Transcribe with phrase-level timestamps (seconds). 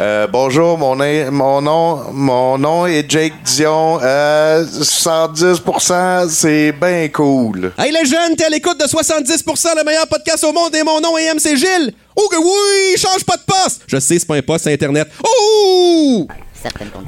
[0.00, 0.96] Euh, bonjour, mon,
[1.30, 3.98] mon nom mon nom est Jake Dion.
[4.02, 7.70] Euh, 110%, c'est bien cool.
[7.76, 11.02] Hey les jeunes, t'es à l'écoute de 70% le meilleur podcast au monde et mon
[11.02, 11.92] nom est MC Gilles.
[12.16, 13.82] Oh que oui, change pas de poste.
[13.88, 15.06] Je sais, c'est pas un poste, Internet.
[15.22, 16.26] Oh!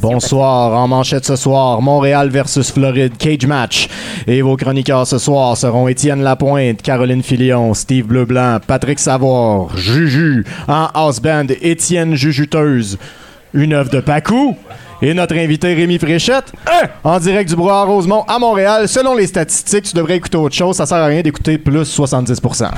[0.00, 3.88] Bonsoir, en manchette ce soir, Montréal versus Floride, cage match.
[4.26, 10.44] Et vos chroniqueurs ce soir seront Étienne Lapointe, Caroline Filion, Steve Bleu-Blanc, Patrick Savoir, Juju,
[10.68, 12.98] en house band, Étienne Jujuteuse,
[13.54, 14.56] une œuvre de Pacou.
[15.04, 16.52] Et notre invité Rémi Fréchette,
[17.02, 18.86] en direct du Brouhaha Rosemont à Montréal.
[18.86, 20.76] Selon les statistiques, tu devrais écouter autre chose.
[20.76, 22.70] Ça sert à rien d'écouter plus 70%.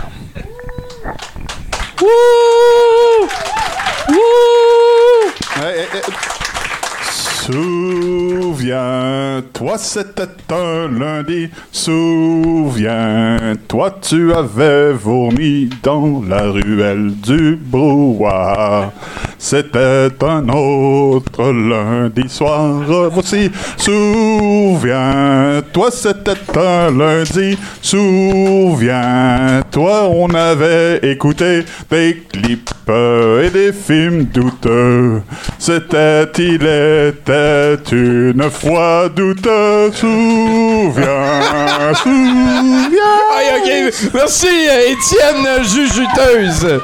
[7.45, 11.51] Souviens-toi, c'était un lundi.
[11.71, 18.91] Souviens-toi, tu avais vomi dans la ruelle du brouhaha.
[19.37, 22.81] C'était un autre lundi soir.
[23.13, 27.59] Voici, souviens-toi, c'était un lundi.
[27.83, 35.23] Souviens-toi, on avait écouté des clips et des films douteux.
[35.59, 39.91] C'était, il était une fois douteux.
[39.93, 43.57] Souviens, souviens.
[43.57, 43.95] Ok.
[44.15, 46.81] Merci, euh, Étienne Jujuteuse.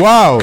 [0.00, 0.38] Wow.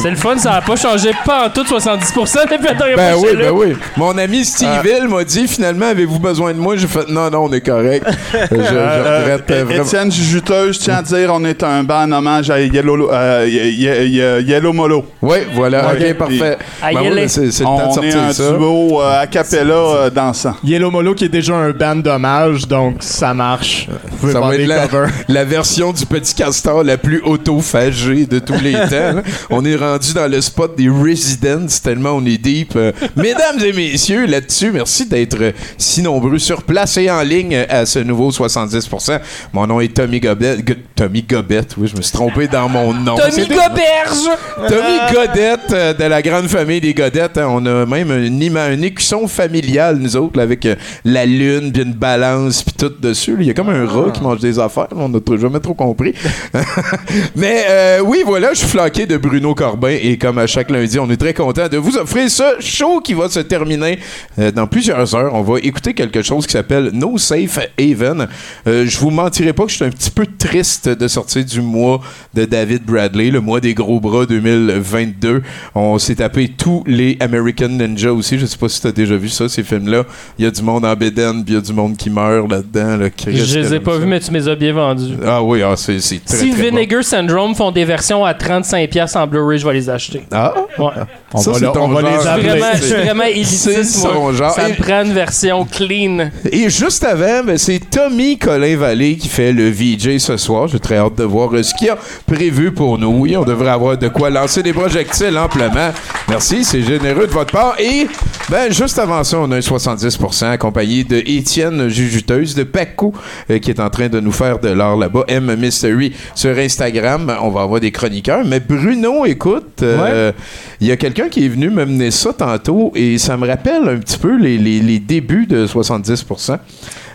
[0.00, 3.14] C'est le fun, ça n'a pas changé pas en tout 70% depuis la dernière Ben
[3.18, 3.76] oui, ben oui.
[3.96, 4.82] Mon ami Steve Ah.
[4.86, 6.76] Hill m'a dit finalement, avez-vous besoin de moi?
[6.76, 8.06] J'ai fait non, non, on est correct.
[8.32, 9.82] je, je Euh, regrette euh, vraiment.
[9.84, 13.72] Étienne Jujuteuse, je tiens à dire, on est un band hommage à Yellow, euh, Ye-
[13.74, 15.04] Ye- Ye- Yellow Molo.
[15.22, 16.14] Oui, voilà, Ok.
[16.14, 16.58] parfait.
[16.82, 18.50] Ah, Ben oui, c'est le temps de On est sortir un ça.
[18.52, 20.54] duo euh, a cappella euh, dansant.
[20.62, 23.88] Yellow Molo qui est déjà un band d'hommage, donc ça marche.
[24.20, 24.86] Vous Ça va être des la,
[25.28, 29.22] la version du petit castor la plus autophagée de tous les temps.
[29.50, 32.74] On est rendu dans le spot des Residents tellement on est deep.
[32.76, 37.54] Euh, mesdames et messieurs, là-dessus, merci d'être euh, si nombreux sur place et en ligne
[37.54, 39.20] euh, à ce nouveau 70%.
[39.52, 40.58] Mon nom est Tommy Gobet.
[40.62, 43.14] Go- Tommy Gobet, oui, je me suis trompé dans mon nom.
[43.16, 44.28] Tommy Goberge!
[44.68, 47.38] Tommy Godette de la grande famille des Godettes.
[47.38, 47.46] hein.
[47.48, 50.66] On a même un, un écusson familial, nous autres, là, avec
[51.04, 53.36] la lune, puis une balance, puis tout dessus.
[53.38, 54.88] Il y a comme un rat qui mange des affaires.
[54.96, 56.14] On n'a jamais trop compris.
[57.36, 61.10] Mais oui, voilà, je suis flanqué de Bruno Corbin et comme à chaque lundi, on
[61.10, 63.98] est très content de vous offrir ce show qui va se terminer
[64.38, 65.34] euh, dans plusieurs heures.
[65.34, 68.28] On va écouter quelque chose qui s'appelle No Safe Haven.
[68.66, 71.60] Euh, je vous mentirai pas que je suis un petit peu triste de sortir du
[71.60, 72.00] mois
[72.34, 75.42] de David Bradley, le mois des gros bras 2022.
[75.74, 78.38] On s'est tapé tous les American Ninja aussi.
[78.38, 80.04] Je sais pas si tu as déjà vu ça, ces films-là.
[80.38, 82.50] Il y a du monde en bédaine, puis il y a du monde qui meurt
[82.50, 82.96] là-dedans.
[82.96, 83.08] là.
[83.26, 85.14] Je les ai pas vus, mais tu me les as bien vendus.
[85.24, 86.76] Ah oui, ah, c'est très, Si très bon.
[86.76, 90.22] Vinegar Syndrome font des versions à 35$ en Blu-ray, vais les acheter.
[90.32, 90.86] Ah, Ouais.
[91.34, 92.10] On Ça, va, c'est le- ton on va genre.
[92.10, 92.48] les Je suis appeler.
[92.48, 94.32] vraiment, je suis vraiment élitiste, son moi.
[94.32, 94.52] genre.
[94.52, 96.30] Ça me prend une version clean.
[96.50, 100.68] Et juste avant, ben, c'est Tommy Colin Vallée qui fait le VJ ce soir.
[100.68, 103.08] J'ai très hâte de voir euh, ce qu'il y a prévu pour nous.
[103.20, 105.90] Oui, on devrait avoir de quoi lancer des projectiles amplement.
[106.28, 107.74] Merci, c'est généreux de votre part.
[107.78, 108.06] Et
[108.50, 113.12] ben, juste avant ça, on a un 70% accompagné de Étienne Jujuteuse de Pacou
[113.50, 115.24] euh, qui est en train de nous faire de l'art là-bas.
[115.28, 117.30] M Mystery sur Instagram.
[117.42, 118.44] On va avoir des chroniqueurs.
[118.46, 120.32] Mais Bruno, écoute, euh,
[120.80, 123.86] il y a quelqu'un qui est venu me mener ça tantôt et ça me rappelle
[123.86, 126.56] un petit peu les, les- les débuts de 70%.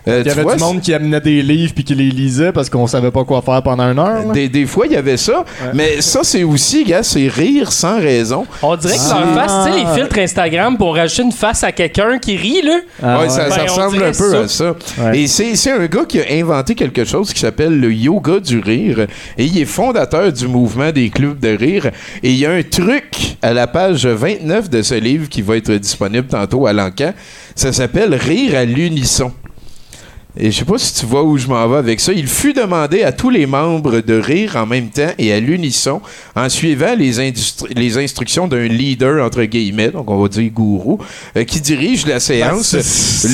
[0.08, 2.52] Euh, Il y avait vois, du monde qui amenait des livres puis qui les lisait
[2.52, 4.32] parce qu'on savait pas quoi faire pendant une heure.
[4.34, 5.46] Des, des fois, il y avait ça.
[5.74, 8.46] Mais ça, c'est aussi, gars, c'est rire sans raison.
[8.62, 11.72] On dirait que leur face, tu sais, les filtres Instagram pour rajouter une face à
[11.72, 12.80] quelqu'un qui rit, là.
[13.02, 13.30] Ah, ouais, ouais.
[13.30, 14.40] ça, ça Ben, ressemble un peu ça.
[14.40, 14.76] à ça.
[15.00, 15.20] Ouais.
[15.20, 18.60] Et c'est c'est un gars qui a inventé quelque chose qui s'appelle le yoga du
[18.60, 19.08] rire.
[19.38, 21.88] Et il est fondateur du mouvement des clubs de rire.
[22.22, 25.56] Et il y a un truc à la page 29 de ce livre qui va
[25.58, 27.14] être disponible tantôt à l'encan.
[27.56, 29.32] Ça s'appelle Rire à l'unisson.
[30.36, 32.12] Et je sais pas si tu vois où je m'en vais avec ça.
[32.12, 36.02] Il fut demandé à tous les membres de rire en même temps et à l'unisson
[36.36, 37.20] en suivant les,
[38.00, 40.98] instructions d'un leader, entre guillemets, donc on va dire gourou,
[41.38, 42.74] euh, qui dirige la séance.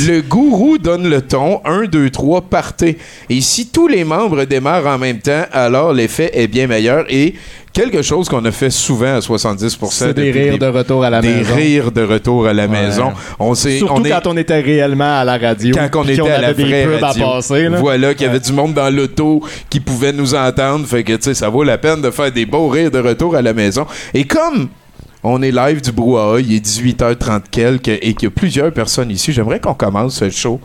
[0.07, 2.98] le gourou donne le ton 1, 2, 3, partez.
[3.30, 7.06] Et si tous les membres démarrent en même temps, alors l'effet est bien meilleur.
[7.10, 7.36] Et
[7.74, 11.21] quelque chose qu'on a fait souvent à 70 C'est des rires de retour à la
[11.21, 11.56] des maison.
[11.56, 13.12] rires de retour à la maison.
[13.39, 15.75] On Surtout on est, quand on était réellement à la radio.
[15.75, 17.25] quand on était qu'on à la vraie des radio.
[17.25, 17.68] passer.
[17.68, 20.86] Voilà, qu'il y avait du monde dans l'auto qui pouvait nous entendre.
[20.88, 23.36] Fait que, tu sais, ça vaut la peine de faire des beaux rires de retour
[23.36, 23.86] à la maison.
[24.13, 24.69] Et comme
[25.24, 29.12] on est live du brouhaha, il est 18h30 quelques et qu'il y a plusieurs personnes
[29.12, 30.60] ici, j'aimerais qu'on commence ce show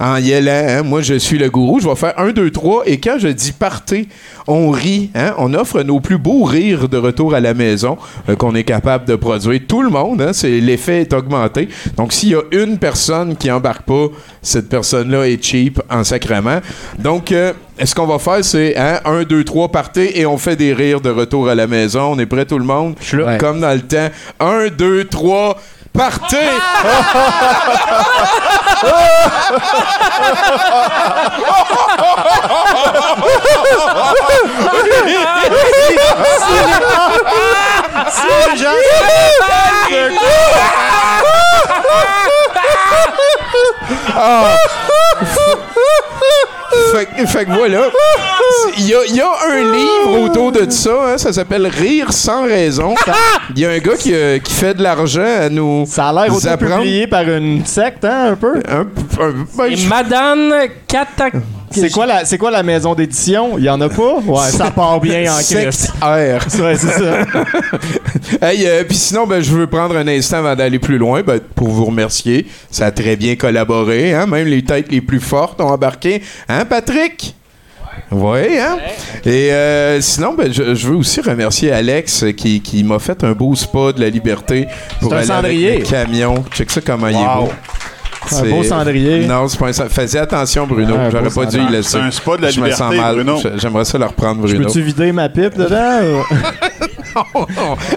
[0.00, 0.66] en y allant.
[0.68, 0.82] hein.
[0.82, 1.78] Moi, je suis le gourou.
[1.80, 2.82] Je vais faire 1, 2, 3.
[2.86, 4.08] Et quand je dis partez,
[4.46, 5.10] on rit.
[5.14, 5.34] hein.
[5.38, 7.98] On offre nos plus beaux rires de retour à la maison
[8.28, 9.60] euh, qu'on est capable de produire.
[9.68, 11.68] Tout le monde, hein, c'est l'effet est augmenté.
[11.96, 14.06] Donc, s'il y a une personne qui embarque pas,
[14.42, 16.60] cette personne-là est cheap en sacrement.
[16.98, 17.52] Donc, euh,
[17.84, 21.00] ce qu'on va faire, c'est hein, 1, 2, 3, partez et on fait des rires
[21.00, 22.12] de retour à la maison.
[22.14, 22.94] On est prêt, tout le monde?
[23.12, 23.38] là.
[23.38, 24.08] Comme dans le temps.
[24.40, 25.56] 1, 2, 3,
[25.92, 26.36] partez!
[46.92, 47.82] fait, que- fait que voilà.
[48.78, 52.44] Il y a, y a un livre autour de ça, hein, ça s'appelle Rire sans
[52.44, 52.94] raison.
[53.54, 55.84] Il y a un gars qui, euh, qui fait de l'argent à nous.
[55.86, 56.32] Ça a l'air
[56.76, 58.60] auto-publié par une secte, hein, un peu?
[58.68, 60.54] Un, un- ben, Madame
[60.86, 61.34] Katak.
[61.70, 63.56] C'est quoi, la, c'est quoi la maison d'édition?
[63.56, 64.14] Il y en a pas?
[64.24, 65.92] Ouais, ça part bien en Christ.
[66.02, 66.04] R.
[66.60, 67.24] Ouais, c'est ça.
[68.42, 71.40] Hey, euh, puis sinon, ben, je veux prendre un instant avant d'aller plus loin ben,
[71.54, 72.46] pour vous remercier.
[72.70, 74.14] Ça a très bien collaboré.
[74.14, 74.26] Hein?
[74.26, 76.22] Même les têtes les plus fortes ont embarqué.
[76.48, 77.34] Hein, Patrick?
[78.12, 78.78] Oui, hein?
[79.24, 83.22] Et euh, sinon, ben, je, je veux aussi remercier Alex euh, qui, qui m'a fait
[83.22, 84.66] un beau spa de la liberté
[85.00, 86.44] pour C'est un aller avec le camion.
[86.52, 87.50] Check ça comment il est beau.
[88.38, 89.26] Un beau cendrier.
[89.26, 89.94] Non, c'est pas un cendrier.
[89.94, 90.94] Faisais attention, Bruno.
[90.94, 91.90] Un J'aurais pas dû y laisser.
[91.90, 93.24] C'est un spa de la Je me sens mal.
[93.56, 94.64] J'aimerais ça le reprendre, Bruno.
[94.66, 96.00] peux-tu vider ma pipe dedans?
[96.02, 96.34] ou-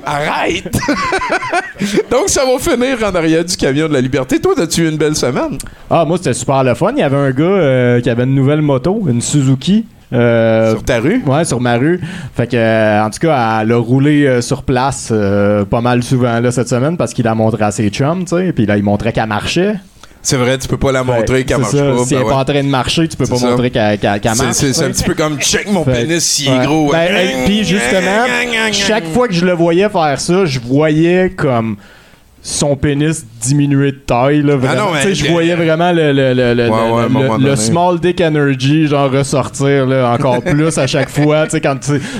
[0.05, 0.73] Arrête!
[2.11, 4.39] Donc, ça va finir en arrière du camion de la liberté.
[4.39, 5.57] Toi, as-tu eu une belle semaine?
[5.89, 6.91] Ah, moi, c'était super le fun.
[6.95, 9.85] Il y avait un gars euh, qui avait une nouvelle moto, une Suzuki.
[10.13, 11.21] euh, Sur ta rue?
[11.25, 11.99] Ouais, sur ma rue.
[12.35, 16.01] Fait que, euh, en tout cas, elle a roulé euh, sur place euh, pas mal
[16.03, 18.51] souvent là cette semaine parce qu'il a montré à ses chums, tu sais.
[18.53, 19.75] Puis là, il montrait qu'elle marchait.
[20.25, 21.83] C'est vrai, tu peux pas la montrer Ouais, qu'elle marche ça.
[21.83, 21.97] pas.
[22.05, 22.29] Si ben elle est ouais.
[22.31, 23.49] pas en train de marcher, tu peux pas ça.
[23.49, 24.55] montrer qu'elle qu'elle C'est- marche.
[24.55, 26.65] C'est c'est un petit peu comme check mon Fait- pénis s'il est Ouais.
[26.65, 26.91] gros.
[26.93, 28.25] Ben, hey, puis justement,
[28.71, 31.75] chaque fois que je le voyais faire ça, je voyais comme
[32.45, 34.41] son pénis diminuer de taille.
[34.41, 34.89] Là, vraiment.
[34.93, 38.87] Ah non, je voyais vraiment le, le, le, le, Ouais, ouais, le- small dick energy
[38.87, 41.45] genre ressortir là, encore plus à chaque fois.
[41.45, 41.77] Tu sais, quand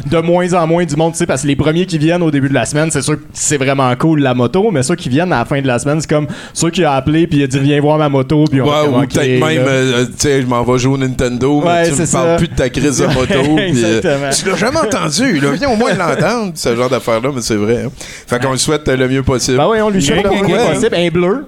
[0.09, 2.31] de moins en moins du monde, tu sais, parce que les premiers qui viennent au
[2.31, 5.09] début de la semaine, c'est sûr que c'est vraiment cool la moto, mais ceux qui
[5.09, 7.43] viennent à la fin de la semaine, c'est comme ceux qui ont appelé puis il
[7.43, 10.11] a dit viens voir ma moto puis on Ouais, va ou peut-être même, euh, tu
[10.19, 12.69] sais, je m'en vais jouer au Nintendo, Ouais, mais tu me parles plus de ta
[12.69, 13.55] crise de moto.
[13.55, 14.29] Puis, euh, exactement.
[14.31, 15.51] tu l'as jamais entendu, là.
[15.51, 17.83] Viens au moins l'entendre, ce genre d'affaire-là, mais c'est vrai.
[17.85, 17.91] hein.
[18.27, 19.57] Fait qu'on le souhaite le mieux possible.
[19.57, 20.74] Ben oui, on lui souhaite le moins hein?
[20.74, 20.95] possible.
[20.95, 21.45] Un bleu.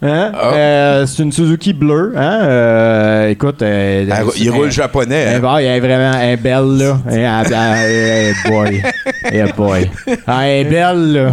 [0.00, 0.30] Hein?
[0.32, 0.52] Ah.
[0.54, 2.12] Euh, c'est une Suzuki bleue.
[2.16, 2.38] Hein?
[2.42, 5.16] Euh, écoute, euh, Elle- il roule elle- japonais.
[5.16, 5.40] elle, hein?
[5.40, 6.98] va, elle est vraiment elle est belle, là.
[7.10, 8.82] Elle, elle- elle- elle- boy.
[9.24, 9.90] Elle, boy.
[10.24, 11.32] Ah, elle est belle, là.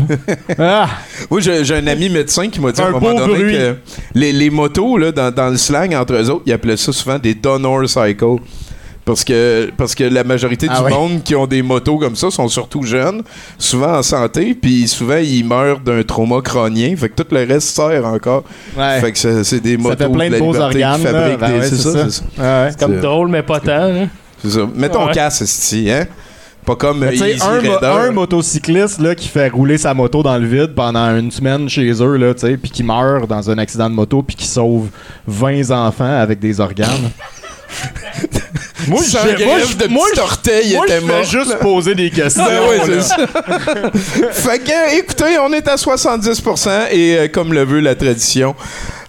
[0.58, 0.88] Ah!
[1.30, 3.54] Moi, j'ai un ami médecin qui m'a dit à un Un moment donné bruit.
[3.54, 3.76] que
[4.16, 7.20] les, les motos, là, dans, dans le slang entre eux autres, ils appelaient ça souvent
[7.20, 8.38] des donor cycles.
[9.06, 10.90] Parce que, parce que la majorité Ah du ouais.
[10.90, 13.22] monde qui ont des motos comme ça sont surtout jeunes,
[13.60, 16.96] souvent en santé, puis souvent ils meurent d'un trauma crânien.
[16.98, 18.44] Fait que tout le reste sert encore.
[18.76, 19.00] Ouais.
[19.02, 20.98] Fait que c'est des motos ça fait plein de de beaux liberté organes.
[21.00, 21.12] qui là.
[21.12, 22.24] fabriquent Ben des- ouais, c'est ça, c'est ça.
[22.66, 22.72] Ouais.
[22.80, 23.72] Comme drôle, mais pas tant.
[23.94, 24.08] hein.
[24.44, 24.68] C'est ça.
[24.76, 25.14] Mets ton Ouais.
[25.14, 26.08] casque, esti, hein?
[26.66, 27.12] Pas comme euh,
[27.44, 31.30] un, mo- un motocycliste là, qui fait rouler sa moto dans le vide pendant une
[31.30, 34.88] semaine chez eux, là, puis qui meurt dans un accident de moto, puis qui sauve
[35.28, 37.12] 20 enfants avec des organes.
[38.88, 41.18] moi, je- moi, greffe je- de moi, petit orteil, il moi, était je mort.
[41.18, 42.44] fais juste poser des questions.
[42.46, 43.18] Ben c'est ça.
[44.32, 48.56] fait que, écoutez, on est à 70% et euh, comme le veut la tradition,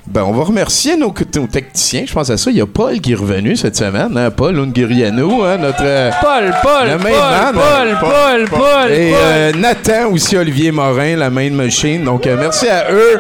[0.08, 2.04] ben, on va remercier nos, nos techniciens.
[2.06, 2.50] Je pense à ça.
[2.50, 4.16] Il y a Paul qui est revenu cette semaine.
[4.16, 4.30] Hein?
[4.30, 5.82] Paul Unguriano, hein, notre.
[5.82, 7.96] euh, Paul, Paul, Le Paul, man, Paul, hein.
[8.00, 9.18] Paul, Paul, et Paul.
[9.20, 12.04] euh, Nathan aussi, Olivier Morin, la main machine.
[12.04, 13.18] Donc, euh, merci à eux.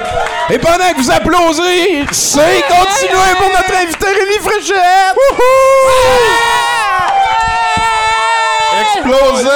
[0.50, 5.16] Et pendant que vous applaudissez, c'est continuer pour notre invité Rémi Fréchette.
[8.80, 9.48] Explosé!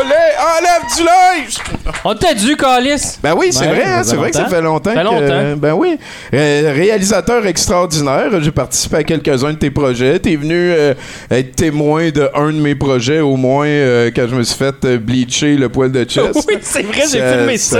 [0.00, 0.24] Olé!
[0.38, 1.75] Enlève du linge!
[2.04, 3.18] On t'a dû, Calis.
[3.22, 4.90] Ben oui, c'est Ouais, vrai, hein, c'est vrai que ça longtemps.
[4.92, 5.18] fait longtemps.
[5.20, 5.96] Que- ben oui.
[6.34, 10.18] Euh, réalisateur extraordinaire, j'ai participé à quelques-uns de tes projets.
[10.18, 10.94] T'es venu euh,
[11.30, 14.74] être témoin de un de mes projets, au moins, euh, quand je me suis fait
[14.84, 16.26] euh, bleacher le poil de chest.
[16.48, 17.78] Oui, c'est vrai, j'ai filmé ça.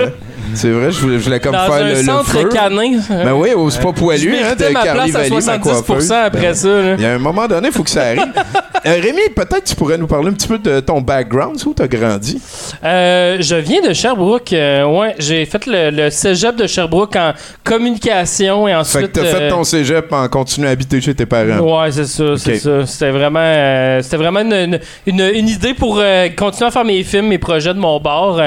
[0.55, 2.49] C'est vrai, je voulais, je voulais comme Dans faire un le, le centre feu.
[2.49, 2.99] canin.
[3.11, 5.61] Ben oui, au spa Je poilu, hein, de ma Carly place à Valley, ma 70%
[5.83, 6.13] coiffeuse.
[6.13, 6.69] après ça.
[6.97, 8.23] Il y a un moment donné, il faut que ça arrive.
[8.85, 11.83] Euh, Rémi, peut-être tu pourrais nous parler un petit peu de ton background, où tu
[11.83, 12.41] as grandi?
[12.85, 14.53] Euh, je viens de Sherbrooke.
[14.53, 17.33] euh, ouais, j'ai fait le, le cégep de Sherbrooke en
[17.65, 19.01] communication et Fait ensuite.
[19.13, 21.59] que t'as fait euh, ton cégep en continuant à habiter chez tes parents.
[21.83, 22.87] Ouais, c'est ça, c'est ça.
[22.87, 26.85] C'était vraiment, euh, c'était vraiment une, une- une- une idée pour euh, continuer à faire
[26.85, 28.41] mes films, mes projets de mon bord.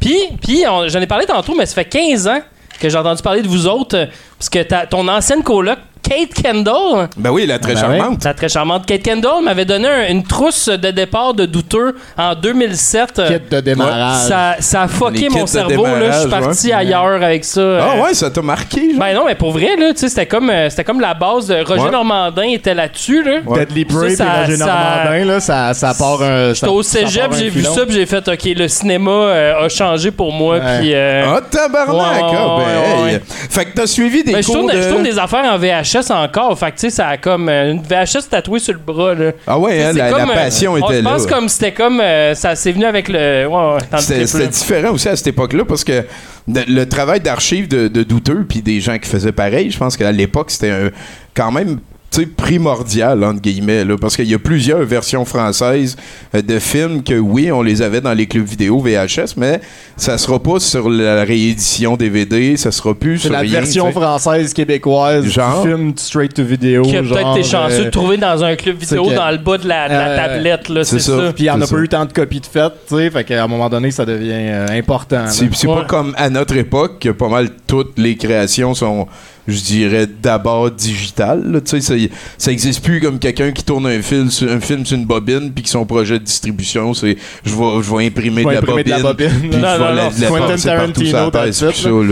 [0.00, 2.40] Puis, puis j'en ai parlé tantôt, mais ça fait 15 ans
[2.80, 4.08] que j'ai entendu parler de vous autres,
[4.38, 8.24] parce que ta- ton ancienne coloc, Kate Kendall, Ben oui, la très Ben charmante.
[8.24, 12.34] la très charmante Kate Kendall, m'avait donné un- une trousse de départ de douteux en
[12.34, 13.18] 2007.
[13.18, 14.28] Euh, Kit de démarrage.
[14.28, 16.12] Ça, ça a fucké mon cerveau, là.
[16.12, 16.72] Je suis parti ouais.
[16.74, 17.60] ailleurs avec ça.
[17.80, 19.00] Ah Euh, ouais, ça t'a marqué, genre?
[19.00, 21.48] Ben non, mais pour vrai, là, tu sais, c'était comme, euh, c'était comme la base
[21.48, 21.90] de Roger Ouais.
[21.90, 23.40] Normandin était là-dessus, là.
[23.54, 26.52] Deadly Prey et Roger ça- Normandin, là, ça, ça part un.
[26.54, 30.10] J'étais au cégep, j'ai vu ça, puis j'ai fait, OK, le cinéma euh, a changé
[30.12, 30.94] pour moi, puis...
[30.94, 31.96] euh, Ah, tabarnak!
[31.96, 32.64] Ouais, ah, ben,
[33.04, 33.14] ouais, hey.
[33.16, 33.22] ouais.
[33.26, 34.80] Fait que t'as suivi des ben, je, cours tourne, de...
[34.82, 37.48] je tourne des affaires en VHS encore, fait que, tu sais, ça a comme...
[37.48, 39.32] euh, une VHS tatouée sur le bras, là.
[39.46, 41.10] Ah ouais, hein, la, comme, la euh, passion on- était Je là.
[41.10, 42.00] pense comme c'était comme...
[42.00, 43.46] euh, ça s'est venu avec le...
[43.46, 46.04] Ouais, C'était différent aussi à cette époque-là parce que
[46.48, 50.12] le travail d'archives de, de douteux puis des gens qui faisaient pareil, je pense qu'à
[50.12, 50.90] l'époque, c'était
[51.34, 51.78] quand même
[52.24, 55.96] primordial, entre guillemets, là, parce qu'il y a plusieurs versions françaises
[56.34, 59.60] euh, de films que, oui, on les avait dans les clubs vidéo VHS, mais
[59.96, 63.92] ça sera pas sur la réédition DVD, ça sera plus C'est sur la rien, version
[63.92, 65.62] française québécoise Genre?
[65.62, 66.82] du film straight to video.
[66.82, 69.68] Que peut-être t'es chanceux euh, de trouver dans un club vidéo dans le bas de
[69.68, 71.18] la, de la Euh, tablette, là, c'est c'est ça.
[71.26, 71.32] ça.
[71.32, 73.24] Puis il n'y en a pas eu tant de copies de faites, tu sais, fait
[73.24, 75.24] qu'à un moment donné, ça devient euh, important.
[75.28, 75.74] C'est c'est Ouais.
[75.74, 79.06] pas comme à notre époque que pas mal toutes les créations sont,
[79.48, 81.42] je dirais, d'abord digitales.
[81.50, 81.60] là.
[81.60, 81.94] Tu sais, ça,
[82.38, 85.52] ça existe plus comme quelqu'un qui tourne un film, sur, un film sur une bobine
[85.52, 88.58] puis que son projet de distribution, c'est je vais, je vais imprimer, Je de, la
[88.58, 89.50] imprimer de la bobine, bobine.
[89.50, 91.68] puis Non, je vais la, la passer partout sur la tête, ça,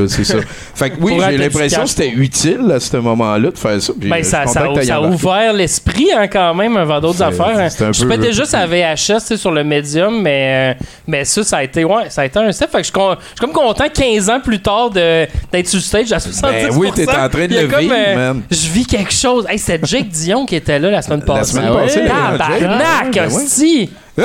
[0.08, 0.38] c'est ça.
[0.74, 3.92] Fait que oui, j'ai l'impression que c'était utile à ce moment-là de faire ça.
[3.98, 7.58] puis, euh, Ben, je suis ça, a ouvert l'esprit hein, quand même avant d'autres affaires.
[7.58, 7.68] hein.
[7.92, 11.84] Je pétais juste à VHS sur le médium, mais, euh, mais ça, ça a été,
[11.84, 12.70] ouais, ça a été un step.
[12.70, 12.92] Fait que je, suis
[13.40, 16.40] comme content 15 ans plus tard de- d'être sur le stage à 70%.
[16.42, 18.42] Ben oui, t'es en train de le comme, vivre, euh, man.
[18.50, 19.46] Je vis quelque chose.
[19.48, 21.52] Hey, c'était Jake Dion qui était là la semaine La passée.
[21.52, 21.82] semaine Ah ouais?
[21.86, 22.60] passée, là, Jake.
[22.60, 23.34] Tabarnak, Ben ouais.
[23.42, 23.90] hostie!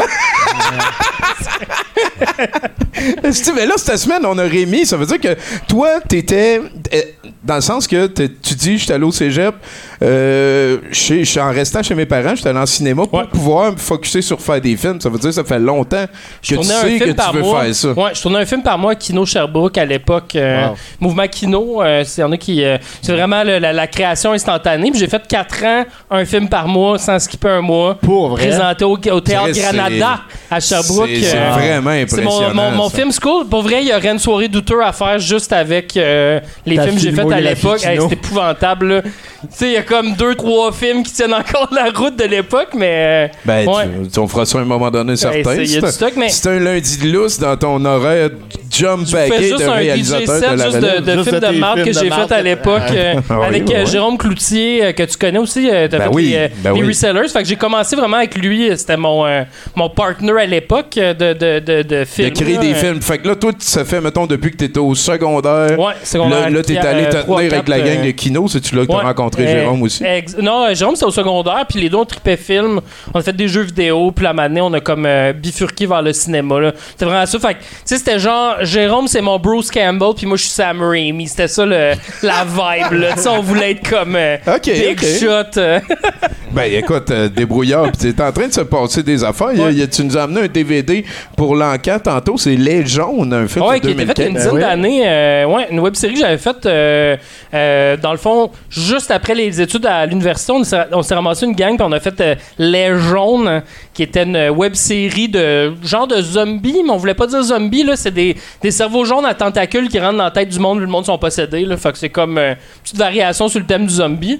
[3.55, 4.85] Mais là, cette semaine, on a Rémi.
[4.85, 5.35] Ça veut dire que
[5.67, 6.61] toi, t'étais.
[6.93, 7.01] euh,
[7.43, 9.55] Dans le sens que t'es- tu dis, j'étais allé au cégep,
[10.01, 13.25] euh, chez- chez- en restant chez mes parents, j'étais allé en cinéma pour Ouais.
[13.31, 14.99] pouvoir me focusser sur faire des films.
[15.01, 17.11] Ça veut dire que ça fait longtemps que Je tu tournais un sais film que
[17.11, 17.63] par tu veux mois.
[17.63, 17.87] faire ça.
[17.91, 20.35] Ouais, je tournais un film par mois à Kino Sherbrooke à l'époque.
[20.35, 20.75] euh, Wow.
[21.01, 22.63] Mouvement Kino, euh, c'est y en a qui.
[22.63, 24.91] euh, c'est vraiment le- la, la création instantanée.
[24.91, 27.95] Puis j'ai fait 4 ans, un film par mois, sans skipper un mois.
[27.95, 28.47] Pour vrai?
[28.47, 31.09] Présenté au, au Théâtre Granada à Sherbrooke.
[31.21, 32.53] C'est euh, vraiment c'est impressionnant.
[32.53, 33.47] mon, mon, mon film school.
[33.47, 36.83] Pour vrai, il y aurait une soirée douteux à faire juste avec euh, les Ta
[36.83, 37.83] films que j'ai fait à l'époque.
[37.85, 39.03] Hey, c'est épouvantable.
[39.03, 42.25] Tu sais, il y a comme deux, trois films qui tiennent encore la route de
[42.25, 42.91] l'époque, mais.
[42.91, 43.83] euh, Ben, ouais.
[44.13, 45.43] tu- on fera ça à un moment donné certain.
[45.55, 47.57] c'est- il y a C'est du stock, mais- un- C'est un lundi de lousse dans
[47.57, 48.29] ton horaire
[48.71, 51.59] jump paquet juste de réalisateur set de la juste de, de Juste films de de
[51.59, 53.85] marque que films j'ai fait à l'époque euh, Ah oui, avec ouais, euh.
[53.85, 56.73] Jérôme Cloutier euh, que tu connais aussi euh, t'as Ben fait oui, les, euh, ben
[56.75, 56.87] les oui.
[56.89, 59.41] resellers fait que j'ai commencé vraiment avec lui c'était mon euh,
[59.75, 62.59] mon partner à l'époque de de de, de De films créer là.
[62.61, 63.01] des films.
[63.01, 65.77] Fait que là, toi, ça fait, mettons, depuis que t'étais au secondaire.
[65.79, 68.47] ouais secondaire Là, là t'es allé te tenir avec la gang de Kino.
[68.47, 70.03] C'est-tu là que t'as rencontré Euh, Jérôme aussi?
[70.03, 72.81] ex- non, euh, Jérôme, c'était au secondaire, puis les deux, on tripait film.
[73.13, 76.01] On a fait des jeux vidéo, puis la manée, on a comme euh, bifurqué vers
[76.01, 76.59] le cinéma.
[76.59, 76.73] là.
[76.91, 77.39] C'était vraiment ça.
[77.39, 80.51] Fait que, tu sais, c'était genre, Jérôme, c'est mon Bruce Campbell, puis moi, je suis
[80.51, 81.27] Sam Raimi.
[81.27, 81.93] C'était ça, le,
[82.23, 83.13] la vibe, là.
[83.13, 84.99] Tu sais, on voulait être comme euh, Big.
[85.19, 85.59] Shot.
[86.51, 89.49] Ben écoute, euh, débrouillard, pis t'es en train de se passer des affaires.
[89.53, 89.71] Il y a- Ouais.
[89.73, 91.05] il y a- tu nous as amené un DVD
[91.37, 94.23] pour l'encan tantôt, c'est Les Jaunes, un film Ouais, de qui était fait il y
[94.23, 94.35] a une 2015.
[94.35, 94.59] dizaine ouais.
[94.61, 95.01] d'années.
[95.07, 97.15] euh, ouais, une web série que j'avais faite, euh,
[97.53, 100.51] euh, dans le fond, juste après les études à l'université.
[100.51, 103.61] On s'est on s'est ramassé une gang, puis on a fait euh, Les Jaunes,
[103.93, 107.83] qui était une web série de genre de zombies, mais on voulait pas dire zombies,
[107.83, 107.95] là.
[107.95, 110.87] C'est des, des cerveaux jaunes à tentacules qui rentrent dans la tête du monde, le
[110.87, 111.77] monde sont possédés, là.
[111.77, 114.39] Fait que c'est comme euh, une petite variation sur le thème du zombie.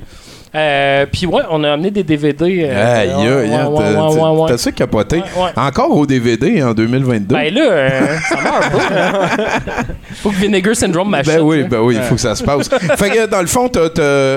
[0.56, 2.64] Euh, puis ouais, on a amené des DVD.
[2.72, 5.18] euh, Aïe, aïe, ouais, t'as- ça capoté.
[5.18, 5.50] Ouais, ouais.
[5.56, 7.36] Encore au DVD en 2022.
[7.36, 7.90] Ben là, euh,
[8.28, 9.84] ça meurt pas.
[10.24, 11.36] Faut que Vinegar Syndrome m'achète.
[11.38, 12.68] Ben oui, ben oui, il faut que ça se passe.
[12.98, 13.70] fait que dans le fond,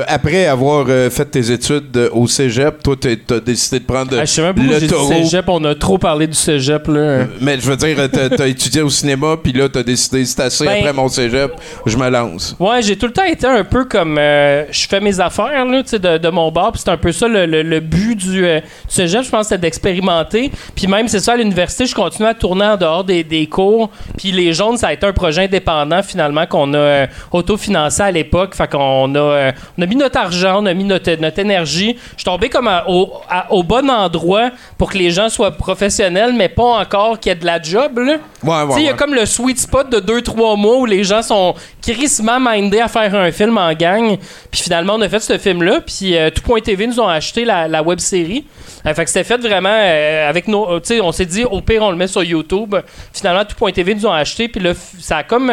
[0.07, 2.95] après avoir fait tes études au cégep, toi,
[3.26, 5.11] t'as décidé de prendre Ah, je sais même pas le j'ai dit taureau.
[5.12, 5.45] cégep.
[5.49, 7.21] On a trop parlé du cégep, là.
[7.40, 10.64] Mais je veux dire, t'as t'as étudié au cinéma, puis là, t'as décidé, c'est assez
[10.66, 11.52] Ben- après mon cégep,
[11.87, 12.54] je me lance.
[12.61, 14.19] Ouais, j'ai tout le temps été un peu comme.
[14.19, 15.83] euh, je fais mes affaires, là.
[15.83, 16.73] Tu sais, de, de mon bar.
[16.73, 19.47] Puis c'est un peu ça le, le- le but du, euh, du cégep, je pense,
[19.49, 20.50] c'était d'expérimenter.
[20.75, 23.88] Puis même, c'est ça, à l'université, je continue à tourner en dehors des, des cours.
[24.18, 28.11] Puis Les Jaunes, ça a été un projet indépendant, finalement, qu'on a euh, autofinancé à
[28.11, 28.54] l'époque.
[28.54, 31.97] Fait qu'on a, euh, on a mis notre argent, on a mis notre, notre énergie.
[32.12, 35.52] Je suis tombé comme à- au, à- au bon endroit pour que les gens soient
[35.52, 38.12] professionnels, mais pas encore qu'il y ait de la job, là.
[38.12, 38.97] Ouais, Tu sais, ouais, il y a ouais.
[38.97, 43.14] comme le sweet spot de 2-3 mois où les gens sont crissement mindés à faire
[43.14, 44.16] un film en gang.
[44.50, 45.80] Puis finalement, on a fait ce film-là.
[45.80, 48.44] Puis euh, Tout.tv nous ont acheté la, la web série.
[48.87, 50.68] Euh, fait que c'était fait vraiment euh, avec nos.
[50.70, 52.75] euh, Tu sais, on s'est dit, au pire, on le met sur YouTube.
[53.12, 54.49] Finalement, Tout.tv nous ont acheté.
[54.49, 55.52] Puis là, ça a comme.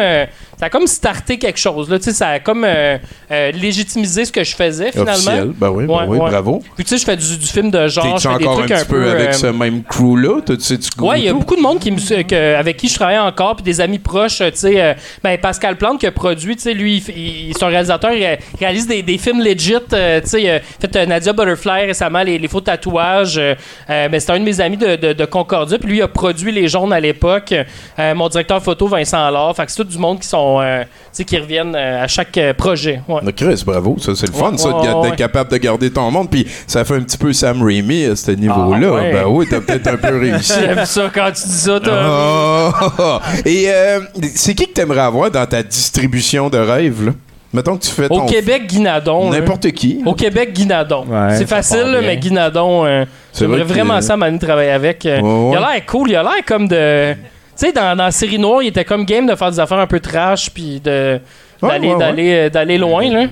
[0.60, 1.88] Ça a comme starté quelque chose.
[1.90, 2.98] Là, ça a comme euh,
[3.32, 5.12] euh, légitimisé ce que je faisais finalement.
[5.14, 5.52] Officiel.
[5.56, 6.30] Ben oui, ben Ouais, oui, ouais.
[6.30, 6.62] bravo.
[6.76, 8.04] Puis tu sais, je fais du, du film de genre.
[8.14, 10.40] T'es-tu fais des encore un trucs petit peu avec euh, ce même crew-là?
[10.46, 12.88] Tu sais, tu Ouais, il y a beaucoup de monde qui me, que- avec qui
[12.88, 14.80] je travaille encore, puis des amis proches, tu sais.
[14.80, 14.92] euh,
[15.24, 19.02] ben, Pascal Plante qui a produit, tu sais, lui, il, un réalisateur, il, réalise des,
[19.02, 20.42] des films legit, tu sais.
[20.42, 23.40] Il a fait Nadia Butterfly récemment, les, les faux tatouages.
[23.88, 26.52] mais c'est un de mes amis de, de, de Concordia, puis lui, il a produit
[26.52, 27.54] Les Jaunes à l'époque.
[27.98, 29.54] Mon directeur photo, Vincent Allard.
[29.56, 32.08] Fait que c'est tout du monde qui sont, euh, tu sais, qui reviennent euh, à
[32.08, 33.02] chaque euh, projet.
[33.06, 33.20] Ouais.
[33.22, 35.14] Mais Chris, bravo, ça c'est le fun, Ouais, ça, d'être ouais.
[35.16, 36.30] capable de garder ton monde.
[36.30, 38.88] Puis ça fait un petit peu Sam Raimi à ce niveau-là.
[38.90, 39.12] Ah, ouais.
[39.12, 40.52] Ben oui, t'as peut-être un peu réussi.
[40.60, 42.72] J'aime ça quand tu dis ça, toi.
[42.98, 43.18] Oh!
[43.44, 44.00] Et euh,
[44.34, 47.12] c'est qui que t'aimerais avoir dans ta distribution de rêves, là?
[47.52, 48.22] Mettons que tu fais ton...
[48.22, 49.28] Au Québec, Guinadon.
[49.32, 49.40] là.
[49.40, 50.00] N'importe qui.
[50.06, 51.04] Au Québec, Guinadon.
[51.08, 54.70] Ouais, c'est facile, là, mais Guinadon, euh, C'est j'aimerais vrai que- vraiment ça, Manu, travailler
[54.70, 55.04] avec.
[55.04, 55.50] Euh, Ouais, ouais.
[55.52, 57.14] Il a l'air cool, il a l'air comme de.
[57.60, 59.86] Tu sais, dans, dans série noire, il était comme game de faire des affaires un
[59.86, 61.20] peu trash, puis de
[61.62, 61.98] Ouais, d'aller ouais, ouais.
[62.00, 63.26] d'aller euh, d'aller loin, là.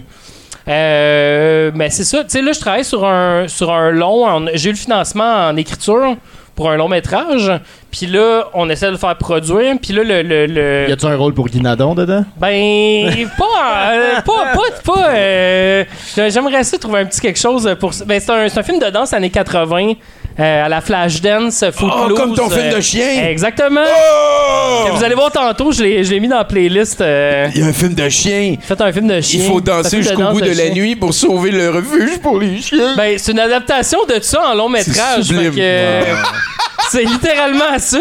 [0.68, 2.18] Euh, mais c'est ça.
[2.24, 4.26] Tu sais, là, je travaille sur un, sur un long.
[4.26, 6.16] en- J'ai eu le financement en écriture
[6.54, 7.50] pour un long métrage.
[7.90, 9.76] Puis là, on essaie de le faire produire.
[9.80, 12.24] Puis là, le- le- le, Y a-tu un rôle pour Guinadon dedans?
[12.36, 15.84] ben, pas, euh, pas, pas, pas, euh,
[16.28, 18.04] j'aimerais ça trouver un petit quelque chose pour ça.
[18.04, 19.92] Ben, c'est un, c'est un film de danse années 80,
[20.40, 22.10] euh, à la Flashdance, Footloose.
[22.12, 23.26] Oh, comme ton film de euh, chien!
[23.28, 23.80] Exactement.
[23.84, 24.84] Oh!
[24.86, 27.00] Que vous allez voir tantôt, je l'ai je l'ai mis dans la playlist.
[27.00, 28.54] euh, Il y a un film de chien.
[28.60, 29.40] Faites un film de chien.
[29.42, 30.74] Il faut danser jusqu'au danse bout de la chien.
[30.74, 32.94] nuit pour sauver le refuge pour les chiens.
[32.96, 35.24] Ben, c'est une adaptation de ça en long métrage.
[35.24, 36.02] C'est que,
[36.90, 37.98] C'est littéralement ça.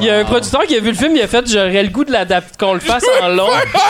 [0.00, 1.88] Il y a un producteur qui a vu le film, il a fait j'aurais le
[1.88, 3.48] goût de l'adapter, qu'on le fasse en long.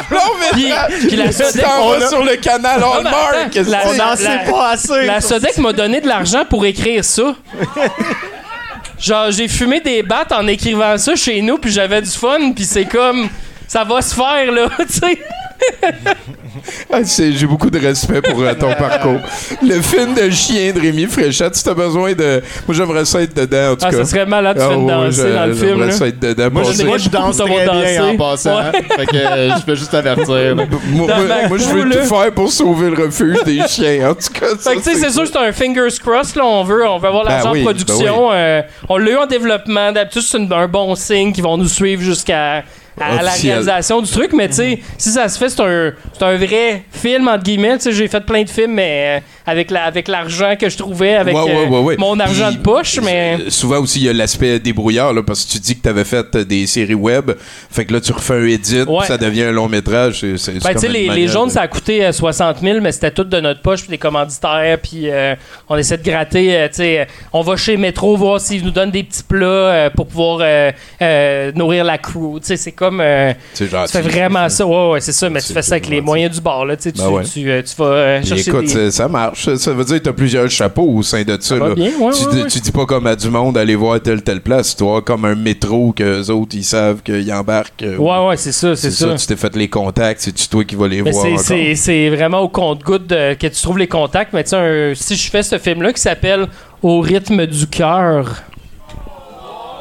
[0.52, 0.72] Puis,
[1.08, 3.56] puis la Sodec, on on va a- sur le canal Hallmark.
[3.56, 5.04] attends, la- On n'en la- sait pas assez!
[5.06, 7.34] La Sodec m'a donné de l'argent pour écrire ça.
[8.98, 12.64] Genre, j'ai fumé des battes en écrivant ça chez nous, puis j'avais du fun, puis
[12.64, 13.28] c'est comme.
[13.66, 15.18] Ça va se faire, là, tu sais.
[16.92, 19.20] Ah, J'ai beaucoup de respect pour euh, ton parcours.
[19.62, 22.42] Le film de chien de Rémi Fréchette, si t'as besoin de.
[22.66, 23.96] Moi, j'aimerais ça être dedans, en tout Ah, cas.
[23.98, 25.92] ça serait malade, tu Ah, fais de ouais, danser dans le film, J'aimerais là.
[25.92, 26.48] ça être dedans.
[26.52, 27.98] Moi, je, moi, je danse très de bien danser.
[28.00, 28.72] en passant.
[28.96, 30.56] Fait que euh, je peux juste avertir.
[30.90, 34.10] moi, je veux tout faire pour sauver le refuge des chiens.
[34.10, 36.44] En tout cas, Fait que, tu sais, c'est sûr, c'est un fingers crossed, là.
[36.44, 38.30] On veut, on veut avoir Ben l'argent oui, en production.
[38.30, 39.92] ben euh, on l'a eu en développement.
[39.92, 42.64] D'habitude, c'est un bon signe qu'ils vont nous suivre jusqu'à
[43.00, 44.32] à la réalisation du truc.
[44.32, 47.76] Mais, tu sais, si ça se fait, c'est un, c'est un vrai film, entre guillemets.
[47.76, 50.76] Tu sais, j'ai fait plein de films, mais euh, avec, la, avec l'argent que je
[50.76, 52.98] trouvais, avec Ouais, ouais, euh, ouais, mon argent Puis, de poche.
[53.02, 53.38] Mais.
[53.40, 55.88] euh, Souvent aussi, il y a l'aspect débrouillard, là, parce que tu dis que tu
[55.88, 57.30] avais fait euh, des séries web.
[57.70, 60.20] Fait que là, tu refais un edit, ça devient un long métrage.
[60.36, 63.40] C'est, Ben, les, les jaunes, ça a coûté euh, 60 000, mais c'était tout de
[63.40, 65.34] notre poche, puis des commanditaires, puis euh,
[65.68, 66.54] on essaie de gratter.
[66.56, 69.46] euh, tu sais, euh, on va chez Métro voir s'ils nous donnent des petits plats
[69.46, 70.70] euh, pour pouvoir euh,
[71.02, 72.38] euh, nourrir la crew.
[72.40, 73.00] Tu sais, c'est comme.
[73.00, 74.66] euh, C'est genre, tu fais vraiment ça.
[74.66, 76.64] Ouais, ouais, c'est ça, mais tu fais ça avec les moyens du bord.
[76.66, 78.68] Là, tu, tu, Ben tu, euh, tu vas euh, chercher écoute, des.
[78.68, 79.08] ça- ça
[79.46, 79.58] marche.
[79.58, 81.56] Ça veut dire que tu as plusieurs chapeaux au sein de ça.
[81.56, 81.74] là.
[81.74, 82.46] bien, ouais, tu, ouais, dis, ouais.
[82.48, 84.74] tu dis pas comme à du monde aller voir telle telle place.
[84.76, 87.82] Tu vois comme un métro que les autres ils savent qu'ils embarquent.
[87.82, 89.14] euh, Ouais, ouais, c'est ça, c'est ça.
[89.14, 90.20] Tu t'es fait les contacts.
[90.20, 91.26] C'est toi qui vas les Mais voir
[91.74, 94.32] c'est- vraiment au compte-goutte que tu trouves les contacts.
[94.32, 96.46] Mais tu sais, si je fais ce film-là qui s'appelle
[96.82, 98.42] Au rythme du cœur.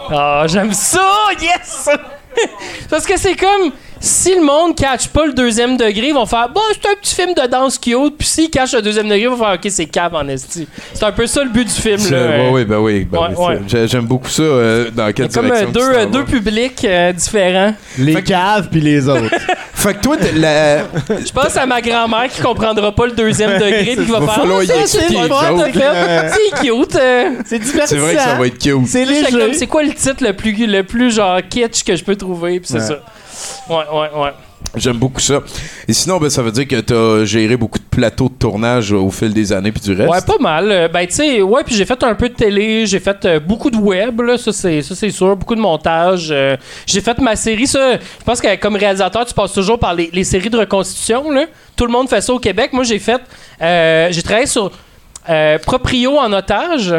[0.09, 1.01] Ah, j'aime ça!
[1.41, 1.89] Yes!
[2.89, 3.71] Parce que c'est comme.
[3.99, 7.15] Si le monde catch pas le deuxième degré, ils vont faire Bon, c'est un petit
[7.15, 8.17] film de danse cute.
[8.17, 10.67] Puis s'ils catchent le deuxième degré, ils vont faire Ok, c'est cave en esti.
[10.93, 11.97] C'est un peu ça le but du film.
[12.11, 12.27] Là.
[12.27, 13.07] ouais, ouais, ben oui.
[13.09, 13.59] ben Ouais, oui, ouais.
[13.67, 14.41] c'est- j'ai- J'aime beaucoup ça.
[14.43, 16.05] euh, dans quelle comme direction euh, tu deux, t'en euh, vas.
[16.05, 17.73] deux publics euh, différents.
[17.97, 19.33] Les caves puis les autres.
[19.73, 20.79] Fait que toi, t'es la...
[20.79, 24.25] Je pense à ma grand-mère qui comprendra pas le deuxième degré puis qui va Va
[24.25, 25.71] faire falloir Ah, y ça, expliquer c'est les fun, jokes.
[25.73, 26.29] t'as fait.
[26.33, 26.95] C'est cute.
[26.95, 27.29] euh.
[27.45, 27.85] C'est divertissant.
[27.87, 28.87] c'est vrai que ça va être cute.
[28.87, 29.53] C'est J'étais comme, léger.
[29.53, 32.59] C'est quoi le titre le plus, le plus genre kitsch que je peux trouver?
[32.59, 32.85] Puis c'est Ouais.
[32.87, 32.99] ça.
[33.69, 34.29] Ouais, ouais, ouais.
[34.75, 35.39] J'aime beaucoup ça.
[35.87, 39.09] Et sinon, ben, ça veut dire que t'as géré beaucoup de plateaux de tournage au
[39.11, 40.09] fil des années puis du reste?
[40.09, 40.71] Ouais, pas mal.
[40.71, 43.39] Euh, Ben, tu sais, ouais, puis j'ai fait un peu de télé, j'ai fait euh,
[43.39, 46.29] beaucoup de web, là, ça c'est ça, c'est sûr, beaucoup de montage.
[46.31, 47.93] euh, j'ai fait ma série, ça.
[47.93, 51.45] Je pense que comme réalisateur, tu passes toujours par les, les séries de reconstitution, là.
[51.75, 52.71] Tout le monde fait ça au Québec.
[52.73, 53.21] Moi, j'ai fait.
[53.61, 54.71] euh, j'ai travaillé sur
[55.65, 56.93] proprio en otage,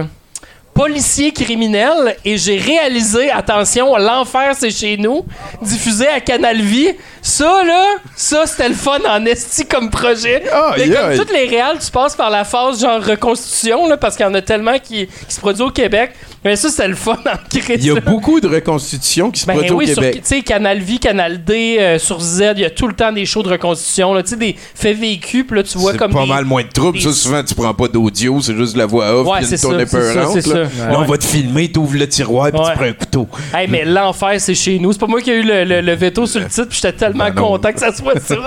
[0.82, 5.24] policier criminel, et j'ai réalisé, attention, l'enfer c'est chez nous,
[5.60, 6.90] diffusé à Canal Vie.
[7.20, 10.44] Ça, là, ça, c'était le fun en esti comme projet.
[10.52, 11.08] Ah, Mais yeah.
[11.08, 14.28] comme toutes les réals, tu passes par la phase genre reconstitution, là, parce qu'il y
[14.28, 16.12] en a tellement qui, qui se produisent au Québec.
[16.44, 17.84] Mais ça, c'était le fun en crise.
[17.84, 18.00] Il y a là.
[18.00, 20.14] beaucoup de reconstitutions qui se Ben produisent oui, au Québec.
[20.22, 23.10] tu sais, Canal Vie, Canal D, euh, sur Z, il y a tout le temps
[23.10, 26.22] des shows de reconstitution, tu sais, des faits vécus, puis là, tu vois comme pas
[26.22, 26.98] des- mal moins de troubles.
[26.98, 29.26] des- Ça, souvent, tu prends pas d'audio, c'est juste de la voix off.
[29.26, 30.67] Ouais, puis c'est une tournée peurante, c'est ça.
[30.78, 33.28] Là, on va te filmer, t'ouvres le tiroir, puis tu prends un couteau.
[33.54, 34.92] Hey, mais l'enfer, c'est chez nous.
[34.92, 36.92] C'est pas moi qui ai eu le, le- le veto sur le titre, puis j'étais
[36.96, 38.36] tellement Ben content que ça soit ça.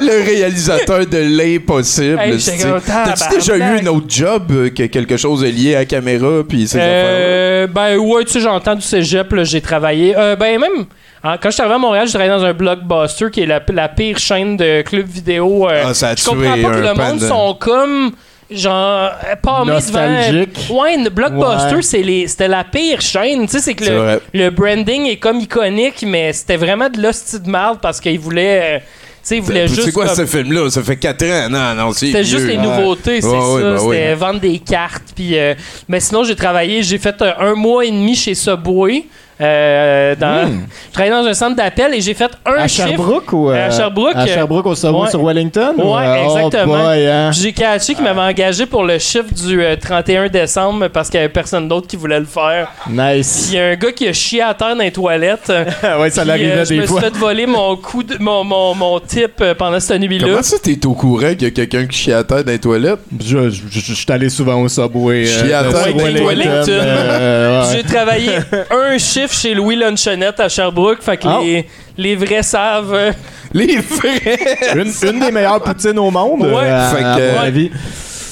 [0.00, 2.18] Le réalisateur de l'impossible.
[2.20, 5.84] Hey, T'as-tu déjà eu un autre job euh, que quelque chose de lié à la
[5.84, 10.14] caméra puis ces Euh, ben ouais, tu sais, j'entends du cégep, là, j'ai travaillé.
[10.16, 10.86] Euh, ben même,
[11.22, 13.88] quand je suis arrivé à Montréal, j'ai travaillé dans un blockbuster qui est la, la
[13.88, 15.68] pire chaîne de clubs vidéo.
[15.68, 18.12] euh, Ah, ça a je tué comprends pas que le monde de- sont comme
[18.56, 19.10] genre
[19.42, 20.58] pas Nostalgique.
[20.70, 21.82] Ouais, blockbuster, Ouais.
[21.82, 25.40] c'est les c'était la pire chaîne, tu sais c'est que le, le branding est comme
[25.40, 28.84] iconique mais c'était vraiment de l'hostie de merde parce qu'ils voulaient euh, tu
[29.22, 30.68] sais ils voulaient C'est juste quoi comme- ce film-là?
[30.70, 31.48] Ça fait 4 ans.
[31.48, 33.36] Non, non, c'est c'était juste les nouveautés, c'est ça.
[33.36, 34.14] bah C'était oui.
[34.18, 35.12] vendre des cartes.
[35.14, 35.54] Puis, euh,
[35.86, 39.04] mais sinon, j'ai travaillé, j'ai fait euh, un mois et demi chez Subway.
[39.42, 42.88] Euh, dans, Je travaillais dans un centre d'appel et j'ai fait un À chiffre.
[42.88, 45.10] Sherbrooke ou euh, À Sherbrooke, À euh, Sherbrooke au Subway ouais.
[45.10, 45.74] sur Wellington?
[45.78, 46.84] ou, Ouais, euh, oh exactement.
[46.84, 47.30] boy, hein?
[47.32, 51.24] J'ai catché qu'il m'avait engagé pour le chiffre du euh, 31 décembre parce qu'il n'y
[51.24, 52.68] avait personne d'autre qui voulait le faire.
[52.88, 53.48] Nice.
[53.50, 55.52] il y a un gars qui a chié à terre dans les toilettes.
[56.00, 57.00] ouais, ça l'arrivait euh, je des me fois.
[57.00, 60.26] suis fait voler mon, coup de, mon, mon, mon tip euh, pendant cette nuit-là.
[60.28, 62.58] Comment ça, t'es au courant qu'il y a quelqu'un qui chie à terre dans les
[62.58, 63.00] toilettes?
[63.20, 65.24] Je, je, je- je suis allé souvent au Subway.
[65.26, 65.86] Chier à terre.
[65.96, 67.76] Wellington, euh, ouais.
[67.76, 68.30] J'ai travaillé
[68.70, 71.66] un chiffre chez Louis Lunchonette à Sherbrooke, fait que les,
[71.98, 72.94] les vrais savent.
[72.94, 73.12] euh,
[73.54, 74.38] Les vrais!
[74.74, 76.40] Une, une des meilleures poutines au monde.
[76.42, 76.62] Ouais.
[76.64, 77.70] euh, Fait à que- mon avis.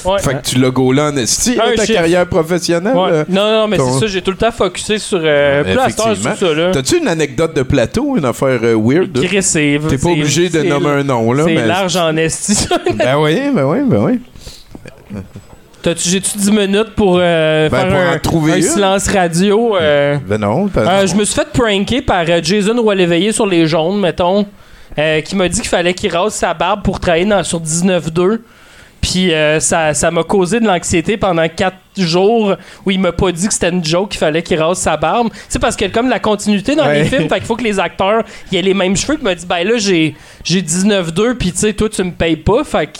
[0.05, 0.19] ouais.
[0.19, 1.99] Fait que tu l'as gaulé en esti, là, ta chiffre.
[1.99, 2.95] carrière professionnelle.
[2.95, 3.11] Ouais.
[3.11, 3.25] là.
[3.29, 5.19] Non, non, mais ton- c'est ça, j'ai tout le temps focusé sur.
[5.21, 6.35] Euh, Effectivement.
[6.35, 6.71] sur ça, là.
[6.71, 9.13] T'as-tu une anecdote de plateau, une affaire euh, weird?
[9.23, 11.43] Chris, T'es pas obligé de nommer un nom, là.
[11.45, 12.55] C'est mais- large en esti.
[12.55, 12.77] ça.
[12.95, 15.21] Ben oui, ben oui, ben oui.
[15.81, 18.61] T'as-tu- J'ai-tu 10 minutes pour euh, Ben, faire pour en un, trouver un une.
[18.61, 19.75] silence radio?
[19.77, 20.17] euh?
[20.27, 20.65] Ben non.
[20.65, 21.07] ben Euh, non.
[21.07, 24.45] je me suis fait pranker par Jason Roy-Léveillé sur les jaunes, mettons,
[25.25, 28.39] qui m'a dit qu'il fallait qu'il rase sa barbe pour travailler dans, sur 19-2.
[29.01, 33.47] Puis ça ça m'a causé de l'anxiété pendant 4 jours où il m'a pas dit
[33.47, 35.29] que c'était une joke qu'il fallait qu'il rase sa barbe.
[35.49, 38.21] C'est parce que comme la continuité dans les films, fait qu'il faut que les acteurs
[38.51, 39.15] y aient les mêmes cheveux.
[39.15, 42.11] Puis il m'a dit ben là j'ai j'ai 19-2 puis tu sais toi tu me
[42.11, 42.99] payes pas, fait que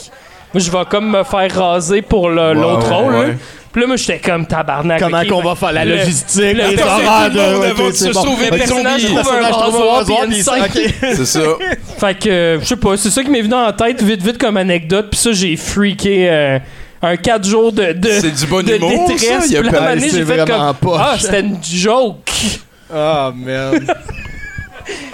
[0.54, 3.14] moi je vais comme me faire raser pour le- l'autre ouais, rôle.
[3.16, 3.28] ouais.
[3.28, 3.34] là.
[3.72, 5.00] Puis là moi j'étais comme tabarnak.
[5.00, 7.74] Comment ok, qu'on fait- va faire la le- logistique, le les personnage horaires tout le
[7.84, 7.96] monde de...
[7.96, 8.24] se c'est bon.
[8.24, 10.20] sauver Le avec personnage son trouve un personnage trouve un rasoir, rasoir, puis il y
[10.20, 11.16] a une puis il- scène.
[11.16, 11.40] C'est ça.
[12.00, 14.38] Fait que, euh, je sais pas, c'est ça qui m'est venu en tête vite, vite
[14.38, 15.08] comme anecdote.
[15.12, 16.60] Puis ça, j'ai freaké euh,
[17.02, 19.14] un 4 jours de, de, C'est du bon de humour, ça?
[19.14, 19.46] détresse.
[19.48, 20.90] Il y a Puis là, pas- à un moment donné, c'est j'ai fait vraiment comme,
[20.90, 21.02] poche.
[21.02, 22.30] Ah, c'était une joke.
[22.94, 23.84] Ah, merde.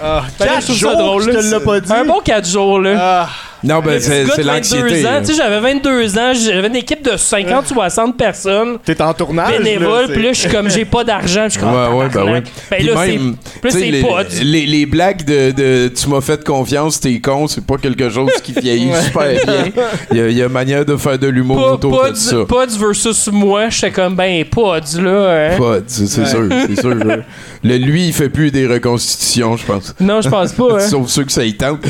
[0.02, 1.92] Ah, Ben, quatre je trouve ça jours, drôle, je là, te l'ai pas dit.
[1.92, 2.96] Un bon 4 jours, là.
[2.98, 3.28] Ah,
[3.64, 5.02] Non, ben c'est petit gars c'est de 22 l'anxiété.
[5.20, 10.06] tu sais, j'avais 22 ans, j'avais une équipe de 50-60 personnes T'es en tournage, bénévoles,
[10.06, 12.24] là, puis là, je suis comme, j'ai pas d'argent, je suis comme, Ouais, ouais, ben
[12.24, 12.42] ouais.
[12.70, 13.80] Ben là, c'est.
[13.80, 14.02] les,
[14.44, 18.30] les, les blagues de, de tu m'as fait confiance, t'es con, c'est pas quelque chose
[18.42, 19.64] qui vieillit super bien.
[20.12, 22.36] Il y, y a manière de faire de l'humour autour de ça.
[22.66, 25.50] du versus moi, j'étais comme, ben, pas du là.
[25.52, 25.58] hein.
[25.58, 26.94] Pas, c'est c'est sûr, c'est sûr.
[26.94, 29.94] Le, lui, il fait plus des reconstitutions, je pense.
[30.00, 30.76] Non, je pense pas.
[30.76, 30.80] hein.
[30.80, 31.80] Sauf ceux que ça y tente.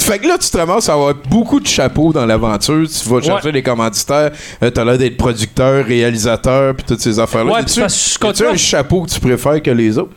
[0.00, 2.86] fait que là, tu te ramasses à avoir beaucoup de chapeaux dans l'aventure.
[2.88, 4.30] Tu vas chercher les commanditaires.
[4.62, 7.52] Euh, T'as l'air d'être producteur, réalisateur, puis toutes ces affaires-là.
[7.52, 7.60] Ouais,
[8.20, 10.12] continue à- un chapeau que tu préfères que les autres?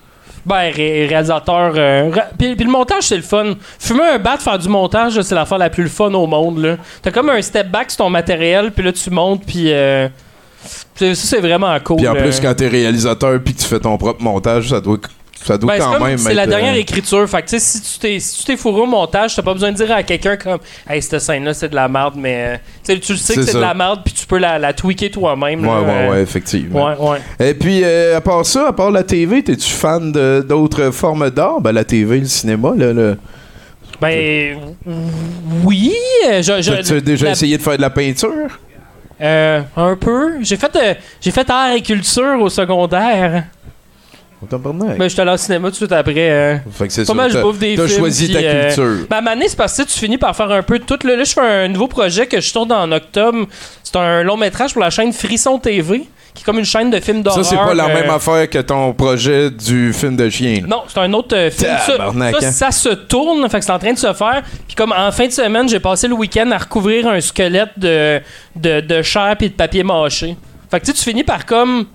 [0.46, 1.74] Ben, ré- réalisateur.
[1.76, 2.10] euh,
[2.40, 3.56] puis, puis le montage, c'est le fun.
[3.80, 6.60] Fumer un bat, faire du montage, c'est l'affaire la plus fun au monde.
[6.60, 6.78] là.
[7.02, 9.74] T'as comme un step back sur ton matériel, puis là, tu montes, puis.
[9.74, 10.08] euh,
[10.96, 11.98] ça, c'est vraiment cool.
[11.98, 12.42] Puis en plus, euh.
[12.42, 14.98] quand t'es réalisateur puis que tu fais ton propre montage, ça doit,
[15.44, 17.30] ça doit Ben, c'est quand même c'est la dernière euh, écriture.
[17.30, 19.92] Fait que, si tu t'es si tu fourré au montage, t'as pas besoin de dire
[19.92, 23.18] à quelqu'un comme Hey, cette scène-là, c'est de la merde, mais euh, tu sais, le
[23.18, 25.62] sais que C'est de la merde, puis tu peux la, la tweaker toi-même.
[25.62, 26.86] Ouais, là, ouais, euh, ouais, effectivement.
[26.86, 26.96] Ouais,
[27.40, 27.50] ouais.
[27.50, 31.62] Et puis, euh, à part ça, à part la TV, t'es-tu fan d'autres formes d'art?
[31.62, 32.94] Ben, la TV, le cinéma, là.
[32.94, 33.16] là.
[34.00, 34.58] Ben,
[35.64, 35.94] oui.
[36.42, 38.60] je- je- Tu as déjà la- essayé de faire de la peinture?
[39.20, 40.34] Euh, un peu.
[40.42, 40.72] J'ai fait,
[41.20, 43.46] j'ai fait art et culture au secondaire.
[44.42, 46.14] Ben, j'étais allé au cinéma tout de suite après.
[46.30, 46.58] euh.
[46.72, 47.14] Fait que c'est Pas ça.
[47.16, 49.08] mal, je bouffe des T'as films, choisi ta euh, culture.
[49.10, 50.84] Ben, à un moment donné, c'est parce que tu finis par faire un peu de
[50.84, 51.00] tout.
[51.08, 53.48] Là, Là, je fais un nouveau projet que je tourne en octobre.
[53.84, 56.04] C'est un long métrage pour la chaîne Frisson TV
[56.36, 57.44] qui est comme une chaîne de films d'horreur.
[57.44, 60.62] Ça, c'est pas la euh, même affaire que ton projet du film de chien.
[60.62, 60.68] là.
[60.68, 61.72] Non, c'est un autre euh, film.
[61.84, 62.52] Ça, Tabarnak, ça, hein.
[62.52, 64.44] ça se tourne, fait que c'est en train de se faire.
[64.68, 68.22] Puis comme en fin de semaine, j'ai passé le week-end à recouvrir un squelette de,
[68.56, 70.38] de, de chair puis de papier mâché.
[70.70, 71.88] Fait que tu sais, tu finis par comme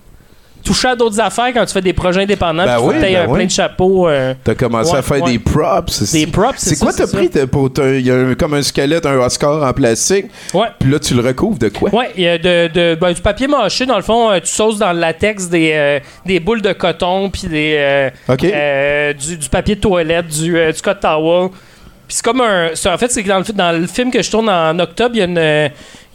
[0.63, 2.65] toucher à d'autres affaires quand tu fais des projets indépendants.
[2.65, 3.37] Ben oui, t'aies ben un oui.
[3.39, 4.07] plein de chapeaux.
[4.07, 5.31] euh, T'as commencé Ouais, à faire ouais.
[5.33, 6.11] des props.
[6.11, 7.69] Des props, c'est C'est quoi t'as c'est pris de- pour.
[7.77, 10.27] Il y a un- comme un squelette, un Oscar en plastique.
[10.53, 10.67] Ouais.
[10.79, 11.93] Puis là, tu le recouvres de quoi?
[11.93, 14.77] Ouais, y a de, de- ben, du papier mâché, dans le fond, euh, tu sauces
[14.79, 19.75] dans le latex des, euh, des boules de coton, puis des, euh, du, du papier
[19.75, 21.49] de toilette, du, du cotton towel.
[22.07, 22.69] Puis c'est comme un.
[22.73, 25.15] c'est- en fait, c'est que dans le, dans le film que je tourne en octobre,
[25.15, 25.23] il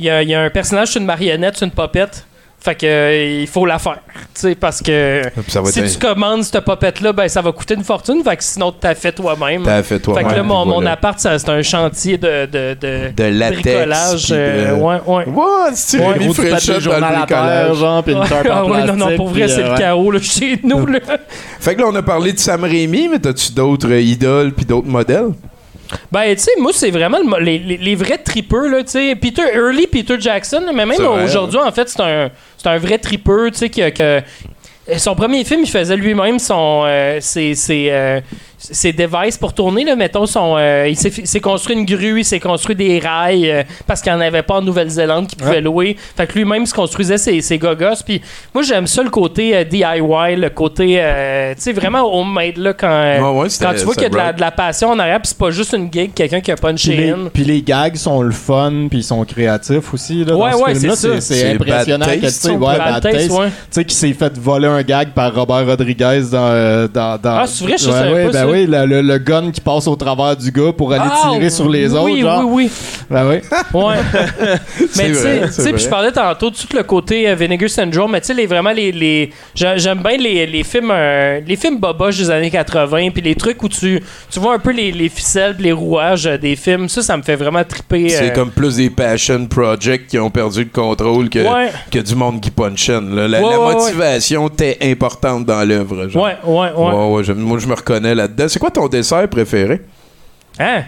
[0.00, 2.24] y, y a, y a un personnage sur une marionnette, sur une popette.
[2.60, 4.00] Fait que euh, il faut la faire.
[4.34, 7.84] Tu sais, parce que va si tu commandes cette popette-là, ben ça va coûter une
[7.84, 8.20] fortune.
[8.24, 9.62] Fait que sinon, tu t'as fait toi-même.
[9.62, 10.92] T'as fait toi Fait que là, mon, mon voilà.
[10.92, 14.26] appart, ça, c'est un chantier de, de, de, De latex, bricolage.
[14.32, 15.24] euh, ouais, ouais.
[15.28, 15.70] What?
[15.74, 18.96] C'est Ouais, du papier journal le à terre, genre, puis une tarpe Ah ouais, non,
[18.96, 19.78] non, pour vrai, c'est euh, le ouais.
[19.78, 20.84] chaos là, chez nous.
[20.84, 20.98] Là.
[21.60, 24.64] Fait que là, on a parlé de Sam Raimi, mais t'as-tu d'autres euh, idoles puis
[24.66, 25.28] d'autres modèles?
[26.12, 29.14] Ben, tu sais, moi, c'est vraiment le les, les, les vrais tripeux, là, tu sais.
[29.16, 33.50] Peter, early Peter Jackson, mais même aujourd'hui, en fait, c'est un, c'est un vrai tripeux,
[33.50, 34.22] tu sais, que, que-
[34.96, 38.20] Son premier film, il faisait lui-même son, euh, ses, ses, euh,
[38.58, 42.40] ses devices pour tourner, là, mettons, son, euh, il s'est construit une grue, il s'est
[42.40, 45.96] construit des rails, euh, parce qu'il n'y en avait pas en Nouvelle-Zélande qu'il pouvait louer.
[46.16, 48.02] Fait que lui-même se construisait ses, ses gogos.
[48.04, 48.20] Puis
[48.52, 52.72] moi, j'aime ça, le côté euh, DIY, le côté, euh, tu sais, vraiment homemade, là,
[52.72, 54.90] quand, Ouais, ouais, c'était- quand tu vois qu'il y a de la, de la passion
[54.90, 57.18] en arrière, puis c'est pas juste une gig, quelqu'un qui a Puis punché les, in.
[57.32, 60.24] puis les gags sont le fun, puis ils sont créatifs aussi.
[60.24, 61.20] Là, Ouais, dans ouais, c'est ça.
[61.20, 62.06] C'est C'est impressionnant.
[62.06, 63.52] Bad que, tu Taste, sais, ouais, Bad Taste, Taste.
[63.70, 66.38] sais, qui s'est fait voler un gag par Robert Rodriguez dans.
[66.50, 69.02] euh, dans, dans Ah, c'est vrai, je ouais, savais ouais, pas ben oui, le, le-
[69.02, 72.04] le gun qui passe au travers du gars pour aller Ah, tirer sur les autres.
[72.04, 72.44] oui, genre.
[72.46, 72.70] Oui,
[73.10, 73.36] Ben oui.
[73.74, 73.94] oui, Ouais.
[74.96, 78.20] mais tu sais, puis je parlais tantôt de tout le côté euh, Vinegar Syndrome, mais
[78.20, 81.78] tu sais, les, vraiment, les, les, j'a- j'aime bien les, les films euh, les films
[81.78, 85.08] boboches des années 80, puis les trucs où tu, tu vois un peu les, les
[85.08, 86.88] ficelles, les rouages euh, des films.
[86.88, 88.08] Ça, ça me fait vraiment triper.
[88.08, 91.70] C'est euh, comme plus des passion projects qui ont perdu le contrôle que, Ouais.
[91.90, 93.28] que du monde qui punch in, là.
[93.28, 93.74] La, Ouais, la ouais, ouais.
[93.74, 96.06] motivation était importante dans l'œuvre.
[96.14, 96.92] Ouais, ouais, ouais.
[96.92, 98.37] Ouais, ouais, moi, je me reconnais là-dedans.
[98.46, 99.80] C'est quoi ton dessert préféré?
[100.60, 100.82] Hein?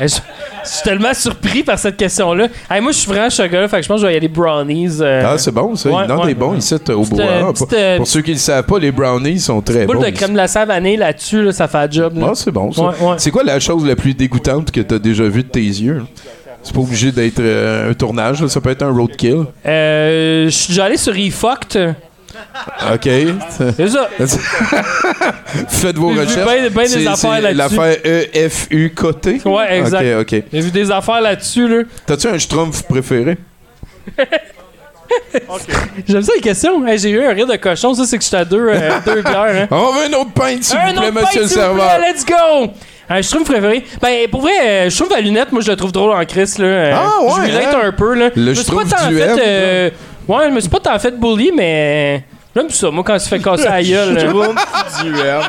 [0.00, 2.48] Je je suis tellement surpris par cette question-là.
[2.70, 4.26] Hey, moi, je suis vraiment gars-là, fait que je pense que je vais y aller
[4.28, 4.96] brownies.
[5.00, 5.88] euh, Ah, c'est bon, ça.
[5.90, 6.28] ouais, non, ouais.
[6.28, 7.20] des bons ici t- au bois.
[7.22, 9.98] euh, pour, euh, pour ceux qui ne le savent pas, les brownies sont très boule
[9.98, 10.02] bons.
[10.02, 12.18] de crème glacée vanille là-dessus, là, ça fait un job.
[12.18, 12.28] là.
[12.30, 12.82] Ah, c'est bon, ça.
[12.82, 13.14] Ouais, ouais.
[13.18, 15.98] C'est quoi la chose la plus dégoûtante que tu as déjà vue de tes yeux?
[15.98, 16.04] là?
[16.62, 18.48] C'est pas obligé d'être euh, un tournage, là.
[18.48, 19.44] ça peut être un roadkill.
[19.66, 21.94] Euh, je suis déjà allé sur eFucked.
[22.94, 23.08] OK.
[23.76, 24.08] C'est ça.
[25.68, 26.46] Faites vos J'ai vu recherches.
[26.46, 27.56] ben- ben des affaires là-dessus.
[27.76, 29.40] L'affaire E E-F-U-K-T?
[29.44, 30.20] Ouais, exact.
[30.20, 30.42] OK, OK.
[30.52, 31.82] J'ai vu des affaires là-dessus, là.
[32.06, 33.36] T'as-tu un schtroumpf préféré?
[36.08, 36.84] J'aime ça les questions.
[36.86, 39.22] Hey, j'ai eu un rire de cochon, ça, c'est que j'étais à deux, euh, deux
[39.22, 39.44] bières.
[39.62, 39.66] Hein.
[39.70, 41.98] On veut un autre pinte, s'il vous plaît, monsieur le serveur.
[42.00, 42.70] let's go!
[43.08, 43.84] Un trouve préféré.
[44.00, 46.54] Ben, pour vrai, euh, je trouve la lunette, moi, je la trouve drôle en Chris,
[46.58, 46.64] là.
[46.64, 47.80] Euh, Ah, ouais, Je lui hein?
[47.84, 48.30] un peu, là.
[48.34, 49.36] Le Je trouve du fait.
[49.46, 49.90] Euh,
[50.26, 52.24] Ouais, je me suis pas tant fait bully, mais.
[52.56, 54.14] J'aime ça, moi, quand tu fais casser la gueule.
[55.24, 55.40] là.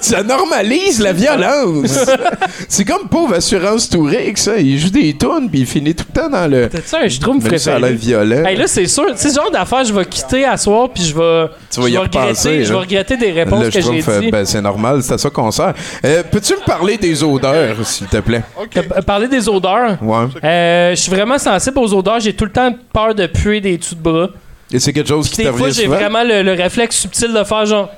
[0.00, 1.98] Ça normalise la violence.
[2.68, 4.58] c'est comme pauvre assurance Tourix, ça.
[4.58, 6.68] Il joue des tunes, puis il finit tout le temps dans le.
[6.68, 7.94] T'as-tu un je trouve Même ça préféré?
[7.94, 8.44] violent.
[8.44, 11.16] Hey, là, c'est sûr, c'est ce genre d'affaires, je vais quitter à soir, puis je
[11.16, 11.46] vais.
[11.70, 14.30] Tu vas y repenser, je vais regretter des réponses Le que j'ai schtroumpf, euh, dit.
[14.30, 15.72] ben, c'est normal, c'est à ça qu'on sert.
[16.04, 18.42] Euh, Peux-tu me parler des odeurs, s'il te plaît?
[18.76, 19.96] Euh, Parler des odeurs?
[20.02, 20.26] Ouais.
[20.44, 22.20] Euh, je suis vraiment sensible aux odeurs.
[22.20, 24.28] J'ai tout le temps peur de puer des dessous de bras.
[24.72, 27.66] Et c'est quelque chose qui Des fois, j'ai vraiment le, le réflexe subtil de faire
[27.66, 27.90] genre.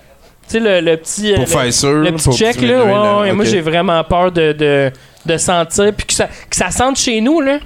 [0.49, 1.33] Tu sais, le, le petit.
[1.33, 1.93] euh, Pour le, faire sûr.
[1.93, 2.85] le petit pour check, là.
[2.85, 3.51] Ouais, ouais, Moi, ok.
[3.51, 4.91] j'ai vraiment peur de, de,
[5.25, 5.93] de sentir.
[5.97, 7.59] Puis que ça, que ça sente chez nous, là.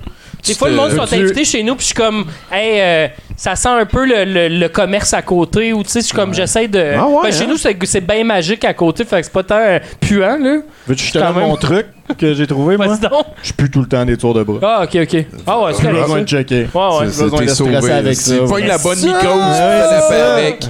[0.47, 3.57] Des fois, le monde sont invités chez nous, puis je suis comme, hey, euh, ça
[3.57, 6.33] sent un peu le, le- le commerce à côté, ou tu sais, je suis comme,
[6.33, 6.95] j'essaie de.
[6.97, 7.47] Ah ouais, Ben, chez hein?
[7.49, 10.59] nous, c'est bien magique à côté, fait que c'est pas tant euh, puant, là.
[10.87, 11.87] Veux-tu que je te donne mon truc?
[12.17, 12.87] Que j'ai trouvé, moi?
[12.89, 13.25] Vas-y donc.
[13.43, 14.59] Je pue tout le temps des tours de bras.
[14.63, 15.27] Ah, ok, ok.
[15.47, 16.23] Ah, ouais, c'est J'ai correct, besoin ça.
[16.23, 16.55] de checker.
[16.75, 17.07] Ouais, ouais.
[17.11, 17.93] C'est- besoin de stresser sauvé.
[17.93, 18.35] avec ça.
[18.39, 20.35] tu pognes la bonne mycose, c'est ça.
[20.37, 20.65] avec.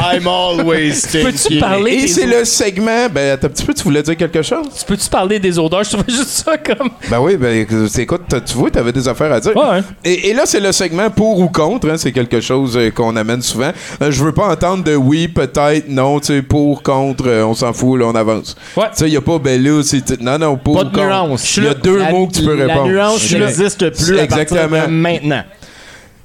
[0.00, 1.58] I'm always Peux-tu stinky.
[1.60, 3.08] parler Et des c'est le segment.
[3.12, 4.66] Ben, attends un petit peu, tu voulais dire quelque chose?
[4.78, 5.84] Tu peux-tu parler des odeurs?
[5.84, 6.90] Je trouvais juste ça comme.
[7.10, 9.56] Ben oui, ben c'est- écoute, t'as- tu vois, t'avais des affaires à dire.
[9.56, 9.84] Ouais, hein.
[10.04, 11.88] Et, et là, c'est le segment pour ou contre.
[11.90, 13.70] hein, c'est quelque chose euh, qu'on amène souvent.
[14.02, 17.54] Euh, je veux pas entendre de oui, peut-être, non, tu sais, pour, contre, euh, on
[17.54, 18.56] s'en fout, là, on avance.
[18.76, 18.84] Ouais.
[18.96, 20.13] Tu sais, y a pas, ben là, c'est.
[20.20, 21.02] Non, non, pour Pas de contre.
[21.06, 21.56] nuance.
[21.56, 22.88] Il y a deux La- mots que tu peux La répondre.
[22.90, 23.38] nuance Ok.
[23.38, 24.82] n'existe plus à partir Exactement.
[24.86, 25.42] de maintenant.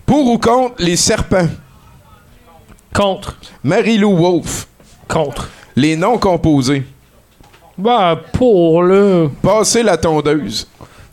[0.05, 1.47] Pour ou contre les serpents.
[2.93, 3.37] Contre.
[3.63, 4.67] Marie-Lou Wolfe.
[5.07, 5.49] Contre.
[5.75, 6.83] Les noms composés.
[7.77, 9.29] Bah, pour le.
[9.41, 10.67] Passer la tondeuse.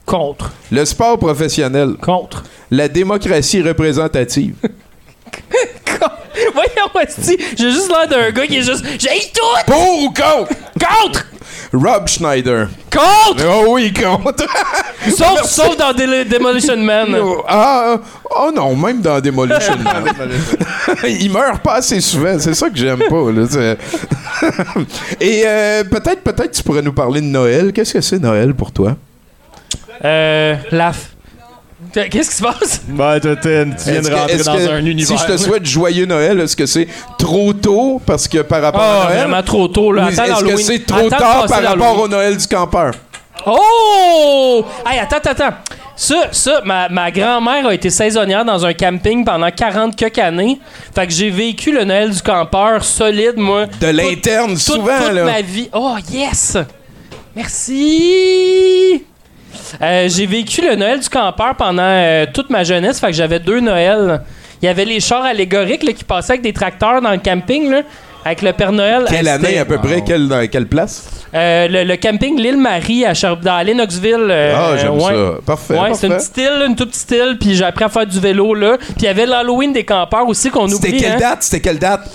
[0.05, 0.53] Contre.
[0.73, 1.95] Le sport professionnel.
[2.01, 2.43] Contre.
[2.71, 4.55] La démocratie représentative.
[6.95, 8.85] Ouais, si, j'ai juste l'air d'un gars qui est juste.
[8.99, 9.71] J'ai tout!
[9.71, 10.49] Pour ou contre?
[10.79, 11.27] Contre!
[11.73, 12.69] Rob Schneider.
[12.91, 13.45] Contre!
[13.49, 14.45] Oh oui, contre.
[15.15, 17.17] Sauf, sauf dans Demolition Man.
[17.49, 17.99] Ah, euh,
[18.37, 20.05] oh non, même dans Demolition Man.
[21.09, 23.31] Il meurt pas assez souvent, c'est ça que j'aime pas.
[23.33, 23.79] Là, c'est-
[25.21, 27.73] Et euh, peut-être, peut-être tu pourrais nous parler de Noël.
[27.73, 28.97] Qu'est-ce que c'est Noël pour toi?
[30.05, 30.57] Euh.
[30.73, 30.93] La.
[31.92, 32.83] Qu'est-ce qui se passe?
[32.88, 33.64] Ben, tu viens
[34.03, 35.18] de rentrer dans que un univers.
[35.18, 38.81] Si je te souhaite joyeux Noël, est-ce que c'est trop tôt parce que par rapport
[38.83, 39.18] Ah, à Noël?
[39.29, 40.09] vraiment trop tôt, là.
[40.11, 42.92] Est-ce que c'est trop Attends tard par rapport au Noël du campeur?
[43.46, 44.64] Oh!
[44.87, 45.57] Hey, attends, attends, attends.
[45.99, 50.59] Ça, ça ma, ma grand-mère a été saisonnière dans un camping pendant 40 quelques années.
[50.94, 53.64] Fait que j'ai vécu le Noël du campeur solide, moi.
[53.81, 55.25] De l'interne, Toute- souvent, toute là.
[55.25, 55.70] ma vie.
[55.72, 56.59] Oh, yes!
[57.35, 59.05] Merci!
[59.83, 63.01] Euh, j'ai vécu le Noël du campeur pendant euh, toute ma jeunesse.
[63.01, 64.21] Fait que j'avais deux Noëls.
[64.62, 67.71] Il y avait les chars allégoriques là, qui passaient avec des tracteurs dans le camping,
[67.71, 67.83] là,
[68.25, 69.05] avec le Père Noël.
[69.09, 70.03] Quelle Euh, année c'était, à peu près?
[70.03, 71.11] Quelle, dans quelle place?
[71.35, 74.29] euh, le, le camping L'île Marie à dans Lennoxville.
[74.31, 75.03] euh, ah, j'aime ouais.
[75.14, 75.33] ça.
[75.45, 75.75] Parfait.
[75.79, 78.19] Ouais, c'est une petite île, une toute petite île, puis j'ai appris à faire du
[78.19, 78.79] vélo là.
[78.79, 81.01] Puis il y avait l'Halloween des campeurs aussi qu'on C'était oublie.
[81.03, 81.19] quelle hein.
[81.19, 81.42] date?
[81.42, 82.09] C'était quelle date?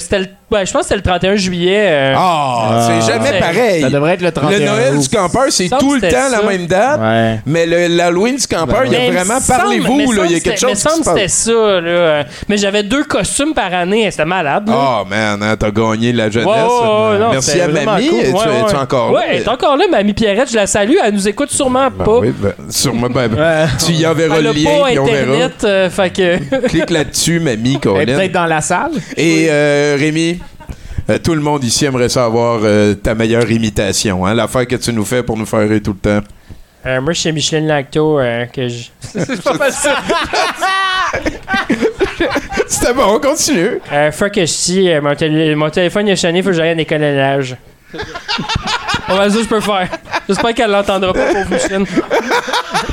[0.00, 1.86] C'était le, ouais, je pense que c'était le 31 juillet.
[1.88, 2.14] euh.
[2.16, 3.80] Ah, c'est jamais c'est- pareil.
[3.82, 5.00] Ça devrait être le 31 Le Noël août.
[5.02, 6.46] du campeur, c'est semble tout le que temps c'était la ça.
[6.46, 7.00] même date.
[7.00, 7.40] Ouais.
[7.46, 10.36] Mais le- l'Halloween du campeur, il y a Mais vraiment semble- parlez-vous, là, il y
[10.36, 11.14] a quelque chose qui me se semble passe.
[11.14, 11.88] c'était ça, là.
[11.88, 14.68] euh, Mais j'avais deux costumes par année, c'était malade.
[14.68, 14.74] là.
[15.02, 16.46] Oh man, hein, t'as gagné la jeunesse.
[16.48, 18.08] Ouais, ouais, ouais, non, Merci c'était à vraiment mamie.
[18.08, 18.18] cool.
[18.20, 18.80] Es-tu Ouais, es-tu ouais.
[18.82, 19.26] encore Ouais, là?
[19.30, 22.18] elle est encore là, mamie Pierrette, je la salue, elle nous écoute sûrement Ben pas.
[22.18, 23.08] oui, ben, sûrement.
[23.08, 23.66] ben, ben, Ouais.
[23.84, 25.20] Tu y enverras Elle le a lien, pas puis on verra.
[25.32, 26.66] Internet, euh, fait que...
[26.68, 28.04] Clique là-dessus, mamie, Colin.
[28.04, 28.92] peut-être dans la salle.
[29.16, 30.35] Et euh, Rémi,
[31.10, 34.92] euh, tout le monde ici aimerait savoir euh, ta meilleure imitation, hein, l'affaire que tu
[34.92, 36.26] nous fais pour nous faire rire tout le temps.
[36.86, 38.84] Euh, moi, c'est Micheline Lacto, euh, que je...
[39.00, 39.96] c'est pas mal ça.
[42.68, 43.80] C'était bon, on continue.
[43.92, 46.54] Euh, fuck que je dis, euh, mon, tél- mon téléphone il a sonné, faut que
[46.56, 47.56] j'aille à l'école de l'âge.
[49.08, 49.88] On va ça, je peux faire.
[50.28, 51.86] J'espère qu'elle l'entendra pas, pauvre Micheline.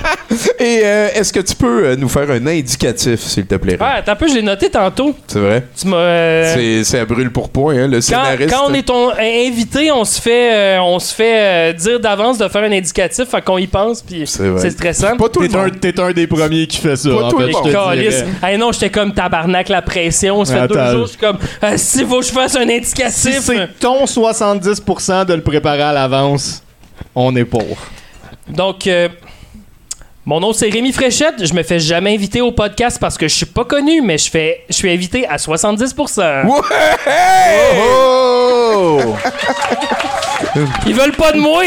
[0.59, 3.77] Et euh, est-ce que tu peux euh, nous faire un indicatif, s'il te plaît?
[3.79, 5.15] Ah, attends un peu, je l'ai noté tantôt.
[5.27, 5.63] C'est vrai?
[5.79, 5.97] Tu m'as.
[5.97, 8.49] euh, C'est, c'est à brûle pour point, hein, le quand, scénariste.
[8.51, 12.37] quand on est ton- invité, on se fait, euh, on se fait euh, dire d'avance
[12.37, 14.61] de faire un indicatif, fait qu'on y pense, puis C'est vrai.
[14.61, 15.15] c'est stressant.
[15.17, 15.79] Pas tout le T'es un, monde.
[15.79, 17.09] t'es un des premiers qui fait ça.
[17.09, 17.67] Pas en tout le fait, je monde.
[17.67, 18.15] te Calice.
[18.15, 18.27] dirais.
[18.51, 20.43] Hey, non, j'étais comme tabarnak, la pression.
[20.45, 20.91] Ça fait deux Attends.
[20.91, 23.39] jours, je suis comme, euh, s'il faut que je fasse un Si indicatif.
[23.41, 26.63] c'est ton 70% de le préparer à l'avance,
[27.15, 27.63] on est pour.
[28.49, 29.07] Donc, euh,
[30.25, 31.45] mon nom c'est Rémi Fréchette.
[31.45, 34.29] Je me fais jamais inviter au podcast parce que je suis pas connu, mais je
[34.29, 36.43] fais, je suis invité à 70%.
[37.77, 39.15] Oh!
[40.85, 41.63] Ils veulent pas de moi.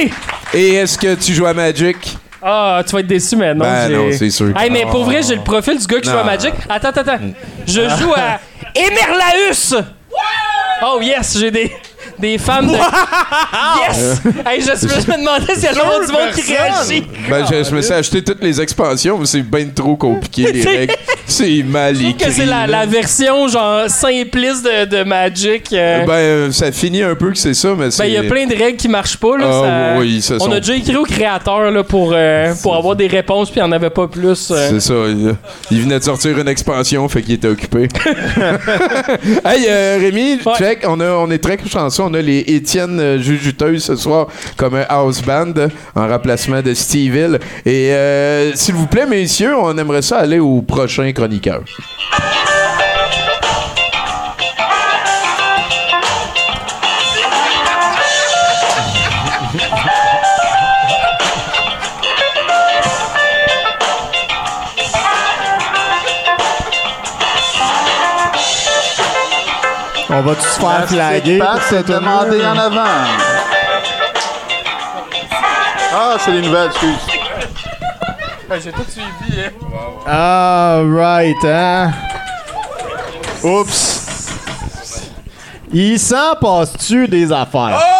[0.55, 1.97] Et est-ce que tu joues à Magic?
[2.43, 3.65] Ah, tu vas être déçu maintenant.
[3.65, 4.57] Ben non, c'est sûr.
[4.57, 6.23] Hey, mais pour vrai, j'ai le profil du gars qui joue à.
[6.25, 6.53] Magic.
[6.69, 7.19] Attends, attends, attends.
[7.67, 8.39] Je joue à
[8.75, 9.83] Emerlaus.
[10.85, 11.73] Oh yes, j'ai des
[12.19, 14.21] des fans de Yes.
[14.47, 17.05] Hey, je, je me demandais s'il y a vraiment du monde qui réagit.
[17.29, 20.63] Ben, je, je me suis acheté toutes les expansions, mais c'est bien trop compliqué, les
[20.63, 20.95] C'est- règles.
[21.27, 22.17] C'est mal écrit.
[22.17, 22.79] Que c'est la, là.
[22.81, 25.73] la version genre simpliste de, de Magic.
[25.73, 26.05] euh.
[26.07, 28.03] Ben, euh, ça finit un peu que c'est ça, mais c'est...
[28.05, 29.37] Ben, il y a plein de règles qui marchent pas.
[29.37, 32.55] Là, Ah, ça- oui, ça On sont- a déjà écrit au créateur là, pour, euh,
[32.63, 34.51] pour avoir des réponses, puis il n'y en avait pas plus.
[34.51, 34.69] euh.
[34.71, 34.95] C'est ça.
[35.09, 35.35] Il,
[35.73, 37.89] il venait de sortir une expansion, fait qu'il était occupé.
[39.45, 40.53] hey, euh, Rémi, Ouais.
[40.59, 42.03] check, on, a, on est très chanceux.
[42.07, 45.55] On a les Étienne euh, Jujuteuses ce soir comme house band
[45.97, 47.41] en remplacement de Steve Hill.
[47.65, 51.63] Et euh, s'il vous plaît, messieurs, on aimerait ça aller au prochain chroniqueur.
[70.09, 72.85] On va tous se faire flaguer pour c'est demandé en avant.
[75.93, 76.99] Ah, c'est les nouvelles, excuse.
[78.63, 79.41] J'ai tout suivi.
[79.41, 79.51] Hein.
[80.07, 81.91] Ah, right, hein?
[83.43, 84.31] Oups.
[85.73, 87.96] Il s'en passe-tu des affaires?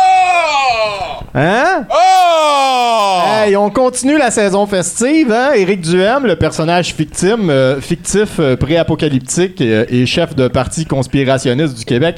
[1.35, 1.87] Hein?
[1.91, 3.21] Oh!
[3.27, 5.51] Hey, on continue la saison festive, hein?
[5.55, 11.79] Éric Duhem, le personnage fictime, euh, fictif, euh, pré-apocalyptique euh, et chef de parti conspirationniste
[11.79, 12.17] du Québec,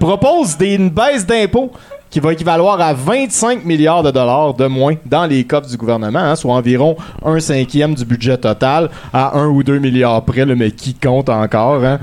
[0.00, 1.72] propose des, une baisse d'impôts
[2.14, 6.20] qui va équivaloir à 25 milliards de dollars de moins dans les coffres du gouvernement,
[6.20, 10.70] hein, soit environ un cinquième du budget total, à 1 ou 2 milliards près, mais
[10.70, 11.84] qui compte encore.
[11.84, 11.98] hein?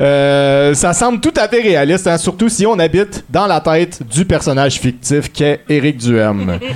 [0.00, 4.02] Euh, ça semble tout à fait réaliste, hein, surtout si on habite dans la tête
[4.12, 6.58] du personnage fictif qu'est Éric Duhem.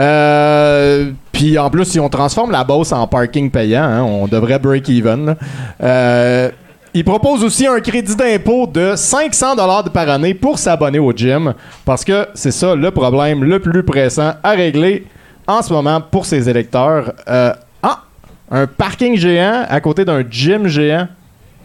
[0.00, 4.60] Euh, Puis en plus, si on transforme la bosse en parking payant, hein, on devrait
[4.60, 5.34] break even.
[5.82, 6.50] Euh,
[6.94, 11.54] il propose aussi un crédit d'impôt de 500 dollars par année pour s'abonner au gym
[11.84, 15.06] parce que c'est ça le problème le plus pressant à régler
[15.46, 17.12] en ce moment pour ses électeurs.
[17.28, 18.02] Euh, ah,
[18.50, 21.08] un parking géant à côté d'un gym géant.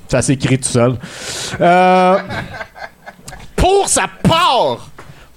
[0.07, 0.95] Ça s'écrit tout seul.
[1.59, 2.17] Euh,
[3.55, 4.89] pour sa part,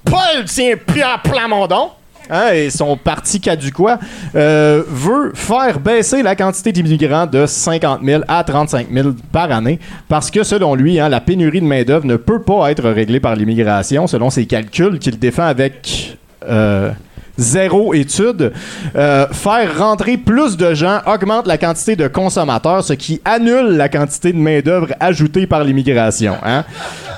[0.04, 1.90] Paul tient Pierre Plamondon.
[2.30, 3.98] Hein, et son parti caducois
[4.34, 9.78] euh, veut faire baisser la quantité d'immigrants de 50 000 à 35 000 par année
[10.08, 13.36] parce que selon lui, hein, la pénurie de main-d'œuvre ne peut pas être réglée par
[13.36, 16.18] l'immigration selon ses calculs qu'il défend avec
[16.48, 16.90] euh,
[17.38, 18.52] zéro étude.
[18.96, 23.88] Euh, faire rentrer plus de gens augmente la quantité de consommateurs, ce qui annule la
[23.88, 26.34] quantité de main-d'œuvre ajoutée par l'immigration.
[26.44, 26.64] hein.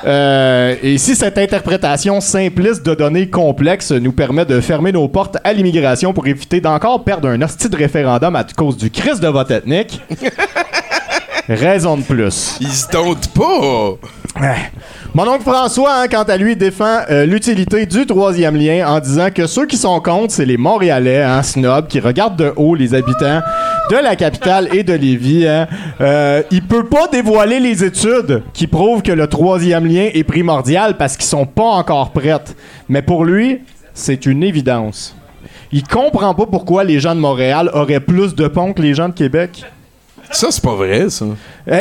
[0.07, 5.39] Euh, et si cette interprétation simpliste de données complexes nous permet de fermer nos portes
[5.43, 9.29] à l'immigration pour éviter d'encore perdre un hostie de référendum à cause du crise de
[9.29, 10.01] vote ethnique,
[11.55, 12.57] raison de plus.
[12.61, 13.97] Ils se domptent pas.
[15.15, 19.29] Mon oncle François, hein, quant à lui, défend euh, l'utilité du troisième lien en disant
[19.35, 22.95] que ceux qui sont contre, c'est les Montréalais, hein, snobs, qui regardent de haut les
[22.95, 23.41] habitants
[23.91, 25.47] de la capitale et de Lévis.
[25.47, 25.67] Hein.
[26.01, 30.97] Euh, il peut pas dévoiler les études qui prouvent que le troisième lien est primordial
[30.99, 32.29] parce qu'ils sont pas encore prêts.
[32.89, 33.61] Mais pour lui,
[33.95, 35.17] c'est une évidence.
[35.73, 39.09] Il comprend pas pourquoi les gens de Montréal auraient plus de ponts que les gens
[39.09, 39.65] de Québec.
[40.31, 41.24] Ça, c'est pas vrai, ça.
[41.70, 41.81] Eh,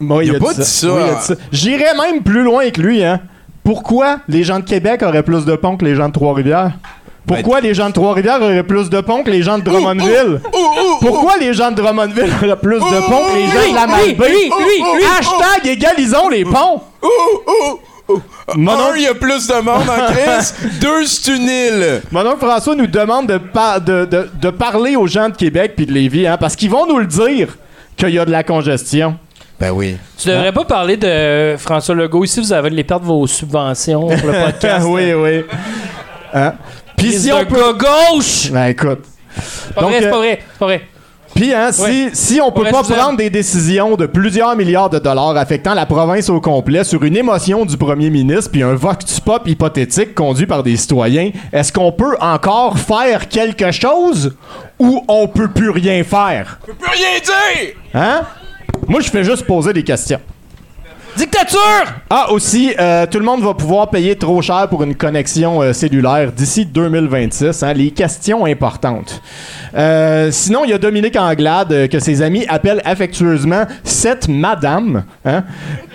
[0.00, 0.88] moi, Il a a pas dit ça.
[0.88, 1.34] Oui, il a dit ça.
[1.52, 3.20] J'irais même plus loin que lui, hein.
[3.64, 6.72] Pourquoi les gens de Québec auraient plus de ponts que les gens de Trois-Rivières?
[7.26, 10.40] Pourquoi les gens de Trois-Rivières auraient plus de ponts que les gens de Drummondville?
[11.00, 14.48] Pourquoi les gens de Drummondville auraient plus de ponts que les gens de la Malbaie?
[15.18, 16.82] Hashtag égalisons les ponts!
[18.56, 20.54] Mon Un, oncle, il y a plus de monde en crise.
[20.80, 22.02] Deux, c'est une île.
[22.10, 25.74] mon oncle François nous demande de, par- de, de- de parler aux gens de Québec
[25.76, 27.58] puis de Lévis, hein, parce qu'ils vont nous le dire
[27.98, 29.18] qu'il y a de la congestion.
[29.60, 29.98] Ben oui.
[30.16, 34.26] Tu devrais pas parler de François Legault ici, vous avez les perdre vos subventions pour
[34.30, 34.86] le podcast.
[34.88, 35.44] oui, oui.
[36.32, 36.54] Hein?
[36.96, 37.74] Puis si on peut...
[37.74, 38.50] gauche!
[38.52, 39.04] Ben écoute.
[39.36, 40.82] C'est pas Donc, vrai, c'est euh, pas vrai, c'est pas vrai.
[41.40, 42.10] Puis, hein, si, Ouais.
[42.12, 45.86] si on peut Ouais, pas prendre des décisions de plusieurs milliards de dollars affectant la
[45.86, 50.46] province au complet sur une émotion du premier ministre puis un vox pop hypothétique conduit
[50.46, 54.34] par des citoyens, est-ce qu'on peut encore faire quelque chose
[54.80, 56.58] ou on peut plus rien faire?
[56.66, 57.74] Je peux plus rien dire.
[57.94, 58.22] Hein?
[58.88, 60.20] Moi, je fais juste poser des questions.
[61.18, 61.58] Dictature!
[62.10, 65.72] Ah, aussi, euh, tout le monde va pouvoir payer trop cher pour une connexion euh,
[65.72, 67.64] cellulaire d'ici 2026.
[67.64, 69.20] hein, les questions importantes.
[69.74, 75.02] Euh, sinon, il y a Dominique Anglade que ses amis appellent affectueusement cette madame.
[75.24, 75.42] hein,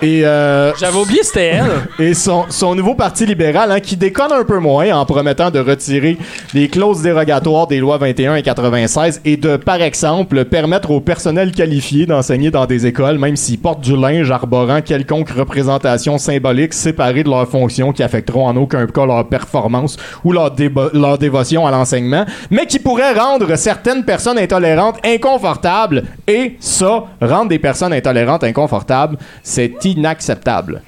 [0.01, 1.71] et J'avais oublié c'était elle.
[2.05, 5.59] et son, son nouveau parti libéral hein, qui déconne un peu moins en promettant de
[5.59, 6.17] retirer
[6.53, 11.53] les clauses dérogatoires des lois 21 et 96 et de, par exemple, permettre au personnel
[11.53, 17.23] qualifié d'enseigner dans des écoles, même s'ils portent du linge arborant quelconque représentation symbolique séparée
[17.23, 21.67] de leurs fonctions qui affecteront en aucun cas leur performance ou leur, débo- leur dévotion
[21.67, 26.03] à l'enseignement, mais qui pourrait rendre certaines personnes intolérantes inconfortables.
[26.27, 30.81] Et ça, rendre des personnes intolérantes inconfortables, c'est inacceptable.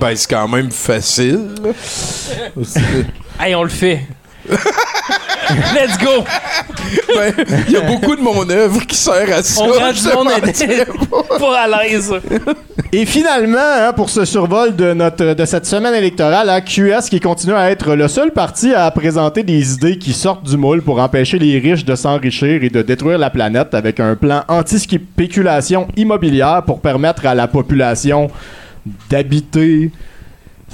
[0.00, 1.40] Ben, c'est quand même facile.
[3.38, 4.00] Hey, on le fait.
[5.74, 6.24] Let's go!
[7.14, 7.32] Ben,
[7.68, 9.62] il y a beaucoup de mon œuvre qui sert à ça.
[9.62, 10.28] On rend du monde
[11.38, 12.12] pas à l'aise.
[12.92, 17.20] Et finalement, hein, pour ce survol de, notre, de cette semaine électorale, hein, QS qui
[17.20, 21.00] continue à être le seul parti à présenter des idées qui sortent du moule pour
[21.00, 26.62] empêcher les riches de s'enrichir et de détruire la planète avec un plan anti-spéculation immobilière
[26.64, 28.30] pour permettre à la population
[29.10, 29.90] d'habiter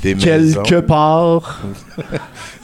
[0.03, 0.63] Des maisons.
[0.63, 1.61] quelque part.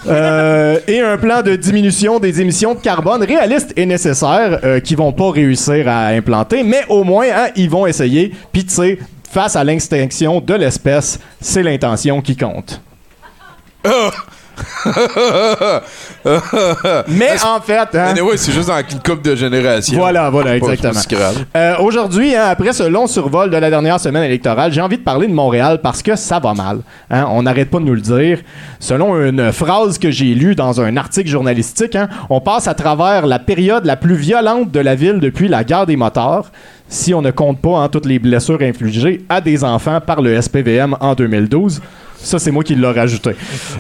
[0.09, 4.95] Euh, et un plan de diminution des émissions de carbone réaliste et nécessaire euh, qui
[4.95, 8.33] vont pas réussir à implanter, mais au moins hein, ils vont essayer.
[8.53, 12.81] Puis tu sais, face à l'extinction de l'espèce, c'est l'intention qui compte.
[17.09, 19.99] mais en fait, hein, Anyway, c'est juste dans une couple de générations.
[19.99, 20.93] voilà, voilà, exactement.
[21.57, 25.03] Euh, Aujourd'hui, hein, après ce long survol de la dernière semaine électorale, j'ai envie de
[25.03, 26.79] parler de Montréal parce que ça va mal.
[27.11, 27.27] hein.
[27.31, 28.39] On n'arrête pas de nous le dire.
[28.81, 33.27] Selon une phrase que j'ai lue dans un article journalistique, hein, on passe à travers
[33.27, 36.51] la période la plus violente de la ville depuis la guerre des motards.
[36.89, 40.41] Si on ne compte pas hein, toutes les blessures infligées à des enfants par le
[40.41, 41.81] SPVM en 2012.
[42.27, 43.31] Ça, c'est moi qui l'ai rajouté.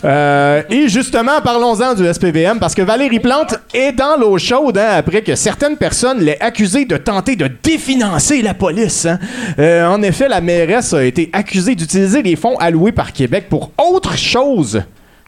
[0.04, 4.94] Euh, et justement, parlons-en du SPVM, parce que Valérie Plante est dans l'eau chaude hein,
[4.98, 9.06] après que certaines personnes l'aient accusée de tenter de définancer la police.
[9.06, 9.18] hein.
[9.58, 13.72] Euh, en effet, la mairesse a été accusée d'utiliser les fonds alloués par Québec pour
[13.78, 14.82] autre chose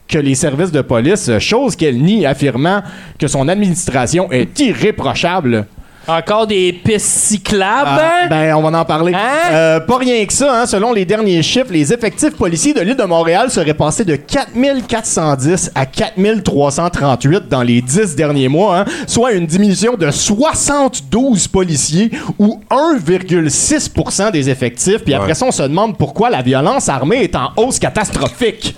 [0.07, 2.83] que les services de police, chose qu'elle nie, affirmant
[3.19, 5.67] que son administration est irréprochable.
[6.09, 7.91] Encore des pistes cyclables.
[7.91, 9.13] Ah, ben, on va en parler.
[9.15, 9.53] Hein?
[9.53, 10.67] Euh, pas rien que ça, hein?
[10.67, 15.71] selon les derniers chiffres, les effectifs policiers de l'île de Montréal seraient passés de 4410
[15.75, 22.59] à 4338 dans les 10 derniers mois, hein, soit une diminution de 72 policiers ou
[22.71, 25.05] 1,6 des effectifs.
[25.05, 25.35] Puis après Ouais.
[25.35, 28.75] ça, on se demande pourquoi la violence armée est en hausse catastrophique.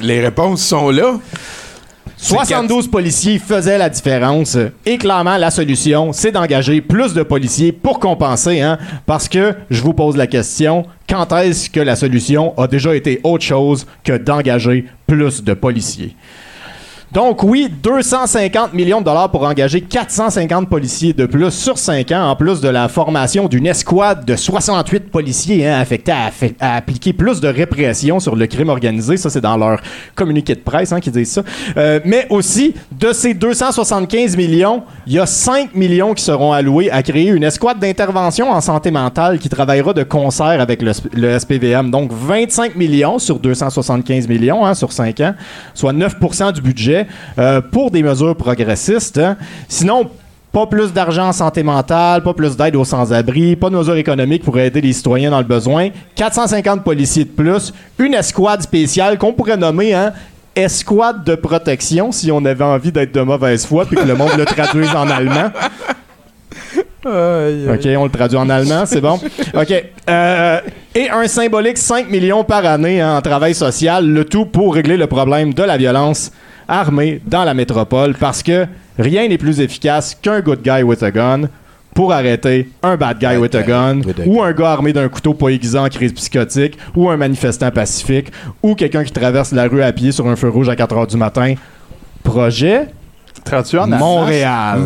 [0.00, 1.14] Les réponses sont là.
[2.20, 4.58] 72 policiers faisaient la différence.
[4.84, 8.60] Et clairement, la solution, c'est d'engager plus de policiers pour compenser.
[8.60, 12.94] Hein, parce que, je vous pose la question, quand est-ce que la solution a déjà
[12.94, 16.16] été autre chose que d'engager plus de policiers?
[17.10, 22.28] Donc oui, 250 millions de dollars pour engager 450 policiers de plus sur 5 ans,
[22.28, 27.40] en plus de la formation d'une escouade de 68 policiers hein, affectés à, appliquer plus
[27.40, 29.16] de répression sur le crime organisé.
[29.16, 29.80] Ça, c'est dans leur
[30.14, 31.42] communiqué de presse hein, qu'ils disent ça.
[31.78, 36.90] Euh, mais aussi, de ces 275 millions, il y a 5 millions qui seront alloués
[36.90, 41.90] à créer une escouade d'intervention en santé mentale qui travaillera de concert avec le SPVM.
[41.90, 45.34] Donc 25 millions sur 275 millions hein, sur 5 ans,
[45.72, 46.97] soit 9% du budget
[47.38, 49.18] euh, pour des mesures progressistes.
[49.18, 49.36] hein.
[49.68, 50.08] Sinon,
[50.52, 54.42] pas plus d'argent en santé mentale, pas plus d'aide aux sans-abri, pas de mesures économiques
[54.42, 59.32] pour aider les citoyens dans le besoin, 450 policiers de plus, une escouade spéciale qu'on
[59.34, 60.12] pourrait nommer hein,
[60.56, 64.32] escouade de protection si on avait envie d'être de mauvaise foi puis que le monde
[64.38, 65.50] le traduise en allemand.
[67.04, 69.20] OK, on le traduit en allemand, c'est bon.
[69.54, 69.84] OK.
[70.10, 70.60] Euh,
[70.94, 74.96] et un symbolique 5 millions par année hein, en travail social, le tout pour régler
[74.96, 76.32] le problème de la violence
[76.68, 78.66] armée dans la métropole parce que
[78.98, 81.48] rien n'est plus efficace qu'un good guy with a gun
[81.94, 85.48] pour arrêter un bad guy with a gun ou un gars armé d'un couteau pas
[85.48, 88.30] aiguisé en crise psychotique ou un manifestant pacifique
[88.62, 91.06] ou quelqu'un qui traverse la rue à pied sur un feu rouge à 4 heures
[91.06, 91.54] du matin.
[92.22, 92.88] Projet
[93.48, 93.98] Traduit en allemand.
[94.20, 94.78] Montréal.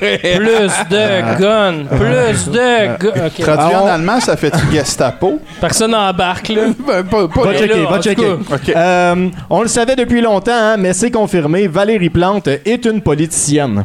[0.00, 1.84] Plus de guns.
[1.98, 3.26] Plus de guns.
[3.26, 3.40] OK.
[3.40, 5.40] Traduit Ah, en on- allemand, ça fait Gestapo?
[5.60, 6.62] Personne n'embarque, là.
[6.86, 8.36] Ben, pas- pas- Va checker, là, va checker.
[8.76, 11.66] Euh, on le savait depuis longtemps, hein, mais c'est confirmé.
[11.66, 13.84] Valérie Plante est une politicienne.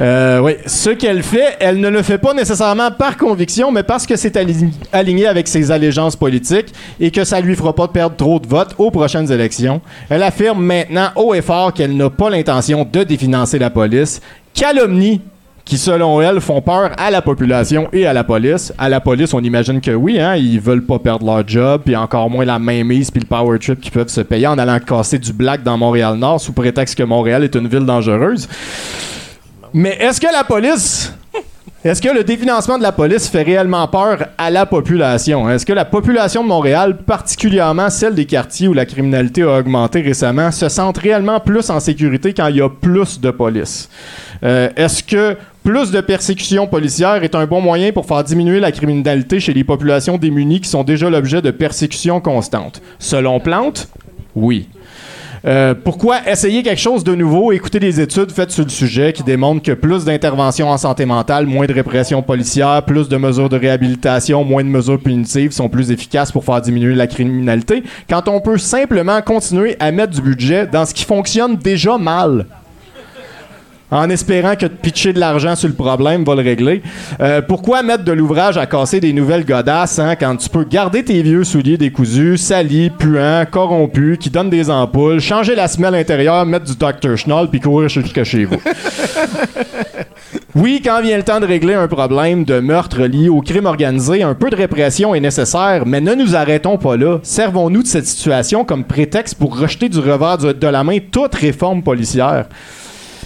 [0.00, 4.06] Euh, oui, ce qu'elle fait, elle ne le fait pas nécessairement par conviction, mais parce
[4.06, 8.16] que c'est ali- aligné avec ses allégeances politiques et que ça lui fera pas perdre
[8.16, 9.80] trop de votes aux prochaines élections.
[10.10, 14.20] Elle affirme maintenant haut et fort qu'elle n'a pas l'intention de définancer la police.
[14.52, 15.20] Calomnie
[15.64, 18.72] qui, selon elle, font peur à la population et à la police.
[18.76, 21.96] À la police, on imagine que oui, hein, ils veulent pas perdre leur job, puis
[21.96, 25.18] encore moins la mainmise puis le power trip qu'ils peuvent se payer en allant casser
[25.18, 28.46] du black dans Montréal-Nord sous prétexte que Montréal est une ville dangereuse.
[29.74, 31.12] Mais est-ce que la police...
[31.84, 35.50] Est-ce que le définancement de la police fait réellement peur à la population?
[35.50, 40.00] Est-ce que la population de Montréal, particulièrement celle des quartiers où la criminalité a augmenté
[40.00, 43.90] récemment, se sent réellement plus en sécurité quand il y a plus de police?
[44.44, 48.72] Euh, Est-ce que plus de persécutions policières est un bon moyen pour faire diminuer la
[48.72, 52.80] criminalité chez les populations démunies qui sont déjà l'objet de persécutions constantes?
[52.98, 53.88] Selon Plante,
[54.34, 54.68] oui.
[55.46, 59.22] Euh, pourquoi essayer quelque chose de nouveau, écouter des études faites sur le sujet qui
[59.22, 63.58] démontrent que plus d'interventions en santé mentale, moins de répression policière, plus de mesures de
[63.58, 68.40] réhabilitation, moins de mesures punitives sont plus efficaces pour faire diminuer la criminalité, quand on
[68.40, 72.46] peut simplement continuer à mettre du budget dans ce qui fonctionne déjà mal
[73.90, 76.82] en espérant que de pitcher de l'argent sur le problème va le régler.
[77.20, 81.04] Euh, pourquoi mettre de l'ouvrage à casser des nouvelles godasses hein, quand tu peux garder
[81.04, 86.44] tes vieux souliers décousus, salis, puants, corrompus, qui donnent des ampoules, changer la semelle intérieure,
[86.46, 87.16] mettre du Dr.
[87.16, 88.60] Schnoll puis courir jusqu'à chez vous?
[90.56, 94.22] Oui, quand vient le temps de régler un problème de meurtre lié au crime organisé,
[94.22, 97.18] un peu de répression est nécessaire, mais ne nous arrêtons pas là.
[97.24, 101.82] Servons-nous de cette situation comme prétexte pour rejeter du revers de la main toute réforme
[101.82, 102.46] policière.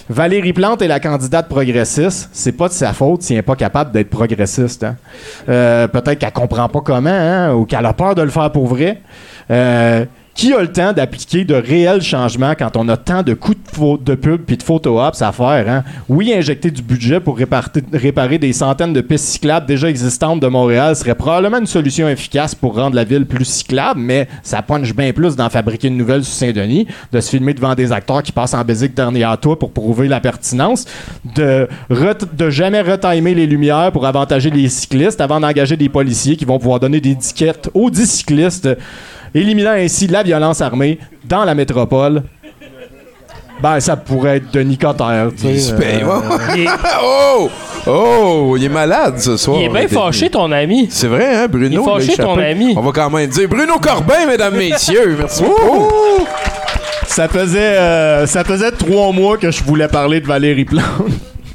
[0.09, 2.29] Valérie Plante est la candidate progressiste.
[2.33, 4.83] C'est pas de sa faute si elle n'est pas capable d'être progressiste.
[4.83, 4.95] hein.
[5.47, 8.65] Euh, Peut-être qu'elle comprend pas comment, hein, ou qu'elle a peur de le faire pour
[8.67, 9.01] vrai.
[9.51, 10.05] Euh,
[10.39, 13.57] qui a le temps d'appliquer de réels changements quand on a tant de coups
[13.99, 15.65] de, pub puis de photo ops à faire?
[15.67, 15.83] Hein?
[16.07, 20.95] Oui, injecter du budget pour réparer, des centaines de pistes cyclables déjà existantes de Montréal
[20.95, 25.11] serait probablement une solution efficace pour rendre la ville plus cyclable, mais ça punch bien
[25.11, 28.53] plus d'en fabriquer une nouvelle sur Saint-Denis, de se filmer devant des acteurs qui passent
[28.53, 30.85] en basique dernier à toi pour prouver la pertinence,
[31.35, 31.67] de
[32.47, 36.79] jamais retimer les lumières pour avantager les cyclistes avant d'engager des policiers qui vont pouvoir
[36.79, 38.69] donner des tickets aux 10 cyclistes,
[39.33, 42.23] éliminant ainsi la violence armée dans la métropole.
[43.61, 45.73] Ben, ça pourrait être Denis Coderre, tu sais.
[45.73, 46.05] Euh,
[47.03, 47.49] Oh!
[47.87, 48.55] Oh!
[48.57, 49.57] Il est malade ce soir.
[49.59, 50.87] il est bien fâché, ton ami.
[50.89, 51.67] C'est vrai, hein, Bruno?
[51.69, 52.23] Il est fâché, échappé.
[52.23, 52.73] ton ami.
[52.77, 55.15] On va quand même dire Bruno Corbin, mesdames, messieurs.
[55.19, 55.89] Merci beaucoup.
[57.07, 60.83] Ça faisait, euh, ça faisait trois mois que je voulais parler de Valérie Plante.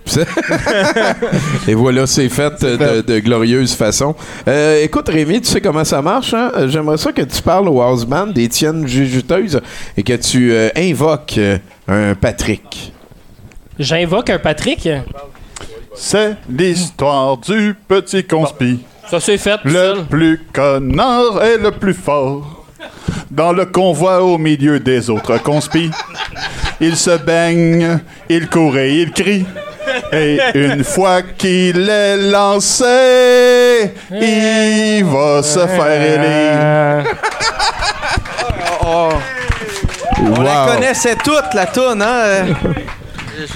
[1.69, 4.15] Et voilà, c'est fait de, de glorieuse façon.
[4.47, 6.53] Euh, écoute, Rémi, tu sais comment ça marche, hein?
[6.57, 9.61] Euh, J'aimerais ça que tu parles au house band d'Étienne Jujuteuse
[9.97, 12.93] et que tu euh, invoques euh, un Patrick.
[13.79, 14.89] J'invoque un Patrick?
[15.95, 18.81] C'est l'histoire du petit conspi.
[19.11, 19.59] Ça c'est fait.
[19.65, 20.05] Le seul.
[20.07, 22.65] plus connard est le plus fort.
[23.31, 25.91] Dans le convoi au milieu des autres conspis,
[26.81, 29.45] il se baigne, il court et il crie.
[30.15, 37.15] Et une fois qu'il est lancé, il va se faire élire.
[38.87, 39.11] Euh,
[40.39, 42.47] On la connaissait toute, la toune, hein?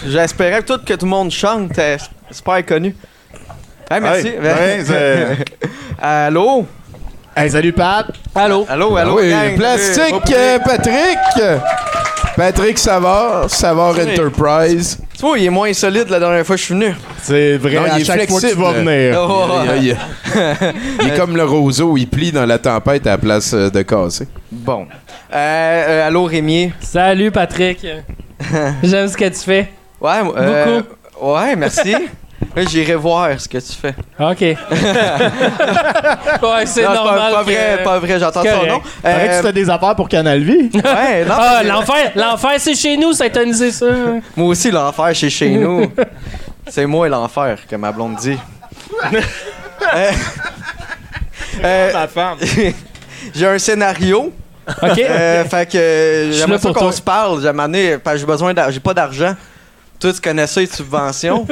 [0.06, 1.78] J'espérais que tout, que tout le monde chante.
[1.78, 1.96] euh,
[2.28, 2.94] C'est super connu.
[3.90, 4.32] Hey, merci.
[6.02, 6.66] Allô?
[7.36, 8.06] Hey, salut Pat.
[8.34, 8.66] Allô?
[8.68, 9.16] Allô, allô?
[9.20, 9.56] oui, gang?
[9.56, 11.18] plastique, Oh, euh, Patrick!
[12.36, 14.12] Patrick Savard, Savard Oui.
[14.12, 14.98] Enterprise.
[15.18, 16.94] Tu vois, il est moins solide la dernière fois que je suis venu.
[17.22, 18.62] C'est vrai, Non, il est chaque fois que tu flexible.
[18.62, 19.18] vas venir.
[19.20, 19.46] Oh,
[19.76, 19.96] Il, il-
[21.02, 23.82] il est comme le roseau, il plie dans la tempête à la place euh, de
[23.82, 24.28] casser.
[24.52, 24.86] Bon.
[25.32, 26.72] Euh, euh, allô, Rémi?
[26.80, 27.84] Salut Patrick.
[28.84, 29.68] J'aime ce que tu fais.
[30.00, 30.82] Ouais, moi, euh,
[31.20, 31.96] ouais, merci.
[32.66, 33.94] J'irai voir ce que tu fais.
[34.18, 34.40] OK.
[34.42, 34.56] ouais,
[36.66, 37.18] c'est normal.
[37.18, 38.80] Pas, pas que- vrai, pas vrai, j'entends c'est son nom.
[39.02, 40.70] Paraît que Euh, tu fais des affaires pour Canal Vie?
[40.74, 43.86] ouais, non, Ah, l'enfer, l'enfer, c'est chez nous, syntoniser ça.
[44.36, 45.90] Moi aussi, l'enfer, c'est chez nous.
[46.68, 48.38] c'est moi l'enfer, que ma blonde dit.
[49.94, 50.10] Euh,
[51.64, 52.38] euh, Ma femme.
[53.34, 54.32] J'ai un scénario.
[54.82, 54.98] OK.
[54.98, 57.40] Euh, fait que euh, j'aimerais ça pour qu'on se parle.
[58.16, 59.34] J'ai besoin d'ar- j'ai pas d'argent.
[60.00, 61.46] Toi, tu connais ça, les subventions.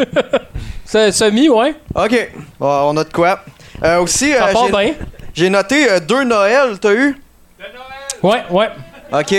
[0.86, 1.74] Ça- Semi, ouais.
[1.94, 2.30] OK.
[2.58, 3.40] Bon, on a de quoi?
[3.84, 4.94] Euh, aussi, Ça euh, part j'ai- bien.
[5.34, 7.16] j'ai noté euh, deux Noëls, t'as eu?
[8.22, 8.68] Ouais, ouais.
[9.12, 9.34] OK.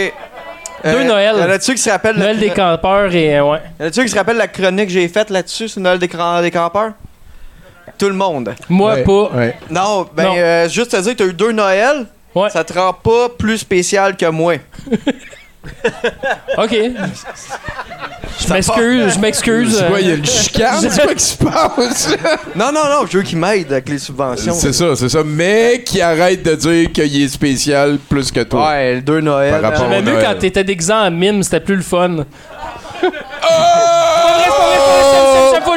[0.83, 1.37] Deux Noëls.
[1.37, 3.37] Y en a-tu qui se rappellent Noël des campeurs et.
[3.39, 3.59] euh, ouais.
[3.79, 6.07] Y en a-tu qui se rappellent la chronique que j'ai faite là-dessus sur Noël des,
[6.07, 6.91] cran- des campeurs?
[7.97, 8.53] Tout le monde.
[8.69, 9.29] Moi, Ouais, pas.
[9.35, 9.55] ouais.
[9.71, 10.33] Non, ben, Non.
[10.37, 12.49] euh, juste te dire que t'as eu deux Noëls, Ouais.
[12.51, 14.55] ça te rend pas plus spécial que moi.
[16.57, 16.75] OK.
[18.39, 19.77] Je m'excuse, je m'excuse.
[19.77, 22.15] Tu vois, il y a une chicane, c'est quoi qui se passe?
[22.55, 24.53] Non, non, non, je veux qu'il m'aide avec les subventions.
[24.53, 25.23] c'est ça, c'est ça.
[25.25, 28.69] Mais qui arrête de dire qu'il est spécial plus que toi.
[28.69, 29.51] Ouais, les deux Noëls.
[29.51, 30.25] Par rapport euh, J'aimais mieux Noël.
[30.33, 32.17] quand t'étais déguisé en mime, c'était plus le fun.
[33.03, 33.07] Oh!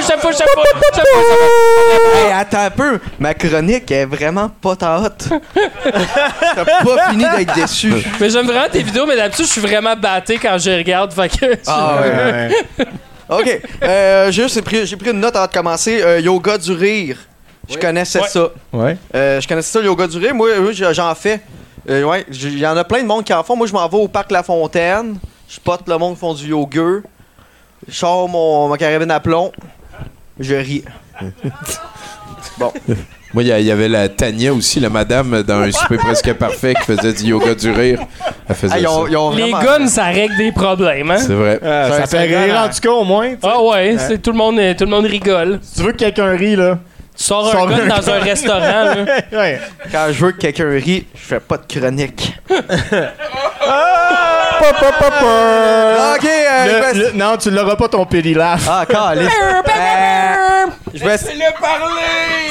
[0.07, 1.09] Chapeau, chapeau, chapeau, chapeau,
[2.17, 5.39] Hey, attends un peu, ma chronique est vraiment pas ta hot.
[6.55, 7.93] T'as pas fini d'être déçu.
[8.21, 11.13] Mais j'aime vraiment tes vidéos, mais d'habitude, je suis vraiment batté quand je regarde.
[11.13, 11.59] Fait que.
[11.67, 12.51] Ah ouais.
[13.31, 16.03] Ok, euh, juste, j'ai pris, une note avant de commencer.
[16.03, 17.17] Euh, yoga du rire.
[17.69, 18.27] Je connaissais Ouais.
[18.29, 18.49] ça.
[18.73, 18.97] Ouais.
[19.15, 20.35] Euh, je connaissais ça, le yoga du rire.
[20.35, 21.41] Moi, oui, j'en j'en fais.
[21.89, 23.55] Euh, ouais, il y en a plein de monde qui en font.
[23.55, 25.17] Moi, je m'en vais au parc La Fontaine.
[25.49, 27.03] Je pote le monde qui font du yoga.
[27.87, 29.53] Je sors mon, ma carabine à plomb.
[30.41, 30.85] Je ris.
[32.59, 32.73] bon.
[33.33, 36.83] Moi, il y avait la Tania aussi, la madame dans un souper presque parfait qui
[36.97, 38.01] faisait du yoga du rire.
[38.49, 39.11] Elle faisait Ah, ils ont, ça.
[39.11, 41.19] ils ont Les vraiment- guns, ça règle des problèmes, hein?
[41.19, 41.61] C'est vrai.
[41.63, 43.35] Euh, Ça- fait rire en tout cas au moins.
[43.43, 45.61] Ah ouais, c'est tout le monde, tout le monde rigole.
[45.63, 46.79] Si tu veux que quelqu'un rie, là.
[47.17, 48.97] Tu sors un gun un dans un restaurant, là.
[49.33, 49.61] ouais.
[49.93, 52.33] Quand je veux que quelqu'un rit, je fais pas de chronique.
[54.63, 58.67] ok, euh, Le- je vais- le- non, tu l'auras pas ton pédilaf.
[58.69, 59.31] Ah, caliste.
[59.41, 61.17] Euh, je vais.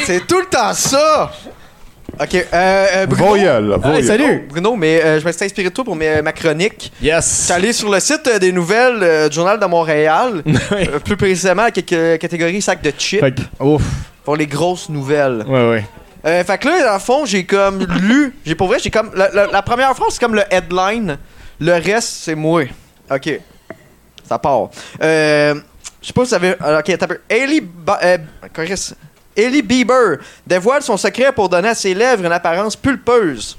[0.05, 1.31] C'est tout le temps ça!
[2.21, 3.25] Ok, euh, euh, Bruno.
[3.27, 4.03] Voyelle, Ah, voyelle.
[4.05, 4.47] salut!
[4.49, 6.91] Bruno, mais euh, je vais t'inspirer de toi pour mes- ma chronique.
[7.01, 7.43] Je Yes.
[7.45, 10.43] suis allé sur le site euh, des nouvelles euh, du Journal de Montréal,
[10.73, 13.83] euh, plus précisément la ca- catégorie sac de chips, Fait que- Ouf.
[14.25, 15.45] pour les grosses nouvelles.
[15.47, 15.85] Ouais, ouais.
[16.25, 18.35] Euh, fait que là, dans le fond, j'ai comme lu.
[18.45, 19.11] J'ai pour vrai, j'ai comme.
[19.15, 21.17] La, la- la première phrase, c'est comme le headline.
[21.59, 22.63] Le reste, c'est moi.
[23.11, 23.39] Ok.
[24.27, 24.69] Ça part.
[25.01, 25.55] Euh.
[26.01, 26.55] Je sais pas si vous avez.
[26.61, 27.19] alors, Ok, t'as peu.
[27.29, 27.61] Hailey.
[27.61, 28.17] Ba- euh,
[28.53, 28.93] Chris.
[29.35, 33.57] Hailey Bieber dévoile son secret pour donner à ses lèvres une apparence pulpeuse.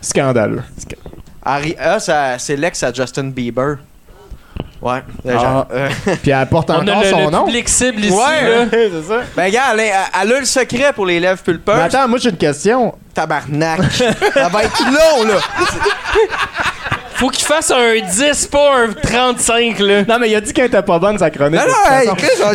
[0.00, 0.62] Scandaleux.
[1.44, 3.76] Harry, ah, ça- c'est l'ex à Justin Bieber.
[4.82, 5.02] Ouais.
[5.26, 5.38] euh, Ah.
[5.40, 5.88] genre, euh,
[6.22, 7.44] Puis elle porte On a encore le, son le nom.
[7.46, 8.48] public cible ici, Ouais.
[8.48, 8.66] là.
[8.70, 9.20] c'est ça.
[9.36, 11.76] ben, gars, elle, a- elle a le secret pour les lèvres pulpeuses.
[11.76, 12.94] Mais attends, moi j'ai une question.
[13.14, 13.80] Tabarnak.
[14.34, 15.40] ça va être long, là.
[17.18, 20.02] Faut qu'il fasse un 10, pas un 35, là.
[20.04, 21.58] Non, mais il a dit qu'elle était pas bonne sa chronique.
[21.60, 22.08] Non, non, hey.
[22.16, 22.50] Chris, on-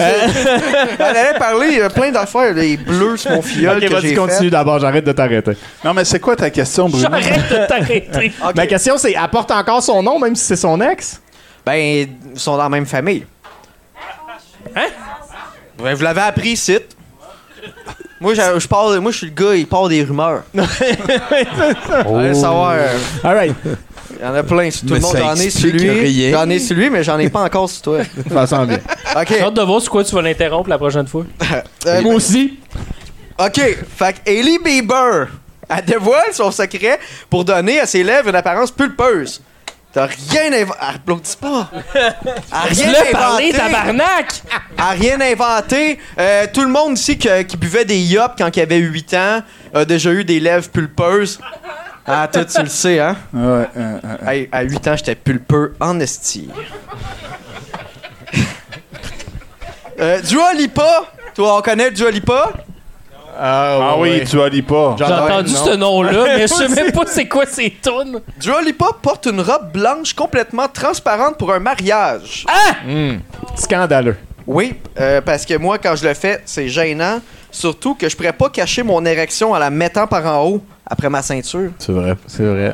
[1.00, 4.78] elle allait parler euh, plein d'affaires, les bleus sur mon filleul Ok, vas-y, continue d'abord,
[4.80, 5.54] j'arrête de t'arrêter.
[5.84, 7.08] Non, mais c'est quoi ta question, Bruno?
[7.10, 8.32] J'arrête de t'arrêter.
[8.56, 11.20] Ma question c'est, elle porte encore son nom même si c'est son ex?
[11.66, 11.74] Ben,
[12.34, 13.26] ils sont dans la même famille.
[14.76, 14.88] Hein?
[15.80, 16.78] Ouais, vous l'avez appris, ici.
[18.20, 20.44] Moi, je, parle, moi, je suis le gars, il part des rumeurs.
[22.06, 22.74] Allez savoir.
[22.76, 23.56] euh, Alright.
[24.22, 25.18] Il y en a plein sur tout Mais le monde.
[25.18, 25.90] J'en ai sur explique lui.
[25.90, 26.32] rien.
[26.32, 28.00] J'en ai sur lui, mais j'en ai pas encore sur toi.
[28.32, 28.80] Ça sent bien.
[29.20, 29.26] OK.
[29.30, 31.26] J'ai hâte de voir sur quoi tu vas l'interrompre la prochaine fois.
[31.88, 32.60] Euh, Moi aussi.
[33.40, 33.60] OK.
[33.98, 35.28] Fait que Hailey Bieber,
[35.68, 37.00] elle dévoile son secret
[37.32, 39.42] pour donner à ses lèvres une apparence pulpeuse.
[39.92, 40.80] T'as rien inventé.
[40.80, 41.70] Applaudis pas.
[42.52, 43.58] A rien Laisse parler, inventé.
[43.58, 44.42] tabarnak!
[44.78, 45.98] a rien inventé.
[46.20, 49.42] Euh, tout le monde ici que- qui buvait des yop quand il avait 8 ans
[49.74, 51.40] a déjà eu des lèvres pulpeuses.
[52.06, 53.16] Ah, toi, tu le sais, hein?
[53.34, 54.30] Ouais, euh, euh, euh.
[54.30, 56.50] Hey, à 8 ans, j'étais pulpeux en esti.
[60.00, 61.04] euh, Dua Lipa?
[61.36, 62.52] Toi, on connaît Dua Lipa?
[63.44, 64.96] Ah oui, tu allies pas.
[65.00, 68.22] J'ai entendu ce nom-là, mais je sais même pas c'est quoi ces tunes.
[68.38, 72.46] Dua Lipa porte une robe blanche complètement transparente pour un mariage.
[73.56, 74.18] Scandaleux.
[74.46, 77.20] Oui, euh, parce que moi, quand je le fais, c'est gênant.
[77.52, 81.10] Surtout que je pourrais pas cacher mon érection en la mettant par en haut après
[81.10, 81.72] ma ceinture.
[81.80, 82.16] C'est vrai.
[82.28, 82.74] C'est vrai.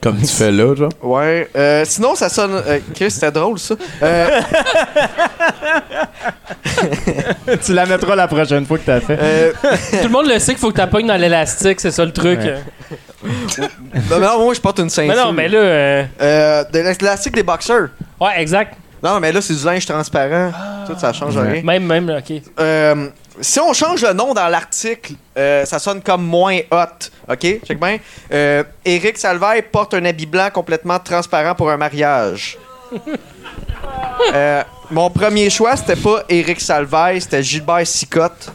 [0.00, 0.90] Comme tu fais là, genre.
[1.02, 1.48] Ouais.
[1.54, 2.54] euh, sinon, ça sonne.
[2.66, 3.74] Euh, Chris, c'était drôle, ça.
[4.02, 4.40] Euh,
[7.64, 9.18] tu la mettras la prochaine fois que t'as fait.
[9.20, 9.52] euh,
[9.90, 12.40] Tout le monde le sait qu'il faut que t'appognes dans l'élastique, c'est ça le truc.
[12.40, 12.58] Ouais.
[14.10, 15.14] non, mais non, moi, je porte une ceinture.
[15.14, 15.58] Mais non, mais là.
[15.58, 17.88] euh, Euh, de l'élastique des boxeurs.
[18.20, 18.74] Ouais, exact.
[19.02, 20.50] Non, mais là, c'est du linge transparent.
[20.86, 21.52] Tout, ça change Ouais.
[21.52, 21.62] rien.
[21.62, 22.42] Même, même, là, ok.
[23.40, 27.10] Si on change le nom dans l'article, euh, ça sonne comme moins hot.
[27.28, 27.60] OK?
[27.66, 27.98] Check bien.
[28.32, 32.58] Euh, Éric Salvaille porte un habit blanc complètement transparent pour un mariage.
[34.34, 38.52] Euh, mon premier choix, c'était pas Éric Salvaille, c'était Gilbert Sicotte.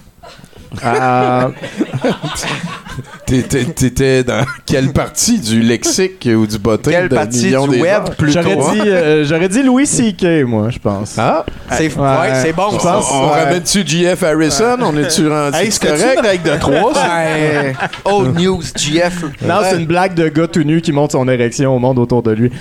[3.26, 8.04] T'étais, dans quelle partie du lexique ou du bottin Quelle de partie du des web
[8.18, 8.42] plutôt?
[8.42, 8.72] j'aurais hein?
[8.74, 11.16] dit, euh, j'aurais dit Louis C.K., moi, je pense.
[11.18, 12.04] Ah, C'est Ouais.
[12.04, 13.00] ouais, c'est bon, on, ça.
[13.12, 13.44] on ouais.
[13.44, 14.78] ramène-tu JF Harrison?
[14.82, 16.20] On est-tu rendu Hey, c'était correct?
[16.20, 17.08] une règle de 3, ça?
[17.08, 17.74] Ouais.
[18.06, 19.24] Old news, GF.
[19.46, 22.24] Non, c'est une blague de gars tout nu qui monte son érection au monde autour
[22.24, 22.52] de lui.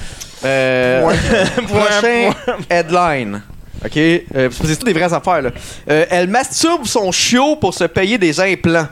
[0.45, 1.03] Euh,
[1.69, 2.31] prochain
[2.71, 3.41] headline.
[3.85, 3.97] OK?
[3.97, 5.51] Euh, c'est tout des vraies affaires, là.
[5.91, 8.89] Euh, elle masturbe son chiot pour se payer des implants.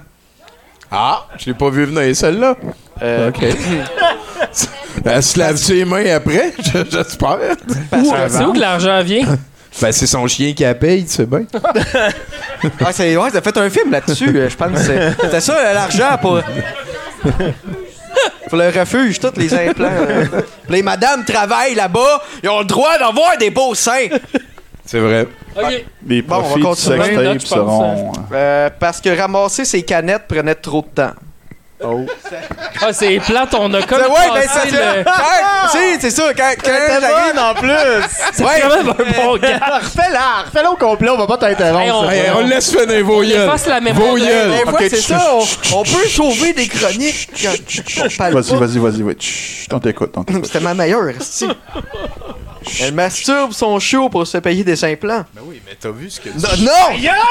[0.97, 2.55] Ah, je l'ai pas vu venir, celle-là.
[3.03, 3.43] Euh, OK.
[5.05, 7.39] Elle se lave ses mains après, je- j'espère.
[8.29, 9.27] C'est où que l'argent vient?
[9.83, 11.41] Ben, c'est son chien qui la paye, tu sais bien.
[12.81, 14.31] Ah, c'est, ouais, t'as fait un film là-dessus.
[14.33, 16.41] euh, Je pense que c'est- c'était ça, euh, l'argent pour.
[18.49, 19.89] pour le refuge, tous les implants.
[19.91, 20.27] euh.
[20.69, 24.07] Les madames travaillent là-bas, ils ont le droit d'avoir des beaux seins.
[24.87, 25.27] C'est vrai.
[25.57, 25.85] Ok.
[26.07, 28.13] Les Bon, on va profits du sextape je pense, seront...
[28.33, 31.13] Euh, parce que ramasser ses canettes prenait trop de temps.
[32.81, 34.01] Ah, c'est plate, on a comme.
[34.03, 36.71] Ouais, ben ça le- Quand- si, c'est ça, quand, quand
[37.01, 37.39] j'arrive.
[37.39, 38.05] en plus!
[38.35, 38.61] C'est Ouais.
[38.63, 39.61] quand même un bon gars.
[39.83, 40.45] Refais-la!
[40.47, 41.81] Refais-la au complet, on va pas t'interrompre.
[41.81, 42.11] Hey, on-.
[42.11, 46.09] Hey, on le laisse finir vos efface la mémoire Vos c'est ça, on, on peut
[46.09, 47.53] sauver des chroniques quand
[48.05, 49.17] on Vas-y, vas-y, vas-y, vas-y.
[49.73, 50.25] On t'écoute, on.
[50.45, 51.47] C'était ma meilleure, si.
[52.81, 55.25] Elle masturbe son chiot pour se payer des implants.
[55.35, 56.39] Ben oui, mais t'as vu ce que tu...
[56.39, 56.71] Non!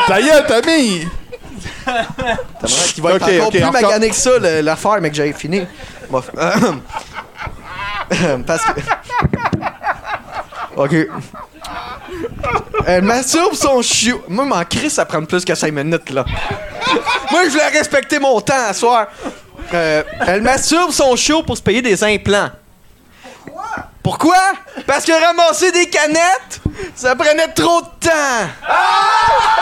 [0.08, 1.08] Ta gueule, Tommy!
[1.42, 1.43] T'as
[1.86, 5.34] vrai qu'il va être Ok, encore plus encore- magané que ça, l'affaire, mais que j'avais
[5.34, 5.66] fini.
[6.10, 6.22] Bon,
[8.46, 8.72] Parce que.
[10.76, 10.96] Ok.
[12.86, 14.22] Elle masturbe son chiot.
[14.28, 16.26] Moi, m'en crie, ça prend plus que 5 minutes, là.
[17.32, 19.08] Moi, je voulais respecter mon temps à soir.
[19.74, 22.50] Euh, elle masturbe son chiot pour se payer des implants.
[24.04, 24.38] Pourquoi?
[24.86, 26.60] Parce que ramasser des canettes,
[26.94, 28.10] ça prenait trop de temps.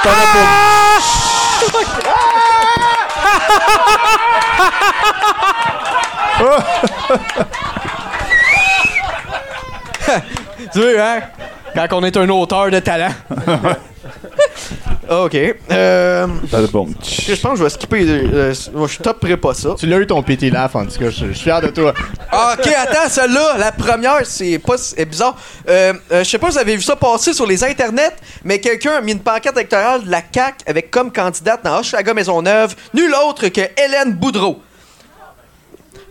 [10.73, 11.19] Tu veux, hein?
[11.75, 13.13] Quand on est un auteur de talent.
[15.09, 15.35] ok.
[15.71, 16.87] Euh, T'as bon.
[17.01, 18.05] je pense que je vais skipper.
[18.07, 19.75] euh, moi, je topperai pas ça.
[19.77, 21.09] Tu l'as eu ton petit laugh, en tout cas.
[21.09, 21.93] Je je suis fier de toi.
[22.31, 25.35] Ah, ok, attends, celle-là, la première, c'est pas c'est bizarre.
[25.67, 28.59] Euh, euh, je sais pas si vous avez vu ça passer sur les internets, mais
[28.59, 32.75] quelqu'un a mis une pancarte électorale de la CAQ avec comme candidate dans Hochelaga Maisonneuve
[32.93, 34.61] nul autre que Hélène Boudreau.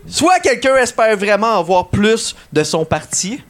[0.07, 3.41] Soit quelqu'un espère vraiment avoir plus de son parti,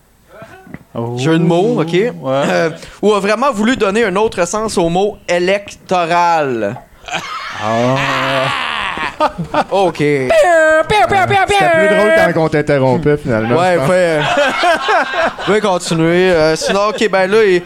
[1.17, 2.69] jeu de mots, ok, Euh,
[3.01, 6.75] ou a vraiment voulu donner un autre sens au mot électoral.
[9.71, 9.97] ok.
[9.97, 13.57] C'était plus drôle quand on t'interrompait, finalement.
[13.57, 13.91] Ouais, fait.
[13.91, 14.21] Euh,
[15.47, 16.31] je vais continuer.
[16.31, 17.63] Euh, sinon, ok, ben là, et,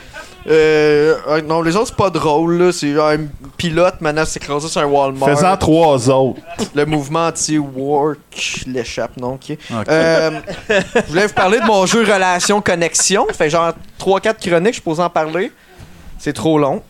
[0.47, 2.71] euh, euh, non, les autres, c'est pas drôle, là.
[2.71, 3.25] C'est genre un
[3.57, 5.29] pilote, maintenant, s'est écrasé sur un Walmart.
[5.29, 6.39] Faisant trois autres.
[6.75, 8.19] Le mouvement anti-work
[8.67, 9.57] l'échappe, non, ok.
[9.89, 10.31] Euh,
[10.69, 13.25] je voulais vous parler de mon jeu Relation Connexion.
[13.29, 15.51] Ça fait genre 3-4 chroniques, je suis posé en parler.
[16.19, 16.81] C'est trop long.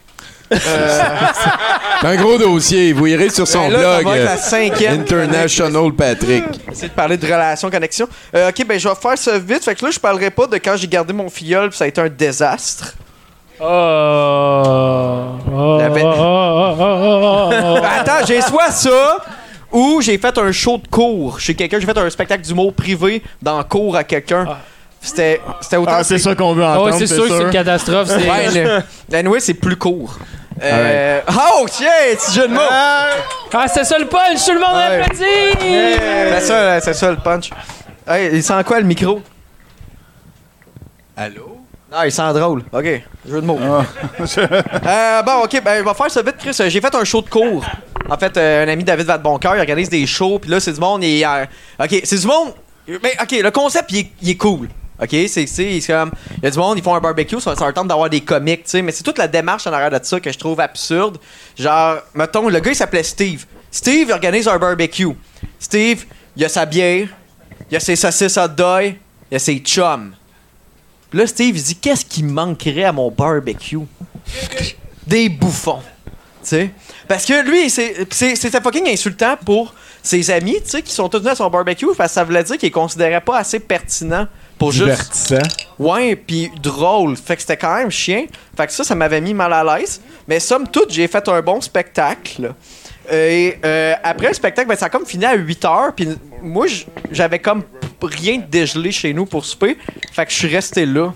[0.52, 2.94] C'est un gros dossier.
[2.94, 4.06] Vous irez sur son Ben là, ça blog.
[4.14, 5.02] va être la euh, cinquième.
[5.02, 6.44] International Patrick.
[6.72, 8.08] Essayer de parler de relation, connexion.
[8.36, 9.64] Euh, ok, ben je vais faire ça vite.
[9.64, 12.00] Fait que là, je parlerai pas de quand j'ai gardé mon filleul ça a été
[12.00, 12.94] un désastre.
[13.62, 15.38] Oh.
[15.80, 16.04] La bête.
[16.06, 16.76] Oh.
[17.82, 19.18] Ben, attends, j'ai soit ça
[19.72, 21.80] ou j'ai fait un show de cours chez quelqu'un.
[21.80, 24.46] J'ai fait un spectacle d'humour privé dans cours à quelqu'un.
[25.02, 25.92] C'était c'était autant.
[25.98, 26.86] Ah, c'est ça qu'on veut Ah entendre.
[26.94, 28.08] ouais, c'est sûr que c'est une catastrophe.
[28.08, 30.18] c'est- Ouais, le- anyway, c'est plus court.
[30.64, 31.86] Euh, Oh shit,
[32.18, 32.62] petit jeu de mots.
[32.70, 35.02] Ah, c'est ça le punch, tout le monde Ouais.
[35.02, 35.58] applaudit!
[35.60, 37.50] C'est ça, c'est ça le punch.
[38.08, 39.22] Hey, il sent quoi le micro?
[41.18, 41.58] Allô?
[41.96, 42.62] Non, il sent drôle.
[42.74, 43.60] Ok, jeu de mots.
[44.88, 46.56] Euh, bon, ok, ben, on va faire ça vite, Chris.
[46.68, 47.66] J'ai fait un show de cours.
[48.10, 50.80] En fait, euh, un ami David Vadeboncoeur, il organise des shows, puis là, c'est du
[50.80, 51.04] monde.
[51.04, 51.46] Il, euh,
[51.80, 52.54] ok, c'est du monde.
[52.88, 54.68] Mais, ok, le concept, il est, il est cool.
[55.02, 55.46] Ok, c'est
[55.88, 56.12] comme.
[56.38, 58.22] Il y a du monde, ils font un barbecue, ça, ça leur tente d'avoir des
[58.22, 60.60] comiques, tu sais, mais c'est toute la démarche en arrière de ça que je trouve
[60.60, 61.18] absurde.
[61.58, 63.46] Genre, mettons, le gars, il s'appelait Steve.
[63.72, 65.16] Steve, il organise un barbecue.
[65.60, 67.08] Steve, il a sa bière,
[67.72, 68.96] il a ses saucisses hot dog,
[69.32, 70.14] il a ses chums.
[71.10, 73.80] Puis là, Steve, il dit Qu'est-ce qui manquerait à mon barbecue?
[75.08, 75.82] Des bouffons.
[76.06, 76.12] Tu
[76.50, 76.70] sais
[77.08, 81.32] Parce que lui, c'était fucking insultant pour ses amis, tu sais, qui sont tous venus
[81.32, 84.28] à son barbecue, parce que ça voulait dire qu'il considérait pas assez pertinent
[84.58, 85.34] pour juste.
[85.80, 87.18] Ouais, puis drôle.
[87.18, 88.26] Fait que c'était quand même chien.
[88.56, 90.02] Fait que ça, ça m'avait mis mal à l'aise.
[90.28, 92.54] Mais somme toute, j'ai fait un bon spectacle.
[93.12, 95.94] Et euh, après le spectacle, ben, ça a comme fini à 8 heures.
[95.96, 96.10] Puis
[96.42, 96.66] moi,
[97.12, 97.64] j'avais comme
[98.02, 99.78] rien de dégelé chez nous pour souper.
[100.12, 101.14] Fait que je suis resté là.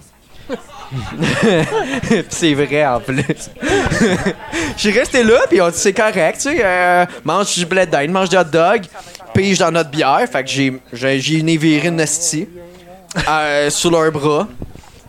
[2.29, 3.23] C'est vrai en plus.
[4.77, 6.61] Suis resté là, puis on dit c'est correct, tu sais.
[6.63, 8.81] euh, mange du blé d'Inde, mange du hot dog,
[9.33, 10.25] pige dans notre bière.
[10.31, 12.47] Fait que j'ai j'ai j'ai une viré une hostie
[13.27, 14.47] euh, sous leurs bras.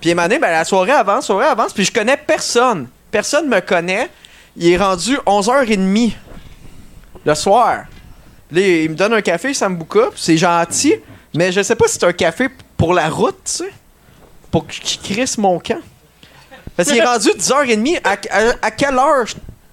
[0.01, 2.89] Puis Emmanuel, ben, la soirée avance, soirée avance, puis je connais personne.
[3.11, 4.09] Personne me connaît.
[4.57, 6.13] Il est rendu 11h30
[7.25, 7.85] le soir.
[8.53, 10.95] Là, il me donne un café, ça me bouca, puis c'est gentil,
[11.35, 13.71] mais je sais pas si c'est un café pour la route, tu sais.
[14.51, 15.81] Pour qu'il crisse mon camp.
[16.77, 18.01] Parce qu'il est rendu 10h30.
[18.03, 19.25] À, à- à quelle heure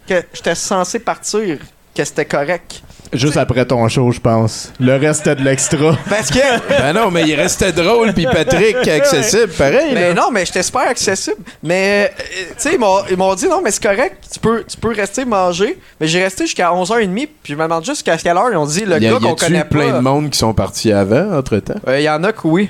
[0.08, 1.58] j'étais censé partir
[1.96, 2.84] que c'était correct?
[3.14, 4.72] Juste après ton show, je pense.
[4.80, 5.98] Le reste, c'était de l'extra.
[6.10, 6.40] Parce que.
[6.70, 9.92] Ben non, mais il restait drôle, puis Patrick accessible, pareil.
[9.94, 10.14] Mais là.
[10.14, 11.38] non, mais j'étais super accessible.
[11.64, 14.64] Mais, euh, tu sais, ils m'ont- ils m'ont dit non, mais c'est correct, tu peux,
[14.64, 15.80] tu peux rester manger.
[16.00, 18.66] Mais j'ai resté jusqu'à 11h30, puis je me demande juste jusqu'à quelle heure ils ont
[18.66, 19.98] dit le y a, gars y qu'on a-tu connaît plein pas.
[19.98, 21.80] de monde qui sont partis avant, entre-temps?
[21.88, 22.70] Euh, Il y en a que oui.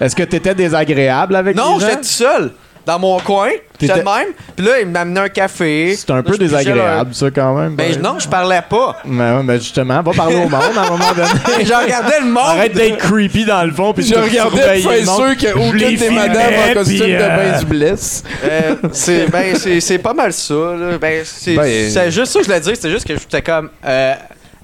[0.00, 1.86] Est-ce que t'étais désagréable avec Non, les gens?
[1.88, 2.50] j'étais tout seul,
[2.86, 4.28] dans mon coin, j'étais de même.
[4.56, 5.94] Puis là, il m'amenait un café.
[5.98, 7.74] C'est un Là, peu désagréable, ça, quand même.
[7.74, 8.96] Ben je- non, je parlais pas.
[9.04, 11.28] Mais, ouais, mais justement, va parler au monde à un moment donné.
[11.64, 12.44] Je regardais le monde.
[12.46, 13.92] Arrête d'être creepy dans le fond.
[13.92, 17.64] Puis Je regardais sûr y Je aucune des madames en costume de euh, bain du
[17.66, 18.22] blesse.
[18.44, 20.54] Euh, c'est ben, c'est- c'est pas mal ça.
[20.54, 20.98] Là.
[21.00, 22.76] Ben, c'est Ben, c'est juste ça que je voulais dire.
[22.76, 23.68] C'était juste que j'étais comme.
[23.84, 24.14] euh,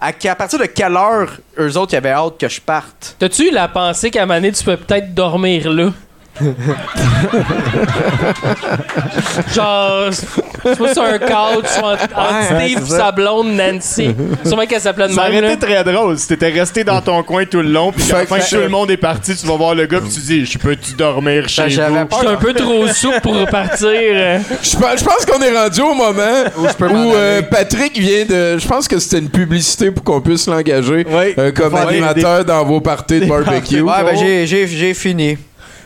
[0.00, 3.16] à, à partir de quelle heure eux autres ils avaient hâte que je parte?
[3.18, 5.90] T'as-tu eu la pensée qu'à un moment donné, tu peux peut-être dormir là?
[9.54, 12.96] Genre, soit sur un couch, soit entre, Ouais, Steve ça.
[12.96, 14.14] sa blonde Nancy.
[14.44, 15.44] Sûrement qu'elle s'appelait de Ça même.
[15.44, 18.50] aurait été très drôle si t'étais resté dans ton coin tout le long, puis que
[18.50, 20.94] tout le monde est parti, tu vas voir le gars, puis tu dis Je peux-tu
[20.94, 21.68] dormir chez vous?
[21.68, 23.88] Je suis un peu trop souple pour repartir.
[23.90, 26.44] Je pense, qu'on est rendu au moment
[26.80, 27.42] où euh.
[27.42, 28.58] Patrick vient de.
[28.58, 31.34] Je pense que c'était une publicité pour qu'on puisse l'engager Oui.
[31.38, 33.80] euh, comme des- animateur dans vos parties de barbecue.
[33.80, 35.36] Ouais, ben j'ai- j'ai j'ai fini.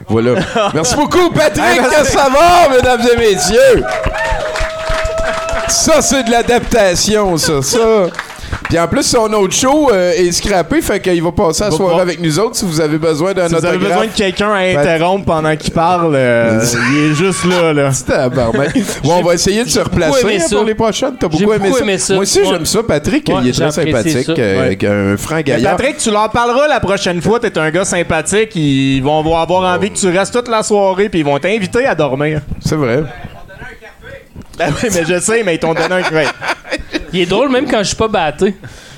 [0.09, 0.33] Voilà.
[0.75, 1.79] Merci beaucoup, Patrick Hey.
[1.91, 3.85] Cassavard, mesdames et messieurs.
[5.69, 7.63] Ça, c'est de l'adaptation, ça.
[7.63, 7.79] ça.
[8.69, 12.01] Puis en plus, son autre show euh, est scrappé, fait qu'il va passer la soirée
[12.01, 14.59] avec nous autres si vous avez besoin d'un Si vous avez besoin de quelqu'un à
[14.59, 16.61] interrompre pendant qu'il parle, euh,
[16.93, 17.91] il est juste là, là.
[19.05, 21.15] Bon, on va essayer de se replacer hein, pour les prochaines.
[21.19, 21.81] T'as beaucoup, aimé, ça.
[21.81, 22.15] aimé ça.
[22.15, 22.47] Moi aussi, Ouais.
[22.51, 22.83] j'aime ça.
[22.83, 24.67] Patrick, Ouais, il est très sympathique, euh, Ouais.
[24.67, 25.77] avec un franc gaillard.
[25.77, 29.91] Patrick, tu leur parleras la prochaine fois, t'es un gars sympathique, ils vont avoir envie
[29.91, 32.41] que tu restes toute la soirée, puis ils vont t'inviter à dormir.
[32.65, 33.05] C'est vrai.
[34.59, 36.25] Ben oui, mais je sais, mais ils t'ont donné un craint.
[37.13, 38.55] Il est drôle même quand je suis pas batté.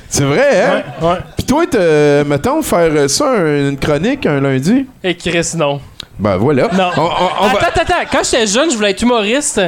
[0.08, 0.82] C'est vrai, hein?
[1.02, 1.16] Ouais.
[1.36, 4.86] Puis toi, t'as- mettons, faire ça, un- une chronique un lundi?
[5.04, 5.80] Et Chris, non.
[6.18, 6.68] Ben voilà.
[6.72, 6.90] Non.
[6.96, 7.04] On, on-
[7.40, 8.08] on va- attends, attends, attends.
[8.10, 9.60] Quand j'étais jeune, je voulais être humoriste.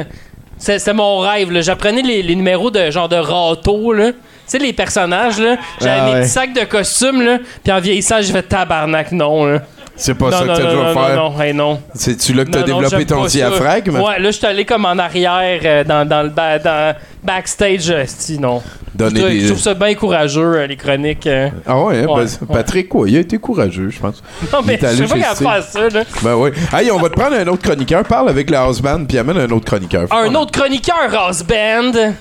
[0.57, 1.51] C'est- C'était mon rêve.
[1.51, 1.61] là.
[1.61, 4.11] J'apprenais les, les numéros de genre de râteau, là.
[4.11, 4.17] Tu
[4.47, 5.55] sais, les personnages, là.
[5.79, 6.19] J'avais Ah mes ouais.
[6.21, 7.37] petits sacs de costumes, là.
[7.63, 9.59] Puis en vieillissant, j'ai fait tabarnak, non, là.
[10.03, 11.15] C'est pas non, ça que tu non, faire.
[11.15, 11.79] non, non, hey, non.
[11.93, 13.95] C'est-tu là que tu as développé ton diaphragme?
[13.99, 17.91] Ouais, là, je suis allé comme en arrière, euh, dans, dans le ba- dans backstage,
[17.91, 18.03] euh,
[18.39, 18.63] non.
[18.95, 21.27] Donner je, trouve- des- je trouve ça bien courageux, euh, les chroniques.
[21.27, 21.49] euh.
[21.67, 24.21] Ah ouais, hein, Ouais, ben, Patrick, ouais, il a été courageux, je pense.
[24.51, 26.03] Non, mais Il est allé je sais pas chez faire ça, là.
[26.23, 26.49] Ben oui.
[26.73, 28.03] Hey, on va te prendre un autre chroniqueur.
[28.03, 30.07] Parle avec le house band, puis amène un autre chroniqueur.
[30.11, 32.13] Un autre chroniqueur, Ross Band.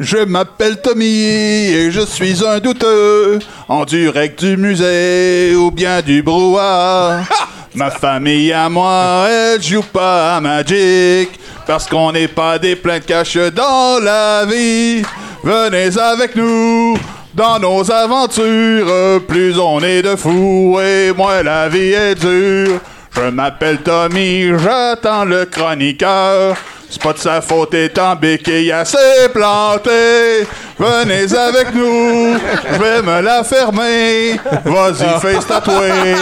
[0.00, 3.38] Je m'appelle Tommy et je suis un douteux
[3.68, 7.20] en direct du musée ou bien du brouhaha.
[7.74, 11.28] Ma famille à moi, elle joue pas à Magic
[11.66, 15.02] parce qu'on n'est pas des pleins de cash dans la vie.
[15.44, 16.96] Venez avec nous
[17.34, 22.80] dans nos aventures, plus on est de fous et moins la vie est dure.
[23.14, 26.56] Je m'appelle Tommy, j'attends le chroniqueur.
[26.92, 28.96] C'est pas de sa faute étant béquille assez
[29.32, 30.44] planté.
[30.76, 32.36] Venez avec nous,
[32.72, 34.32] je vais me la fermer.
[34.64, 36.16] Vas-y, fais tatouer.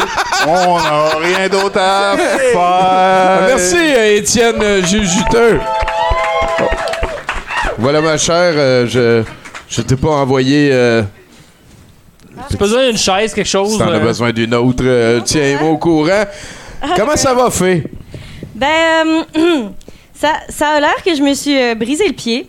[0.47, 3.47] On n'a rien d'autre à faire.
[3.47, 3.79] Merci,
[4.17, 5.59] Étienne Jujuteux.
[6.61, 6.65] Oh.
[7.79, 9.23] Voilà, ma chère, euh, je,
[9.71, 10.69] je t'ai pas envoyé.
[10.71, 11.03] Euh,
[12.51, 13.73] Tu as besoin d'une chaise, quelque chose?
[13.73, 14.01] si t'en as euh?
[14.01, 16.25] besoin d'une autre, euh, tiens-moi au courant.
[16.97, 17.85] Comment ça va, Fé?
[18.55, 19.69] Ben, euh,
[20.19, 22.49] ça, a l'air que je me suis euh, brisé le pied.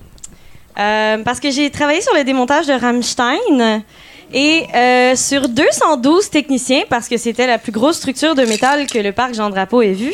[0.78, 3.84] Euh, parce que j'ai travaillé sur le démontage de Rammstein.
[4.32, 9.00] Et euh, sur 212 techniciens, parce que c'était la plus grosse structure de métal que
[9.00, 10.14] le parc Jean Drapeau ait vue,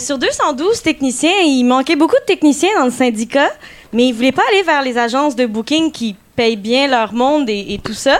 [0.00, 3.50] sur 212 techniciens, il manquait beaucoup de techniciens dans le syndicat,
[3.92, 7.50] mais ils voulaient pas aller vers les agences de booking qui payent bien leur monde
[7.50, 8.18] et, et tout ça.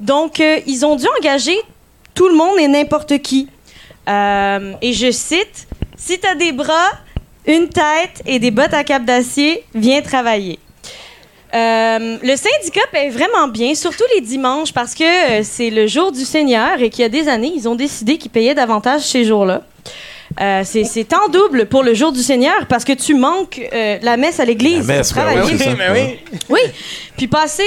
[0.00, 1.56] Donc, ils ont dû engager
[2.14, 3.48] tout le monde et n'importe qui.
[4.08, 6.90] Et je cite Si t'as des bras,
[7.46, 10.58] une tête et des bottes à cap d'acier, viens travailler.
[11.52, 16.12] Euh, le syndicat paye vraiment bien, surtout les dimanches, parce que euh, c'est le jour
[16.12, 19.24] du Seigneur et qu'il y a des années, ils ont décidé qu'ils payaient davantage ces
[19.24, 19.62] jours-là.
[20.40, 24.38] Euh, c'est en double pour le jour du Seigneur parce que tu manques la messe
[24.38, 24.86] à l'église.
[24.86, 25.70] La messe, pour ben oui, ça.
[25.92, 26.18] Oui.
[26.48, 26.60] Oui.
[27.16, 27.64] Puis passer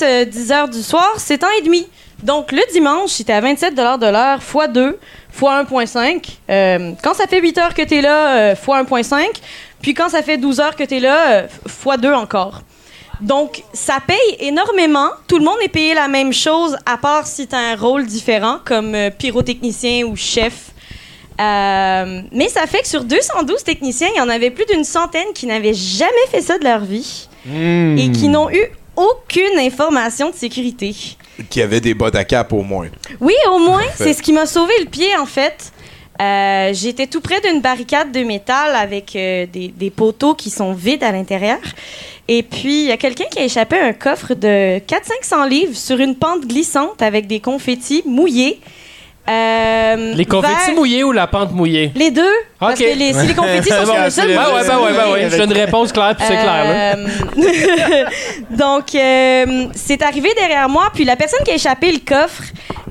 [0.00, 1.88] 8-10 heures du soir, c'est temps et demi.
[2.22, 4.98] Donc, le dimanche, c'était à 27 de l'heure, fois 2,
[5.30, 6.24] fois 1,5.
[6.50, 9.24] Euh, quand ça fait 8 heures que tu es là, euh, fois 1,5.
[9.82, 12.62] Puis quand ça fait 12 heures que tu es là, euh, fois 2 encore.
[13.20, 15.08] Donc, ça paye énormément.
[15.26, 18.06] Tout le monde est payé la même chose, à part si tu as un rôle
[18.06, 20.70] différent, comme pyrotechnicien ou chef.
[21.40, 25.28] Euh, mais ça fait que sur 212 techniciens, il y en avait plus d'une centaine
[25.34, 28.64] qui n'avaient jamais fait ça de leur vie et qui n'ont eu
[28.96, 30.94] aucune information de sécurité.
[31.50, 32.88] Qui avait des bottes à cap au moins.
[33.20, 35.72] Oui, au moins, c'est ce qui m'a sauvé le pied, en fait.
[36.20, 40.72] Euh, J'étais tout près d'une barricade de métal avec euh, des, des poteaux qui sont
[40.72, 41.58] vides à l'intérieur.
[42.26, 45.98] Et puis, il y a quelqu'un qui a échappé un coffre de 400-500 livres sur
[46.00, 48.60] une pente glissante avec des confettis mouillés.
[49.28, 51.92] Euh, Les confettis vers- mouillés ou la pente mouillée?
[51.94, 52.22] Les deux.
[52.58, 52.78] Parce Ok.
[52.78, 54.68] que les, si les confettis sont C'est sur bon, le sol, Ouais, mouillés, ouais, c'est
[54.68, 55.24] ben ouais, ben mouillé.
[55.24, 55.30] ouais.
[55.30, 56.96] Je donne une réponse claire, puis c'est clair, là.
[56.96, 57.06] Euh,
[58.50, 62.42] Donc, euh, c'est arrivé derrière moi, puis la personne qui a échappé le coffre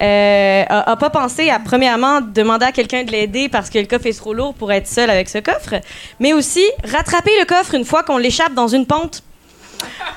[0.01, 3.85] euh, a, a pas pensé à, premièrement, demander à quelqu'un de l'aider parce que le
[3.85, 5.75] coffre est trop lourd pour être seul avec ce coffre,
[6.19, 9.23] mais aussi rattraper le coffre une fois qu'on l'échappe dans une pente.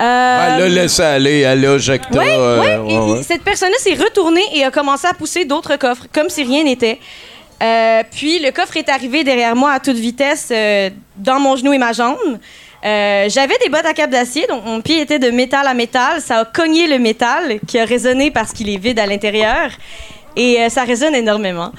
[0.00, 2.18] Euh, Elle l'a laissé aller, elle l'a jacta.
[2.18, 2.66] oui, euh, oui.
[2.66, 3.20] ouais, Et- ouais.
[3.20, 6.64] et Cette personne-là s'est retournée et a commencé à pousser d'autres coffres, comme si rien
[6.64, 6.98] n'était.
[7.62, 11.72] Euh, puis le coffre est arrivé derrière moi à toute vitesse, euh, dans mon genou
[11.74, 12.16] et ma jambe.
[12.82, 16.22] Euh, J'avais des bottes à cap d'acier, donc mon pied était de métal à métal.
[16.22, 19.70] Ça a cogné le métal, qui a résonné parce qu'il est vide à l'intérieur.
[20.36, 21.72] Et euh, ça résonne énormément.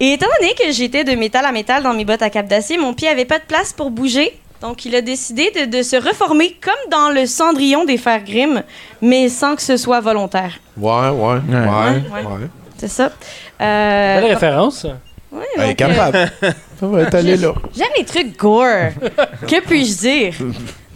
[0.00, 2.78] Et étant donné que j'étais de métal à métal dans mes bottes à cap d'acier,
[2.78, 4.32] mon pied avait pas de place pour bouger.
[4.62, 8.62] Donc, il a décidé de, de se reformer comme dans le cendrillon des frères Grimm,
[9.02, 10.54] mais sans que ce soit volontaire.
[10.78, 12.22] Ouais, ouais, ouais, Ouais, ouais.
[12.24, 12.48] ouais.
[12.78, 13.10] C'est ça.
[13.60, 14.86] Euh, Belle référence.
[15.32, 16.30] ouais, Elle est donc, capable.
[16.80, 17.54] Ça va être allé là.
[17.76, 18.90] J'aime les trucs gore.
[19.48, 20.34] que puis-je dire?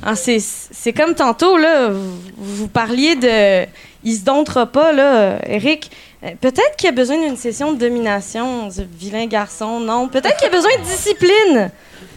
[0.03, 3.67] Ah, c'est, comme tantôt, là, vous, vous parliez de.
[4.03, 5.91] Il se domptera pas, là, Eric.
[6.25, 9.81] Euh, Peut-être qu'il a besoin d'une session de domination, ce vilain garçon.
[9.81, 11.71] Non, peut-être qu'il a besoin de discipline.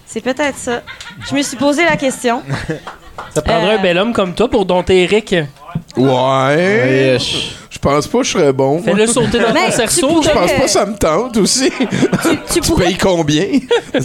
[0.05, 0.81] C'est peut-être ça.
[1.29, 2.41] Je me suis posé la question.
[3.33, 5.35] Ça prendrait Euh, un bel homme comme toi pour dompter Eric.
[5.97, 7.17] Ouais.
[7.69, 8.81] Je pense pas que je serais bon.
[8.81, 10.07] Fais-le sauter dans Mais ton tu cerceau.
[10.07, 11.71] pourrais- Je pense pas que ça me tente aussi.
[11.71, 13.45] Tu, tu Tu pourrais payes combien?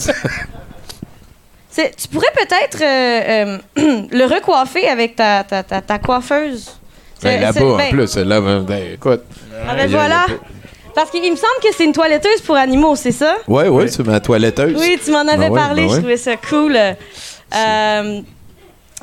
[1.71, 6.71] C'est- tu pourrais peut-être euh, euh, le recoiffer avec ta, ta, ta, ta coiffeuse.
[7.23, 8.17] Ben, C'est- là-bas, c'est- ben, en plus.
[8.17, 9.23] Là, ben, écoute.
[9.69, 10.27] ah, ben voilà.
[10.99, 13.37] Parce qu'il me semble que c'est une toiletteuse pour animaux, c'est ça?
[13.47, 14.75] Ouais, ouais, c'est ma toiletteuse.
[14.77, 16.77] Oui, tu m'en avais Ben ouais, parlé, ben je trouvais ça cool.
[16.77, 18.21] Euh,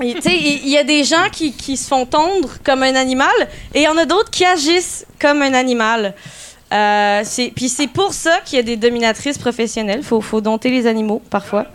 [0.01, 3.31] tu sais, il y a des gens qui, qui se font tondre comme un animal
[3.73, 6.13] et il y en a d'autres qui agissent comme un animal.
[6.73, 10.03] Euh, c'est- Puis c'est pour ça qu'il y a des dominatrices professionnelles.
[10.03, 11.65] Faut, faut dompter les animaux, parfois.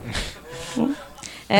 [1.49, 1.57] Il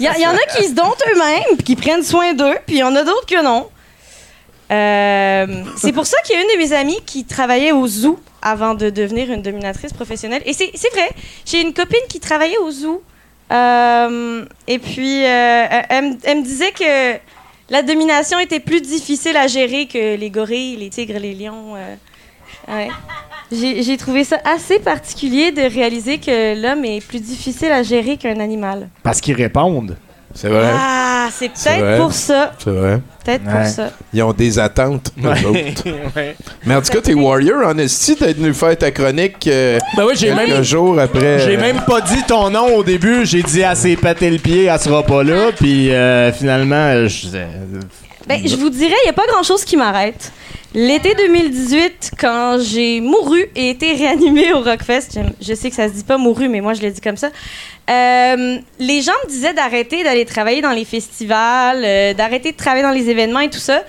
[0.00, 2.82] y, en a qui se domptent eux-mêmes, puis qui prennent soin d'eux, puis il y
[2.82, 3.68] en a d'autres que non.
[4.70, 5.46] Euh,
[5.76, 8.74] c'est pour ça qu'il y a une de mes amies qui travaillait au zoo avant
[8.74, 10.42] de devenir une dominatrice professionnelle.
[10.46, 11.08] Et c'est vrai,
[11.46, 13.02] j'ai une copine qui travaillait au zoo.
[13.50, 16.04] Euh, et puis, euh, elle,
[16.38, 17.18] me- disait que
[17.70, 21.74] la domination était plus difficile à gérer que les gorilles, les tigres, les lions.
[23.50, 28.38] j'ai trouvé ça assez particulier de réaliser que l'homme est plus difficile à gérer qu'un
[28.38, 28.90] animal.
[29.02, 29.96] Parce qu'ils répondent.
[30.40, 30.70] C'est vrai?
[30.72, 32.52] Ah, c'est peut-être pour ça.
[32.62, 33.00] C'est vrai?
[33.24, 33.52] Peut-être Ouais.
[33.54, 33.90] pour ça.
[34.14, 35.82] Ils ont des attentes, eux autres.
[36.64, 40.04] Mais en tout cas, t'es Warrior, en esti, d'être venu faire ta chronique euh, Ben
[40.06, 40.62] oui, quelques même.
[40.62, 41.40] jours après.
[41.40, 43.26] J'ai euh, même pas dit ton nom au début.
[43.26, 45.50] J'ai dit à s'est pété le pied, elle sera pas là.
[45.56, 47.26] Puis euh, finalement, je
[48.28, 50.30] Ben, je vous dirais, il n'y a pas grand-chose qui m'arrête.
[50.74, 55.88] L'été 2018, quand j'ai mouru et été réanimée au Rockfest, je, je sais que ça
[55.88, 57.28] se dit pas mouru, mais moi je le dis comme ça.
[57.90, 62.82] euh, les gens me disaient d'arrêter d'aller travailler dans les festivals, euh, d'arrêter de travailler
[62.82, 63.82] dans les événements et tout ça.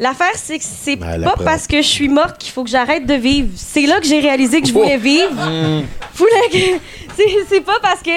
[0.00, 1.44] L'affaire, c'est que c'est Ben, pas preuve.
[1.46, 3.48] parce que je suis morte qu'il faut que j'arrête de vivre.
[3.54, 5.30] C'est là que j'ai réalisé que je voulais vivre.
[6.16, 6.80] Voulais que-
[7.16, 8.10] c'est, c'est pas parce que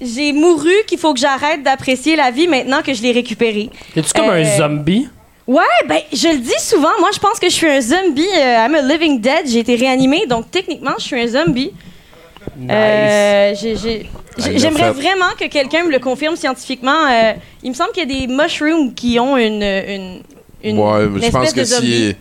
[0.00, 3.70] j'ai mouru qu'il faut que j'arrête d'apprécier la vie maintenant que je l'ai récupérée.
[3.96, 5.08] Es-tu comme Euh, un zombie?
[5.46, 6.88] Ouais, ben, je le dis souvent.
[7.00, 8.26] Moi, je pense que je suis un zombie.
[8.36, 9.46] euh, I'm a living dead.
[9.46, 11.72] J'ai été réanimée, donc techniquement, je suis un zombie.
[12.70, 17.06] Euh, j'ai- j'ai- Ah, J'aimerais vraiment que quelqu'un me le confirme scientifiquement.
[17.08, 19.62] Euh, il me semble qu'il y a des mushrooms qui ont une.
[19.62, 20.22] une,
[20.64, 20.76] une
[21.14, 22.16] ouais, je pense que si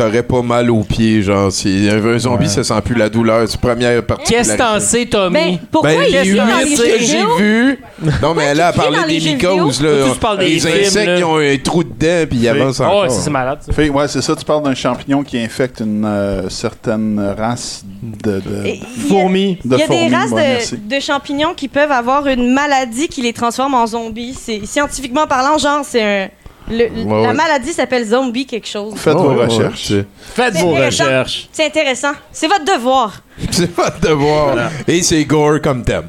[0.00, 3.46] t'aurais pas mal aux pieds, genre, si un, un zombie, ça sent plus la douleur.
[3.46, 4.32] C'est la première partie.
[4.32, 5.34] Qu'est-ce que t'en sais, Tommy?
[5.34, 7.78] Ben, pourquoi Ben, il huit que j'ai vus.
[8.22, 9.90] Non, mais là, elle parlait les des mycoses, là.
[10.12, 12.84] Tu parles des Les films, insectes qui ont un trou dedans, puis ils avancent Oh,
[12.84, 13.10] encore.
[13.10, 13.58] ça, c'est malade.
[13.60, 13.72] ça.
[13.72, 18.40] Fait, ouais, c'est ça, tu parles d'un champignon qui infecte une euh, certaine race de.
[18.40, 19.58] de- Et il y a- Fourmis.
[19.64, 23.08] de Il y a fourmis, des races de- de, champignons qui peuvent avoir une maladie
[23.08, 24.34] qui les transforme en zombies.
[24.40, 26.28] C'est scientifiquement parlant, genre c'est un
[26.70, 27.34] le- Ouais, la ouais.
[27.34, 28.94] maladie s'appelle zombie quelque chose.
[28.96, 29.90] Faites Oh, vos ouais, recherches.
[29.90, 30.04] ouais,
[30.34, 31.48] faites vos recherches.
[31.52, 32.12] C'est intéressant.
[32.32, 33.22] C'est votre devoir.
[33.50, 34.56] c'est- de devoir.
[34.88, 36.08] Et c'est gore comme thème.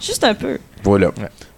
[0.00, 0.58] Juste un peu.
[0.82, 1.08] Voilà.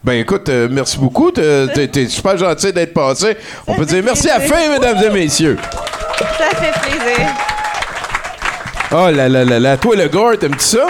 [0.05, 1.32] Ben écoute, euh, merci beaucoup.
[1.32, 3.36] T'es super gentil d'être passé.
[3.66, 5.59] On peut dire merci à la fin, mesdames et messieurs.
[6.38, 7.26] Ça fait plaisir.
[8.92, 9.76] Oh là là là là.
[9.76, 10.86] Toi, le gore, t'aimes-tu ça?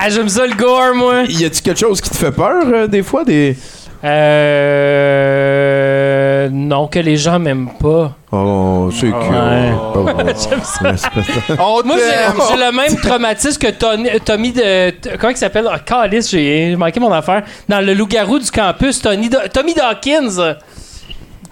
[0.00, 1.24] Ah, j'aime ça le gore, moi.
[1.28, 3.22] Y a-tu quelque chose qui te fait peur, euh, des fois?
[3.22, 3.54] Des...
[4.02, 4.08] Euh.
[6.50, 8.12] Non, que les gens m'aiment pas.
[8.32, 9.34] Oh, c'est cool.
[9.94, 10.06] Oh,
[11.58, 14.90] On Moi, j'ai le même traumatisme que Tony- Tommy de.
[14.90, 15.68] t- Comment il s'appelle?
[15.70, 17.42] Ah, Calice, j'ai manqué mon affaire.
[17.68, 20.56] Dans le loup-garou du campus, Tony Do- Tommy Dawkins.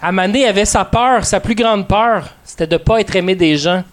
[0.01, 3.35] À Mané, il avait sa peur, sa plus grande peur, c'était de pas être aimé
[3.35, 3.83] des gens.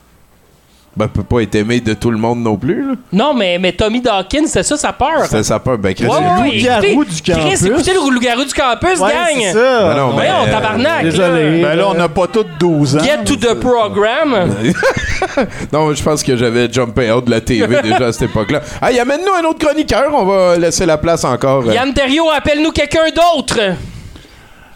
[0.97, 2.95] Ben, peut pas être aimé de tout le monde non plus, là.
[3.12, 5.22] Non, mais, mais Tommy Dawkins, c'était ça sa peur.
[5.24, 5.78] C'était sa peur.
[5.78, 7.45] Ben, Chris, Ouais, c'est- ouais, loup-garou du campus.
[7.61, 9.36] Chris, écoutez le loup-garou du campus, Ouais, gang!
[9.41, 9.82] c'est ça.
[9.84, 11.03] Ben non, mais, Voyons, euh, tabarnak!
[11.05, 11.61] désolé.
[11.62, 11.68] là.
[11.68, 13.01] Ben là, on n'a pas tous 12 ans.
[13.05, 14.34] Get to the program!
[15.72, 18.61] Non, je pense que j'avais jumpé out de la TV déjà à cette époque-là.
[18.82, 20.11] Hey, amène-nous un autre chroniqueur.
[20.12, 21.62] On va laisser la place encore.
[21.68, 23.59] euh, Yann Terriot, appelle-nous quelqu'un d'autre!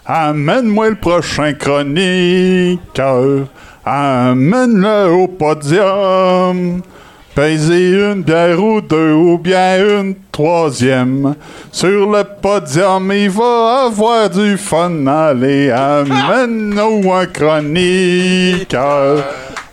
[0.05, 3.47] Amène-moi le prochain chroniqueur.
[3.85, 6.81] Amène-le au podium.
[7.35, 11.35] Pèsez une bière ou deux ou bien une troisième.
[11.71, 15.05] Sur le podium, il va avoir du fun.
[15.05, 19.23] Allez, amène-nous un chroniqueur.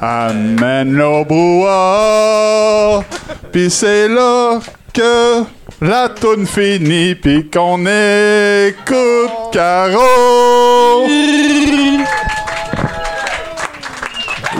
[0.00, 3.04] Amène-le au brouhaha.
[3.50, 4.58] Puis c'est là
[4.92, 5.44] que
[5.80, 11.06] la toune finit puis qu'on écoute Caro.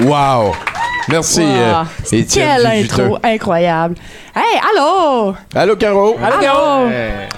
[0.04, 0.52] Wow!
[1.08, 1.46] Merci, Wow.
[1.48, 1.82] euh,
[2.12, 3.02] Étienne Quelle Dujuteux.
[3.02, 3.96] intro incroyable.
[4.34, 5.34] Hey, allô?
[5.54, 6.16] Allô, Caro?
[6.22, 6.88] Allô?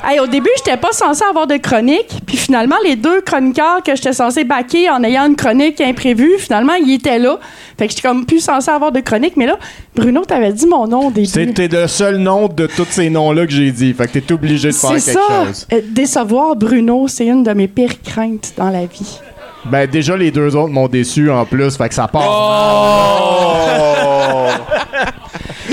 [0.06, 3.96] Hey, au début, j'étais pas censée avoir de chronique, puis finalement, les deux chroniqueurs que
[3.96, 7.38] j'étais censée baquer en ayant une chronique imprévue, finalement, ils étaient là.
[7.78, 9.58] Fait que j'étais comme plus censée avoir de chronique, mais là,
[9.96, 11.26] Bruno, t'avais dit mon nom au début.
[11.26, 13.94] C'était le seul nom de tous ces noms-là que j'ai dit.
[13.94, 15.44] Fait que t'es obligé de faire C'est quelque ça.
[15.46, 15.66] chose.
[15.72, 19.18] Euh, décevoir Bruno, c'est une de mes pires craintes dans la vie.
[19.66, 22.22] Ben déjà les deux autres m'ont déçu en plus, fait que ça part.
[22.26, 23.54] Oh!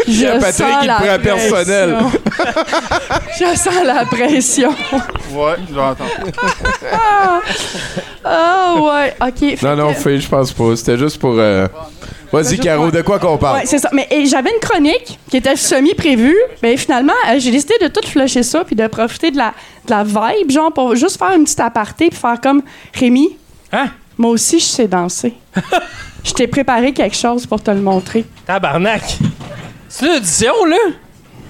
[0.08, 1.96] Je Patrick, sens il la prend personnel.
[1.98, 2.20] pression.
[3.40, 4.70] Je sens la pression.
[5.34, 6.04] Ouais, j'entends.
[8.26, 9.62] Oh, ouais, OK.
[9.64, 10.76] Non, non, fait, je pense pas.
[10.76, 11.36] C'était juste pour.
[11.38, 11.68] euh,
[12.32, 13.58] Vas-y, Ben, Caro, de quoi qu'on parle?
[13.60, 13.90] Ouais, c'est ça.
[13.94, 16.38] Mais j'avais une chronique qui était semi-prévue.
[16.62, 19.54] Mais finalement, euh, j'ai décidé de tout flusher ça puis de profiter de la,
[19.86, 22.62] de la vibe, genre pour juste faire une petite aparté puis faire comme
[22.94, 23.38] Rémi.
[23.72, 23.90] Hein?
[24.18, 25.34] Moi aussi, je sais danser.
[26.24, 28.26] Je t'ai préparé quelque chose pour te le montrer.
[28.46, 29.18] Tabarnak.
[29.90, 30.78] C'est une audition, là?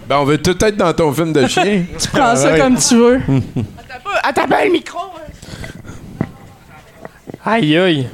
[0.08, 1.84] Ben, on veut tout être dans ton film de chien.
[2.00, 3.20] Tu prends ça comme tu veux.
[4.24, 5.00] Attends pas le micro.
[7.46, 8.08] Aïe, aïe.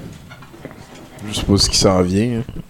[1.29, 2.39] Je sais pas ce qui s'en vient.
[2.39, 2.61] hein.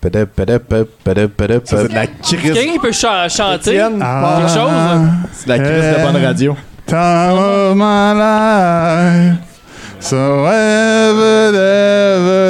[0.00, 2.40] C'est de la crise.
[2.40, 3.70] Quelqu'un qui peut cha- chanter?
[3.70, 4.36] Étienne, Ah.
[4.38, 5.10] Quelque chose?
[5.32, 6.56] C'est de la crise de bonne radio.
[6.88, 10.00] Time of my life.
[10.00, 11.54] So ever,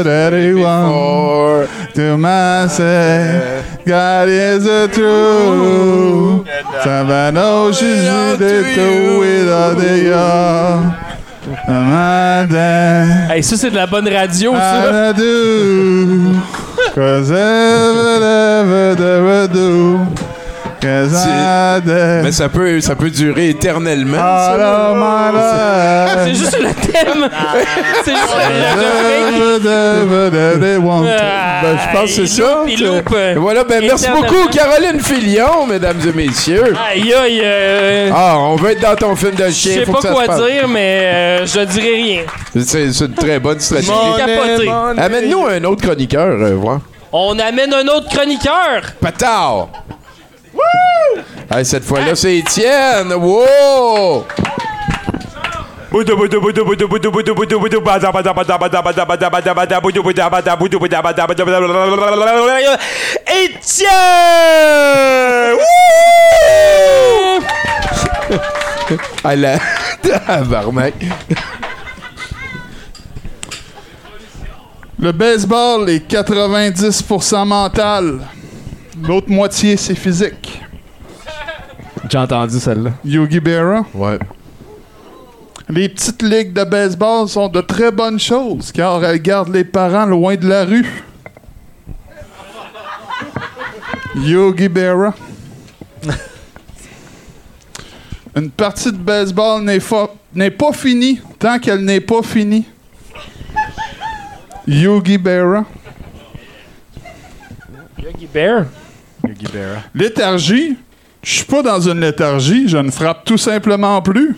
[0.04, 6.46] ever he wants to myself, God is the truth.
[6.84, 8.04] Some I know she's
[8.38, 10.94] the two without the young.
[13.30, 15.12] Hey, ça, c'est de la bonne radio, ça.
[16.94, 20.27] Cause ever, ever, ever do.
[22.24, 24.16] Mais ça peut, ça peut durer éternellement.
[26.24, 27.28] C'est juste le thème.
[28.04, 29.58] C'est juste le,
[31.62, 32.62] Ben, je pense que c'est ça.
[33.36, 36.74] Voilà, ben merci beaucoup, Caroline Filion, mesdames et messieurs.
[36.90, 37.40] Aïe, aïe.
[37.44, 39.74] euh, Ah, on veut être dans ton film de Je chien.
[39.74, 42.20] sais faut pas que ça se quoi dire, mais euh, je dirai rien.
[42.64, 43.90] C'est une très bonne stratégie.
[44.96, 46.80] Amène-nous un autre chroniqueur, euh, voir.
[47.12, 48.82] On amène un autre chroniqueur.
[49.00, 49.68] Patard!
[51.50, 53.12] Hey, cette fois-là, c'est Étienne!
[53.14, 54.26] Wow!
[63.26, 63.88] Étienne!
[70.02, 70.94] Tabarnak.
[75.00, 78.20] Le baseball est 90% mental.
[79.02, 80.60] L'autre moitié, c'est physique.
[82.10, 82.90] J'ai entendu celle-là.
[83.04, 83.84] Yogi Berra.
[83.94, 84.18] Ouais.
[85.68, 90.06] Les petites ligues de baseball sont de très bonnes choses car elles gardent les parents
[90.06, 90.86] loin de la rue.
[94.16, 95.14] Yogi Berra.
[98.36, 102.64] Une partie de baseball n'est fa- n'est pas finie tant qu'elle n'est pas finie.
[104.66, 105.64] Yogi Berra.
[108.02, 108.64] Yogi Bear.
[109.94, 110.76] Léthargie?
[111.22, 114.36] Je suis pas dans une léthargie, je ne frappe tout simplement plus.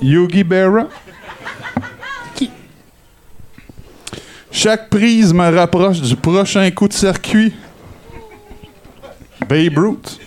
[0.00, 0.86] Yogi Berra?
[4.50, 7.52] Chaque prise me rapproche du prochain coup de circuit.
[9.46, 10.18] Babe Ruth.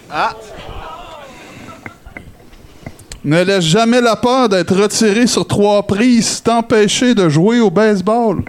[3.26, 8.44] Ne laisse jamais la peur d'être retiré sur trois prises t'empêcher de jouer au baseball.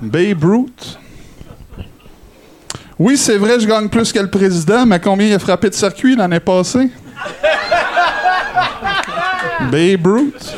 [0.00, 0.98] Babe Ruth.
[3.04, 5.74] Oui, c'est vrai, je gagne plus que le président, mais combien il a frappé de
[5.74, 6.88] circuit l'année passée?
[9.72, 10.54] Babe Ruth.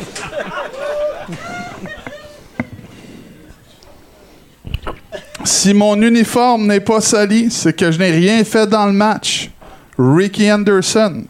[5.43, 9.51] Si mon uniforme n'est pas sali, c'est que je n'ai rien fait dans le match.
[9.99, 11.25] Ricky Anderson.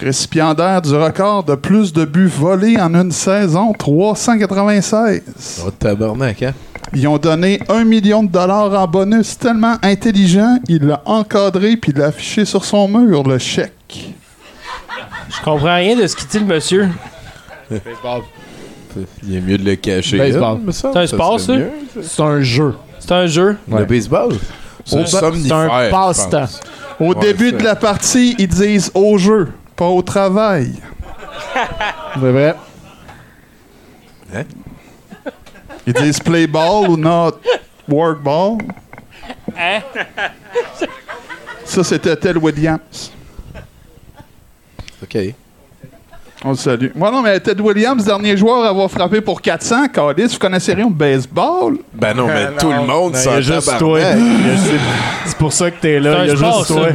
[0.00, 5.22] Récipiendaire du record de plus de buts volés en une saison, 396.
[5.66, 6.54] Oh, tabarnak, hein?
[6.94, 9.36] Ils ont donné un million de dollars en bonus.
[9.36, 14.14] Tellement intelligent, il l'a encadré puis il l'a affiché sur son mur, le chèque.
[15.28, 16.88] Je comprends rien de ce qu'il dit, le monsieur.
[17.70, 20.16] Il est mieux de le cacher.
[20.16, 20.58] Baseball.
[20.70, 21.52] C'est un sport, ça?
[22.02, 22.74] C'est un jeu.
[23.00, 23.56] C'est un jeu?
[23.68, 23.80] Ouais.
[23.80, 24.34] Le baseball?
[24.84, 26.46] C'est un passe-temps.
[27.00, 29.48] Au Ouais, début de la partie, ils disent au jeu,
[29.78, 30.72] pas au travail.
[32.14, 32.56] C'est vrai.
[35.86, 37.38] Ils disent play ball ou not
[37.88, 38.58] work ball?
[39.56, 39.80] Hein?
[41.64, 43.12] Ça, c'était Ted Williams.
[45.02, 45.16] OK.
[46.44, 46.88] On le salue.
[46.94, 49.88] Moi, non, mais Ted Williams, dernier joueur à avoir frappé pour 400.
[49.88, 51.78] Calice, vous connaissez rien au baseball?
[51.92, 54.00] Ben non, mais tout le monde a juste toi.
[54.02, 54.78] C'est-
[55.26, 56.18] C'est pour ça que t'es là.
[56.18, 56.88] C'est Il y a juste toi.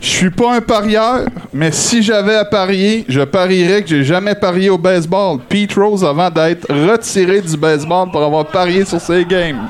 [0.00, 4.34] Je suis pas un parieur, mais si j'avais à parier, je parierais que j'ai jamais
[4.34, 5.38] parié au baseball.
[5.48, 9.68] Pete Rose avant d'être retiré du baseball pour avoir parié sur ses games.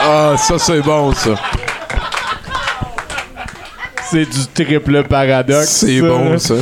[0.00, 1.34] Ah, ça, c'est bon, ça.
[4.10, 5.68] C'est du triple paradoxe.
[5.68, 6.54] C'est bon, ça.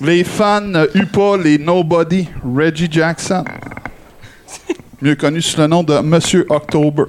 [0.00, 3.44] Les fans ne huent pas les Nobody, Reggie Jackson.
[5.02, 7.04] Mieux connu sous le nom de Monsieur October.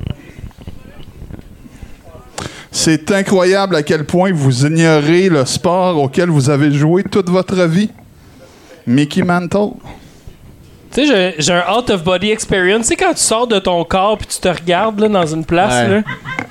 [2.72, 7.64] C'est incroyable à quel point vous ignorez le sport auquel vous avez joué toute votre
[7.66, 7.90] vie.
[8.88, 9.74] Mickey Mantle.
[10.94, 12.84] Tu sais, j'ai- j'ai un out-of-body experience.
[12.84, 15.46] Tu sais, quand tu sors de ton corps puis tu te regardes là, dans une
[15.46, 15.96] place, Ouais.
[15.98, 16.02] là,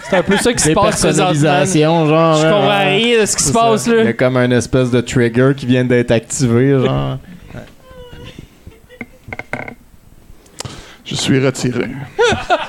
[0.08, 1.32] c'est un peu ça qui se passe présentement.
[1.32, 2.36] Dépersonnalisation, genre.
[2.36, 3.86] Je hein, comprends rien de ce qui se C'est passe.
[3.86, 7.18] Il y a comme un espèce de trigger qui vient d'être activé, genre.
[11.04, 11.88] Je suis retiré.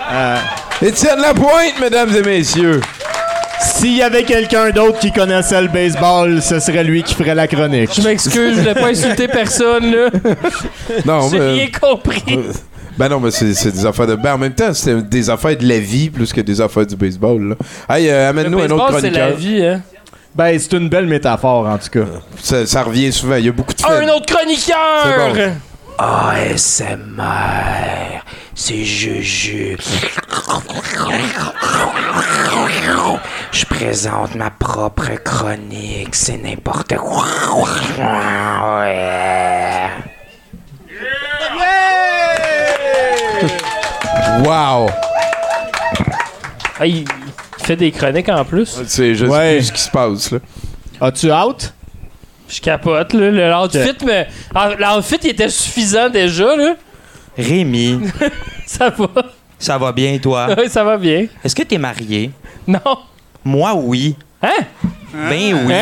[0.81, 2.81] Étienne Lapointe, mesdames et messieurs.
[3.61, 7.47] S'il y avait quelqu'un d'autre qui connaissait le baseball, ce serait lui qui ferait la
[7.47, 7.91] chronique.
[7.95, 10.09] Je m'excuse, je voulais pas insulter personne, là.
[11.05, 12.39] Non, J'ai mais- rien compris.
[12.97, 14.15] Ben non, mais c'est c'est des affaires de.
[14.15, 16.95] Ben en même temps, c'est des affaires de la vie plus que des affaires du
[16.95, 17.49] baseball.
[17.49, 17.55] Là.
[17.95, 19.37] Hey, euh, Le amène-nous un autre baseball, c'est la chroniqueur.
[19.39, 19.81] vie, hein.
[20.35, 22.05] Ben, c'est une belle métaphore, en tout cas.
[22.41, 23.35] Ça, ça revient souvent.
[23.35, 24.09] Il y a beaucoup de Un faits.
[24.09, 25.35] autre chroniqueur!
[25.35, 25.51] C'est
[25.97, 28.21] ASMR,
[28.55, 29.77] c'est Juju.
[33.51, 37.25] Je présente ma propre chronique, c'est n'importe quoi.
[38.77, 39.89] Ouais.
[44.45, 44.89] Wow!
[46.79, 47.05] Ah, il
[47.59, 48.81] il fait des chroniques en plus.
[48.87, 49.57] C'est juste Ouais.
[49.57, 50.31] plus ce qui se passe.
[50.31, 50.39] Là.
[50.99, 51.73] As-tu out?
[52.49, 53.29] Je capote, là.
[53.29, 54.27] Le l'outfit, mais.
[54.55, 56.73] ah, L'outfit, il était suffisant déjà, là.
[57.37, 57.99] Rémi,
[58.65, 59.07] Ça va.
[59.57, 60.49] ça va bien, toi?
[60.57, 61.27] Oui, ça va bien.
[61.43, 62.31] Est-ce que t'es marié?
[62.67, 62.79] Non.
[63.43, 64.15] Moi, oui.
[64.41, 64.65] Hein?
[65.13, 65.73] Ben oui.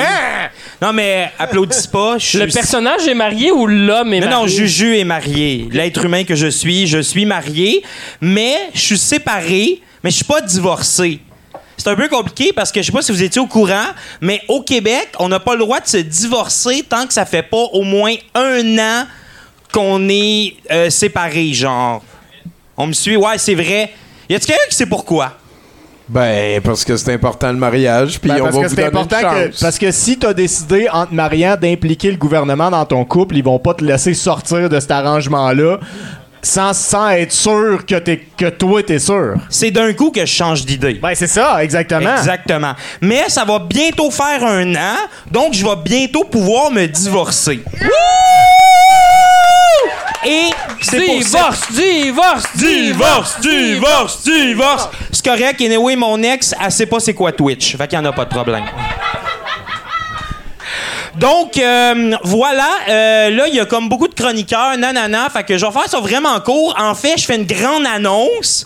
[0.82, 2.18] Non, mais applaudis pas.
[2.18, 4.56] je Le personnage est marié ou l'homme est Non, non, marié?
[4.56, 5.68] Juju est marié.
[5.72, 7.84] L'être humain que je suis, je suis marié,
[8.22, 11.20] mais je suis séparé, mais je suis pas divorcé.
[11.78, 13.86] C'est un peu compliqué parce que je sais pas si vous étiez au courant,
[14.20, 17.44] mais au Québec, on n'a pas le droit de se divorcer tant que ça fait
[17.44, 19.06] pas au moins un an
[19.74, 22.04] qu'on est euh, séparés, genre.
[22.78, 23.16] On me suit?
[23.18, 23.92] Ouais, c'est vrai.
[24.30, 25.34] Y a-t-il quelqu'un qui sait pourquoi?
[26.08, 28.88] Ben, parce que c'est important le mariage, puis Ben, on parce va que vous donner
[28.88, 29.52] important une que.
[29.52, 29.60] chance.
[29.62, 33.44] Parce que si t'as décidé, en te mariant, d'impliquer le gouvernement dans ton couple, ils
[33.44, 35.80] vont pas te laisser sortir de cet arrangement-là
[36.42, 39.36] sans, sans être sûr que, t'es, que toi, t'es sûr.
[39.50, 40.94] C'est d'un coup que je change d'idée.
[40.96, 42.16] Ben, c'est ça, exactement.
[42.18, 42.74] Exactement.
[43.02, 44.96] Mais ça va bientôt faire un an,
[45.30, 47.60] donc je vais bientôt pouvoir me divorcer.
[50.26, 50.50] Et
[50.92, 54.90] Divorce, divorce, Divorce, divorce, divorce.
[55.12, 55.62] C'est correct.
[55.62, 57.78] Et oui, mon ex, elle sait pas c'est quoi Twitch.
[57.78, 58.66] Fait qu'il y en a pas de problème.
[61.16, 62.68] Donc, euh, voilà.
[62.90, 65.30] euh, là, il y a comme beaucoup de chroniqueurs, nanana.
[65.30, 66.76] Fait que je vais faire ça vraiment court.
[66.78, 68.66] En fait, je fais une grande annonce.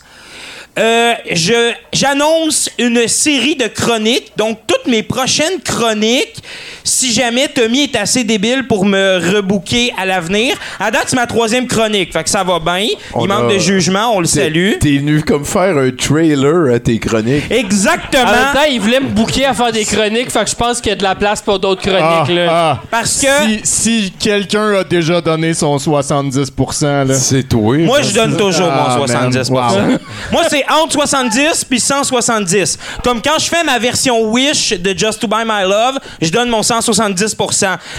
[0.80, 4.32] Euh, je j'annonce une série de chroniques.
[4.38, 6.42] Donc, toutes mes prochaines chroniques,
[6.84, 10.56] si jamais Tommy est assez débile pour me rebooker à l'avenir.
[10.80, 12.12] À date, c'est ma troisième chronique.
[12.12, 12.88] Fait que ça va bien.
[13.22, 14.74] Il manque a- de jugement, on le salue.
[14.80, 17.44] T'es venu comme faire un trailer à tes chroniques.
[17.52, 18.24] Exactement.
[18.24, 20.82] En même temps, il voulait me booker à faire des chroniques, fait que je pense
[20.82, 22.48] qu'il y a de la place pour d'autres chroniques, là.
[22.50, 27.14] Ah, Parce que Si, si quelqu'un a déjà donné son 70%, là.
[27.14, 27.78] C'est toi.
[27.78, 29.72] moi, je donne toujours Ah, mon 70 man.
[29.72, 29.98] Wow.
[30.32, 32.78] Moi, c'est entre 70 puis 170.
[33.04, 36.50] Comme quand je fais ma version Wish de Just to Buy My Love, je donne
[36.50, 37.36] mon 170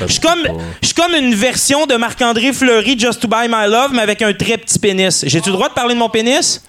[0.06, 0.46] Je suis comme,
[0.80, 4.22] je suis comme une version de Marc-André Fleury Just to Buy My Love, mais avec
[4.22, 5.24] un très petit pénis.
[5.26, 6.62] J'ai-tu le droit de parler de mon pénis?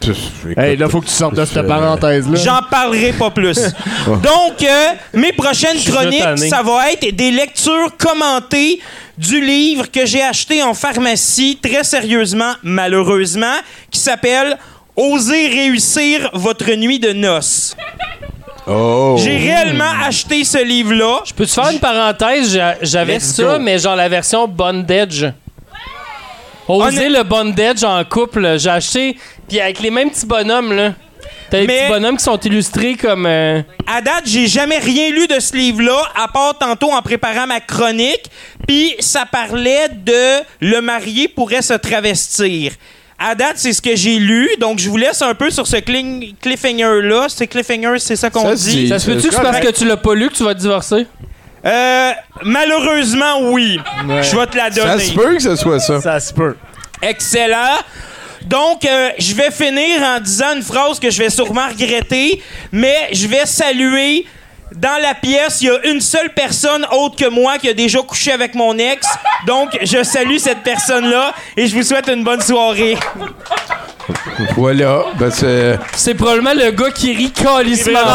[0.57, 2.39] Hey, là, faut que tu sortes de cette parenthèse-là.
[2.43, 3.57] J'en parlerai pas plus.
[4.07, 8.80] Donc, euh, mes prochaines chroniques, ça va être des lectures commentées
[9.17, 13.55] du livre que j'ai acheté en pharmacie, très sérieusement, malheureusement,
[13.89, 14.57] qui s'appelle
[14.95, 17.76] Osez réussir votre nuit de noces.
[18.67, 19.15] Oh.
[19.19, 21.19] J'ai réellement acheté ce livre-là.
[21.35, 22.53] Peux-tu faire une parenthèse?
[22.53, 23.59] J'a- J'avais Let's ça, go.
[23.59, 25.31] mais genre la version bondage.
[26.67, 29.17] Oser le bondage en couple, j'ai acheté,
[29.47, 30.93] puis avec les mêmes petits bonhommes, là.
[31.51, 33.27] T'as des petits bonhommes qui sont illustrés comme...
[33.27, 37.45] euh, À date, j'ai jamais rien lu de ce livre-là, à part tantôt en préparant
[37.45, 38.23] ma chronique.
[38.67, 42.72] Puis ça parlait de le marié pourrait se travestir.
[43.17, 45.77] À date, c'est ce que j'ai lu, donc je vous laisse un peu sur ce
[45.77, 47.27] cling- cliffhanger-là.
[47.29, 48.89] C'est cliffhanger, c'est ça qu'on Ça, dit?
[48.89, 50.59] Ça se peut-tu que c'est parce que tu l'as pas lu que tu vas te
[50.59, 51.07] divorcer?
[51.65, 52.11] Euh,
[52.43, 53.79] malheureusement, oui.
[54.21, 55.03] Je vais te la Ça donner.
[55.05, 56.01] se peut que ce soit ça.
[56.01, 56.55] Ça se peut.
[57.01, 57.77] Excellent.
[58.45, 63.09] Donc, euh, je vais finir en disant une phrase que je vais sûrement regretter, mais
[63.11, 64.25] je vais saluer.
[64.73, 68.01] Dans la pièce, il y a une seule personne autre que moi qui a déjà
[68.01, 69.07] couché avec mon ex.
[69.45, 72.97] Donc, je salue cette personne-là et je vous souhaite une bonne soirée.
[74.56, 75.06] Voilà.
[75.19, 75.80] Ben, c'est.
[75.95, 78.10] C'est probablement le gars qui rit calissement oh,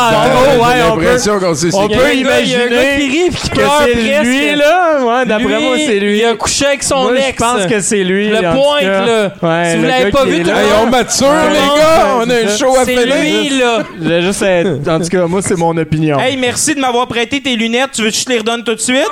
[0.53, 3.31] J'ai ouais, on peut, l'impression qu'on sait on c'est Il y a peut imaginer rit
[3.31, 4.23] puis qui que pleure c'est presque.
[4.25, 5.05] lui, là.
[5.05, 6.19] Ouais, d'après Lui, moi, c'est lui.
[6.19, 7.27] Il a couché avec son Moi, ex.
[7.33, 8.29] je pense que c'est lui.
[8.29, 9.33] Le en pointe, là.
[9.43, 12.17] Ouais, Si vous l'avez pas vu, tout Hey, on mature, les gars!
[12.19, 13.17] On a un show à C'est finir.
[13.17, 13.83] lui, là.
[13.99, 14.45] Je voulais juste
[14.89, 16.19] En tout cas, moi, c'est mon opinion.
[16.21, 17.91] Hey, merci de m'avoir prêté tes lunettes.
[17.95, 19.07] Tu veux que je te les redonne tout de suite?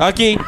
[0.00, 0.22] OK.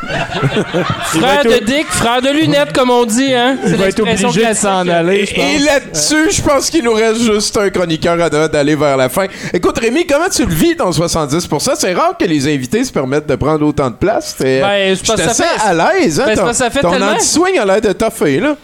[1.03, 3.57] Frère de Dick, frère de lunettes, comme on dit, hein.
[3.67, 5.65] Il va être obligé de s'en aller, je Et pense.
[5.65, 9.27] là-dessus, je pense qu'il nous reste juste un chroniqueur à d'aller vers la fin.
[9.53, 11.73] Écoute, Rémi, comment tu le vis ton 70%?
[11.77, 14.37] C'est rare que les invités se permettent de prendre autant de place.
[14.39, 16.25] Ben, je pense ça assez fait- à l'aise, hein?
[16.27, 18.57] Ben, ton ça fait ton anti-swing a l'air de toffer, là.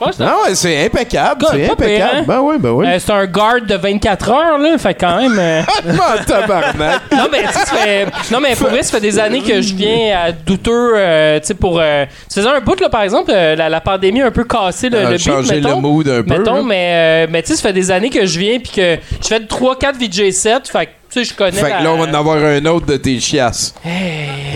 [0.00, 1.40] Un- Non, ouais, c'est impeccable.
[1.44, 2.16] Pas C'est pire, impeccable.
[2.18, 2.24] hein?
[2.26, 2.86] Ben oui, ben oui.
[2.86, 4.78] Euh, c'est un guard de 24 heures, là.
[4.78, 5.36] Fait quand même.
[5.38, 5.62] euh,
[6.00, 7.00] Ah, tabarnak.
[7.16, 8.06] non, mais tu fait.
[8.30, 11.46] Non, mais pour vrai, ça fait des années que je viens à douteux, euh, tu
[11.48, 11.78] sais, pour.
[11.80, 14.88] euh, ça faisait un bout, là, par exemple, la, la pandémie a un peu cassé
[14.88, 16.62] le, le beat, changer le mood un peu, Mettons, là.
[16.62, 19.40] mais, mais tu sais, ça fait des années que je viens, puis que je fais
[19.40, 20.70] 3-4 VJ sets.
[20.70, 21.52] Fait que, tu sais, je connais.
[21.52, 23.74] Fait la- que là, on va en avoir un autre de tes chiasses.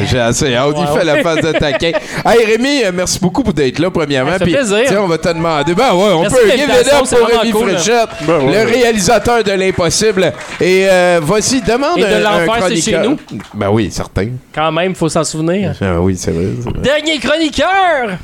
[0.06, 0.74] J'ai assez hâte.
[0.76, 0.96] Il Wow.
[0.98, 1.92] fait la phase de taquin.
[2.26, 4.32] Hey, Rémi, euh, merci beaucoup pour d'être là, premièrement.
[4.32, 4.78] Ça fait Puis, plaisir.
[4.86, 5.74] tiens, on va te demander.
[5.74, 7.68] Ben ouais, on Merci peut give it up pour Rémi cool.
[7.70, 8.64] Fréchette, Ben ouais.
[8.64, 10.32] le réalisateur de l'impossible.
[10.60, 13.16] Et euh, voici, demande Et de un- un l'enfer, c'est chez chroniqueur.
[13.54, 14.28] Ben oui, certain.
[14.54, 15.74] Quand même, faut s'en souvenir.
[15.80, 16.44] Ah oui, c'est vrai.
[16.62, 16.80] c'est vrai.
[16.80, 18.18] Dernier chroniqueur!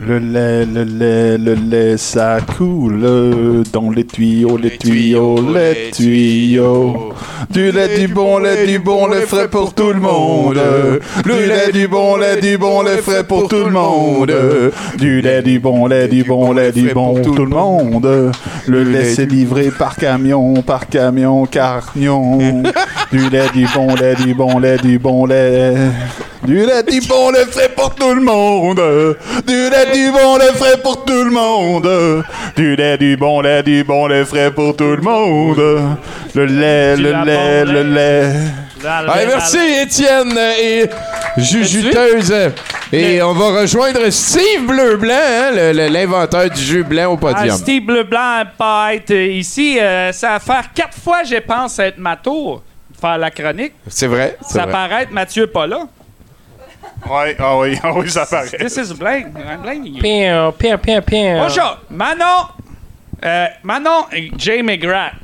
[0.00, 7.12] Le lait, le lait, le lait, ça coule dans les tuyaux, les tuyaux, les tuyaux.
[7.50, 10.58] Du lait, du bon lait, du bon lait frais pour tout le monde.
[11.24, 14.32] Du lait, du bon lait, du bon lait frais pour tout le monde.
[14.98, 18.32] Du lait, du bon lait, du bon lait, du bon pour tout le monde.
[18.66, 22.62] Le lait, c'est livré par camion, par camion, camion.
[23.12, 25.74] Du lait, du bon lait, du bon lait, du bon lait.
[26.44, 28.80] Du lait, du bon lait frais pour tout le monde.
[29.46, 32.24] Du lait, du bon lait frais pour tout le monde.
[32.56, 35.58] Du lait, du bon lait, du bon lait frais pour tout le monde.
[36.34, 38.32] Le lait, le la lait, le lait.
[39.26, 40.86] Merci, Étienne et
[41.36, 42.34] Jujuteuse.
[42.92, 47.32] Et on va rejoindre Steve Bleu-Blanc, hein, le- le- l'inventeur du jus blanc au Ah,
[47.34, 47.56] podium.
[47.56, 49.78] Steve Leblanc pas être ici.
[49.80, 52.62] euh, ça va faire quatre fois, je pense, être ma tour
[53.00, 53.72] faire la chronique.
[53.88, 54.72] C'est vrai, Ça vrai.
[54.72, 55.84] paraît être Mathieu pas là.
[57.08, 58.56] Oui, ah oui, ah oui, ça paraît.
[58.58, 59.32] This is blame.
[59.36, 60.02] I'm blaming you.
[61.38, 62.48] Bonjour, Manon.
[63.24, 65.14] Euh, Manon et Jay McGrath.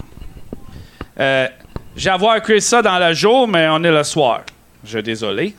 [1.18, 1.48] Euh,
[1.96, 4.42] j'ai avoir écrit ça dans le jour, mais on est le soir.
[4.84, 5.54] Je suis désolé.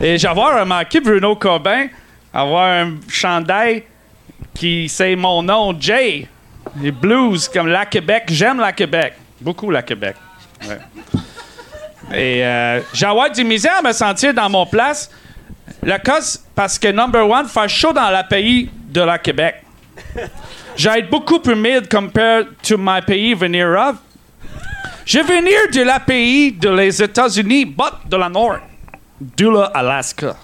[0.00, 1.88] Et j'ai avoir remarqué Bruno Cobain
[2.32, 3.84] avoir un chandail
[4.54, 6.26] qui c'est mon nom, Jay.
[6.80, 8.24] Les blues comme la Québec.
[8.28, 9.14] J'aime la Québec.
[9.40, 10.16] Beaucoup la Québec.
[10.68, 10.78] Ouais.
[12.12, 12.44] Et
[12.92, 15.10] j'ai du misère à me sentir dans mon place.
[15.82, 19.62] La cause, parce que number one, faire chaud dans le pays de la Québec.
[20.76, 23.96] J'ai beaucoup humide compared to my pays venir of.
[25.04, 28.60] Je venir de la pays de les États-Unis, but de la Nord,
[29.20, 30.36] de l'Alaska.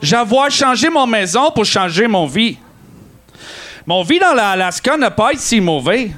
[0.00, 2.56] J'avoir changé mon maison pour changer mon vie.
[3.88, 6.10] Mon vie dans l'Alaska n'a pas été si mauvais,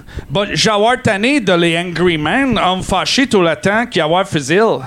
[0.54, 4.80] j'avoir tanné de les angry men, hommes fâchés tout le temps qui avoir fusil.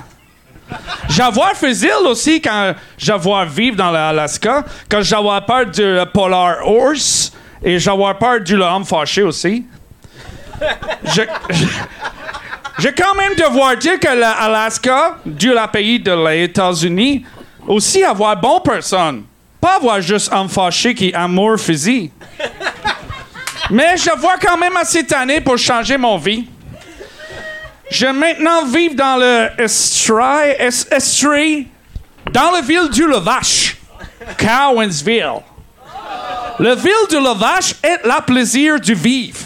[1.07, 7.31] J'avoir fusil aussi quand j'avoir vivre dans l'Alaska, quand j'avoir peur du Polar Horse
[7.63, 9.65] et j'avoir peur du homme fâché aussi.
[11.05, 17.25] J'ai quand même devoir dire que l'Alaska, du la pays de les États-Unis,
[17.65, 19.23] aussi avoir bon personne.
[19.61, 22.11] Pas avoir juste homme fâché qui amour physique.
[23.69, 26.45] Mais je vois quand même assez tanné pour changer mon vie.
[27.89, 31.67] Je maintenant vivre dans le Estrie, Est- Estrie,
[32.31, 33.77] dans la ville du Levache,
[34.37, 35.41] Cowansville.
[36.59, 39.39] La ville de Levache est la plaisir du vivre.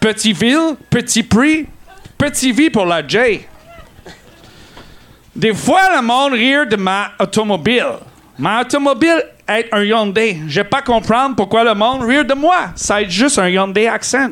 [0.00, 1.66] Petit ville, petit prix,
[2.18, 3.46] petit vie pour la J.
[5.34, 7.86] Des fois, le monde rire de ma automobile.
[8.38, 9.24] Ma automobile
[9.60, 10.40] est un Hyundai.
[10.48, 12.70] Je vais pas comprendre pourquoi le monde rire de moi.
[12.76, 14.30] Ça est juste un Hyundai Accent.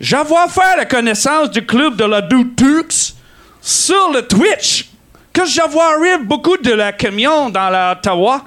[0.00, 3.14] J'avoir fait la connaissance du club de la Dutux
[3.60, 4.90] sur le Twitch.
[5.32, 8.42] Que j'avoir rire beaucoup de la camion dans l'Ottawa.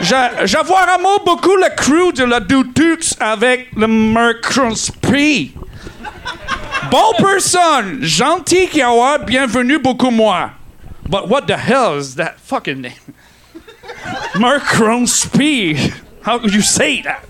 [0.00, 5.52] J'a- J'avoir aimé beaucoup le crew de la Dutux avec le Mercury.
[6.90, 10.50] Bon personne, gentil qui avoir bienvenue beaucoup moi.
[11.08, 12.92] But what the hell is that fucking name?
[14.34, 15.94] Mercron Speed.
[16.22, 17.24] How could you say that?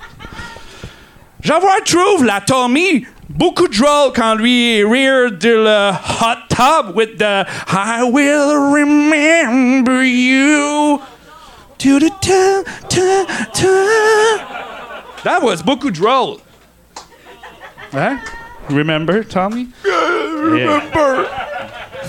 [1.43, 7.47] J'avoir trouve la Tommy beaucoup drôle quand lui rire de le hot tub with the
[7.69, 11.01] I will remember you.
[11.79, 15.23] To the ta, ta, ta.
[15.25, 16.41] That was beaucoup drôle.
[17.93, 18.21] Hein?
[18.71, 19.69] Remember, Tommy?
[19.85, 21.29] Remember.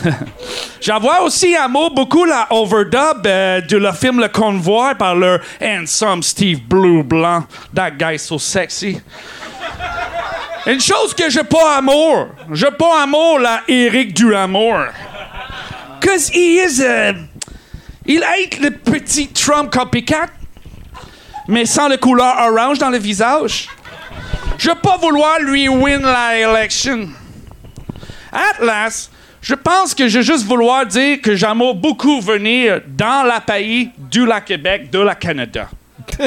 [0.82, 6.24] J'avoue aussi un beaucoup la overdub euh, de le film Le Convoi par le handsome
[6.24, 7.44] Steve Blue Blanc.
[7.74, 9.02] That guy so sexy.
[10.66, 12.28] Une chose que j'ai pas amour.
[12.52, 14.88] J'ai pas amour la Eric Duramour.
[16.02, 17.14] Cause he is a...
[18.06, 20.28] Il est le petit Trump copycat,
[21.48, 23.68] mais sans le couleur orange dans le visage.
[24.58, 27.10] Je pas vouloir lui win la election.
[28.32, 29.12] At last,
[29.42, 34.26] je pense que je juste vouloir dire que j'aime beaucoup venir dans la pays du
[34.26, 35.70] la Québec, de la Canada.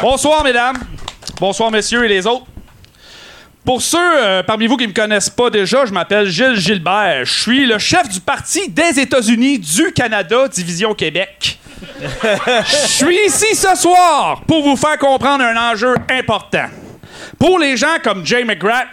[0.00, 0.76] Bonsoir, mesdames.
[1.40, 2.46] Bonsoir, messieurs et les autres.
[3.64, 7.24] Pour ceux euh, parmi vous qui ne me connaissent pas déjà, je m'appelle Gilles Gilbert.
[7.24, 11.58] Je suis le chef du parti des États-Unis du Canada, Division Québec.
[12.00, 16.68] Je suis ici ce soir pour vous faire comprendre un enjeu important.
[17.38, 18.88] Pour les gens comme Jay McGrath,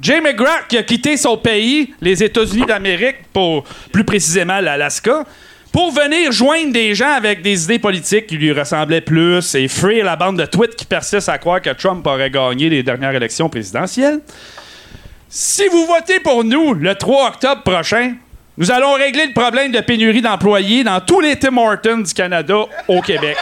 [0.00, 5.24] Jay McGrath qui a quitté son pays, les États-Unis d'Amérique, pour plus précisément l'Alaska,
[5.72, 10.04] pour venir joindre des gens avec des idées politiques qui lui ressemblaient plus et fuir
[10.04, 13.48] la bande de tweets qui persiste à croire que Trump aurait gagné les dernières élections
[13.48, 14.20] présidentielles.
[15.28, 18.14] Si vous votez pour nous le 3 octobre prochain,
[18.60, 22.66] nous allons régler le problème de pénurie d'employés dans tous les Tim Hortons du Canada
[22.88, 23.38] au Québec.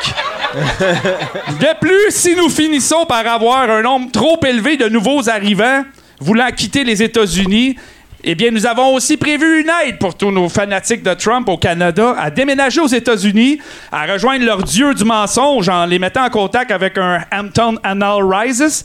[0.55, 5.85] De plus, si nous finissons par avoir un nombre trop élevé de nouveaux arrivants
[6.21, 7.77] voulant quitter les États-Unis,
[8.23, 11.57] eh bien, nous avons aussi prévu une aide pour tous nos fanatiques de Trump au
[11.57, 13.59] Canada à déménager aux États-Unis,
[13.91, 18.23] à rejoindre leur dieu du mensonge en les mettant en contact avec un Hampton Anal
[18.23, 18.85] Rises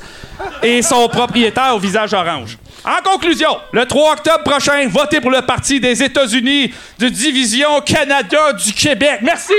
[0.64, 2.58] et son propriétaire au visage orange.
[2.86, 8.54] En conclusion, le 3 octobre prochain, votez pour le Parti des États-Unis de Division Canada
[8.54, 9.20] du Québec.
[9.22, 9.54] Merci!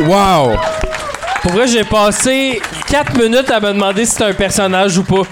[0.00, 0.56] Wow!
[1.42, 5.22] Pour vrai, j'ai passé 4 minutes à me demander si c'était un personnage ou pas.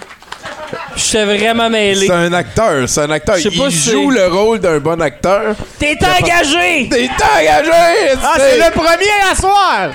[0.96, 2.06] J'étais vraiment mêlé.
[2.06, 3.36] C'est un acteur, c'est un acteur.
[3.36, 5.54] Je sais pas Il si joue le rôle d'un bon acteur.
[5.78, 6.88] T'es engagé!
[6.90, 8.16] T'es engagé!
[8.22, 9.90] Ah, c'est le premier à soir!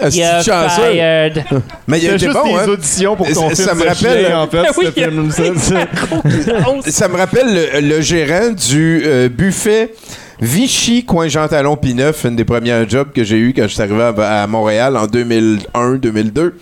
[0.00, 0.82] Ah, c'est You're chanceux.
[0.92, 1.44] fired.
[1.88, 2.68] Mais il était juste bon, des hein?
[2.68, 5.30] auditions pour Ça- ton ça me rappelle- en fait, Oui, ce film.
[5.30, 7.08] ça, ça.
[7.08, 9.92] Me rappelle le, le gérant du euh, buffet
[10.40, 13.82] Vichy, coin Jean Talon Pineuf, une des premières jobs que j'ai eu quand je suis
[13.82, 16.52] arrivé à, à Montréal en 2001-2002.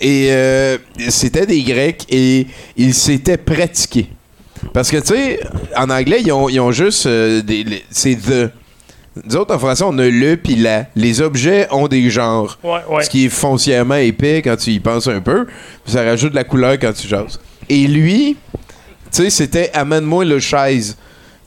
[0.00, 0.78] Et euh,
[1.08, 2.46] c'était des Grecs et
[2.76, 4.06] ils s'étaient pratiqués.
[4.72, 5.40] Parce que, tu sais,
[5.76, 7.42] en anglais, ils ont, ils ont juste euh,
[7.90, 8.50] C'est the.
[9.24, 10.86] Nous autres, en français, on a le puis la.
[10.94, 12.58] Les objets ont des genres.
[12.62, 13.04] Ouais, ouais.
[13.04, 15.46] Ce qui est foncièrement épais quand tu y penses un peu.
[15.84, 17.40] Puis ça rajoute de la couleur quand tu jases.
[17.68, 18.36] Et lui,
[19.10, 20.96] tu sais, c'était amène-moi le chaise.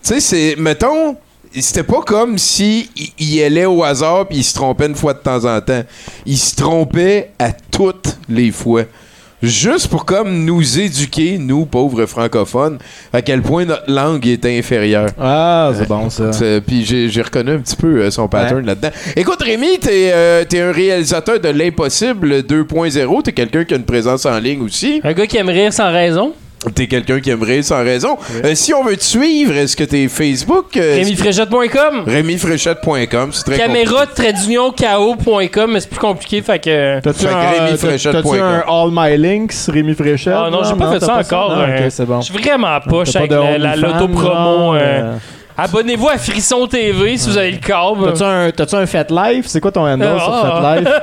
[0.03, 0.55] Tu sais, c'est.
[0.57, 1.15] Mettons.
[1.53, 5.13] C'était pas comme si il, il allait au hasard puis il se trompait une fois
[5.13, 5.83] de temps en temps.
[6.25, 8.83] Il se trompait à toutes les fois.
[9.43, 12.77] Juste pour comme nous éduquer, nous, pauvres francophones,
[13.11, 15.09] à quel point notre langue est inférieure.
[15.19, 16.31] Ah, c'est bon, ça.
[16.31, 18.89] C'est- Puis j'ai j'ai reconnu un petit peu euh, son pattern là-dedans.
[19.15, 23.23] Écoute, Rémi, t'es euh, t'es un réalisateur de l'impossible 2.0.
[23.23, 25.01] T'es quelqu'un qui a une présence en ligne aussi.
[25.03, 26.33] Un gars qui aime rire sans raison.
[26.75, 28.17] T'es quelqu'un qui aimerait sans raison.
[28.45, 30.77] Euh, si on veut te suivre, est-ce que t'es Facebook?
[30.77, 32.03] Euh, RémiFréchette.com.
[32.05, 36.99] RémiFréchette.com, c'est très Caméra KO.com, mais c'est plus compliqué, fait que.
[36.99, 37.31] T'as-tu un,
[38.41, 40.33] un All My Links, Rémi Fréchette?
[40.37, 41.51] Ah non, j'ai pas fait ça encore.
[41.51, 42.21] Euh, ok, c'est bon.
[42.21, 43.97] Je suis vraiment poche T'as avec pas de la- la-
[45.57, 48.05] Abonnez-vous à Frisson TV si vous avez le câble.
[48.13, 49.45] T'as-tu un, t'as-tu un Fat Life?
[49.47, 50.19] C'est quoi ton handle Ah.
[50.19, 50.89] sur Fat Life?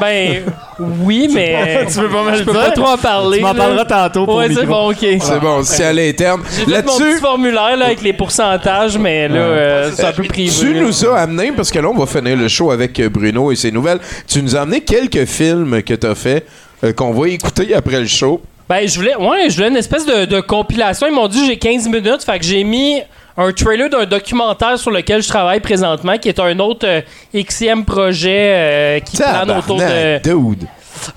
[0.00, 0.42] Ben,
[0.78, 1.86] oui, mais.
[1.86, 2.60] Tu veux pas me le Je peux dire?
[2.62, 3.38] pas trop en parler.
[3.38, 3.58] Tu m'en là.
[3.58, 4.66] parleras tantôt pour Ouais, c'est micro.
[4.66, 4.96] bon, ok.
[5.20, 6.42] C'est bon, c'est à l'interne.
[6.50, 10.12] J'ai fait mon petit Là-dessus, formulaire là, avec les pourcentages, mais là, euh, c'est un
[10.12, 10.50] peu privé.
[10.50, 10.80] tu là.
[10.82, 13.56] nous as amené, parce que là, on va finir le show avec euh, Bruno et
[13.56, 13.98] ses nouvelles.
[14.26, 16.46] Tu nous as amené quelques films que t'as fait,
[16.84, 18.40] euh, qu'on va écouter après le show.
[18.70, 21.06] Ben, je voulais, ouais, je voulais une espèce de, de compilation.
[21.08, 23.02] Ils m'ont dit j'ai 15 minutes, fait que j'ai mis
[23.36, 27.00] un trailer d'un documentaire sur lequel je travaille présentement, qui est un autre euh,
[27.34, 29.76] XM projet euh, qui plane autour
[30.22, 30.22] de.
[30.22, 30.68] Dude.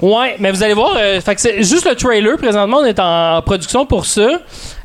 [0.01, 2.37] Ouais, mais vous allez voir, euh, fait que c'est juste le trailer.
[2.37, 4.29] Présentement, on est en production pour ça.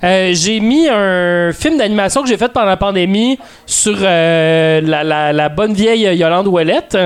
[0.05, 5.05] Euh, j'ai mis un film d'animation que j'ai fait pendant la pandémie sur euh, la,
[5.05, 6.99] la- la bonne vieille Yolande Ouellette.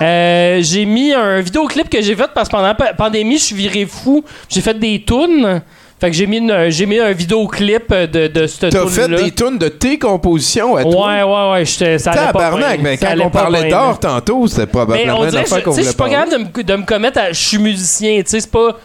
[0.00, 3.44] Euh, j'ai mis un vidéoclip que j'ai fait parce que pendant la pa- pandémie, je
[3.44, 4.24] suis viré fou.
[4.48, 5.60] J'ai fait des tunes.
[6.00, 9.32] Fait que j'ai mis, une- j'ai mis un vidéoclip de, de cette T'as fait des
[9.32, 11.08] tunes de tes compositions à toi?
[11.08, 11.64] Ouais, ouais, ouais.
[11.64, 15.72] j'étais- Ça Tabarnak, mais quand on parlait d'art tantôt, c'était probablement on une dirait qu'on
[15.72, 17.32] tu sais, je suis pas capable de me, de me commettre à.
[17.32, 18.76] Je suis musicien, tu sais, c'est pas.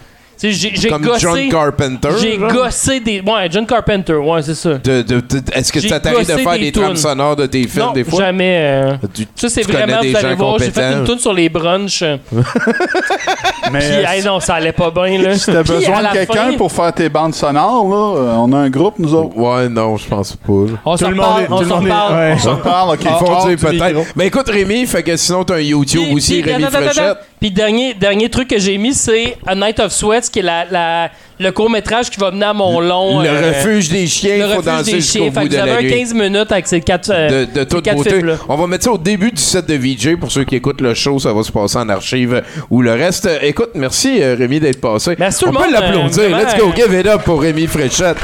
[0.51, 1.19] J'ai Comme gossé.
[1.21, 2.51] John Carpenter, J'ai genre?
[2.51, 3.21] gossé des.
[3.21, 4.73] Ouais, John Carpenter, ouais, c'est ça.
[4.75, 7.45] De- de- de- Est-ce que J'ai ça t'arrive de faire des des trames sonores de
[7.45, 8.19] tes films non, des fois?
[8.25, 8.57] jamais.
[8.59, 12.03] euh, Tu- ça, c'est vraiment, vous allez voir, j'ai fait une tune sur les brunchs.
[13.71, 15.35] Mais Puis, euh, hey, non, ça allait pas bien, là.
[15.37, 18.51] si t'as Puis, besoin de quelqu'un fin- pour faire tes bandes sonores, là, euh, on
[18.53, 19.35] a un groupe, nous autres.
[19.37, 20.51] Ouais, non, je pense pas.
[20.53, 20.77] là.
[20.85, 22.31] On s'en le monde parle, on s'en parle.
[22.33, 22.99] On s'en parle, OK.
[23.03, 23.99] Ils font peut-être.
[24.15, 27.17] Mais écoute, Rémi, fait que sinon, t'as un YouTube aussi, Rémi Fréchette.
[27.43, 30.63] Puis dernier, dernier truc que j'ai mis, c'est A Night of Sweats, qui est la,
[30.71, 31.11] la-
[31.41, 33.19] le court-métrage qui va mener à mon long.
[33.19, 35.81] Le euh, refuge des chiens, le il faut refuge danser des jusqu'au bout de la
[35.81, 35.89] nuit.
[35.89, 38.09] 15 minutes avec ces quatre, euh, de, de toute ces quatre beauté.
[38.11, 38.35] films-là.
[38.47, 40.93] On va mettre ça au début du set de VJ pour ceux qui écoutent le
[40.93, 43.25] show, ça va se passer en archive ou le reste.
[43.25, 45.15] Euh, Écoute, merci euh, Rémi d'être passé.
[45.19, 46.23] Merci tout On le peut l'applaudir.
[46.23, 48.19] euh, Let's go, give it up pour Rémi Fréchette.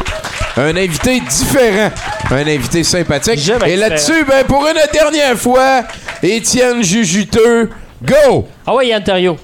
[0.56, 1.92] un invité différent,
[2.32, 3.52] un invité sympathique.
[3.68, 5.84] Et là-dessus, ben, pour une dernière fois,
[6.24, 7.70] Étienne Jujuteux,
[8.04, 8.48] go!
[8.66, 9.38] Ah ouais, Yann Terriot.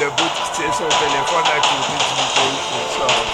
[0.00, 3.32] Le bout qui tient son téléphone à côté du micro, je trouve ça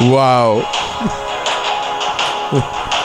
[0.00, 0.62] Wow!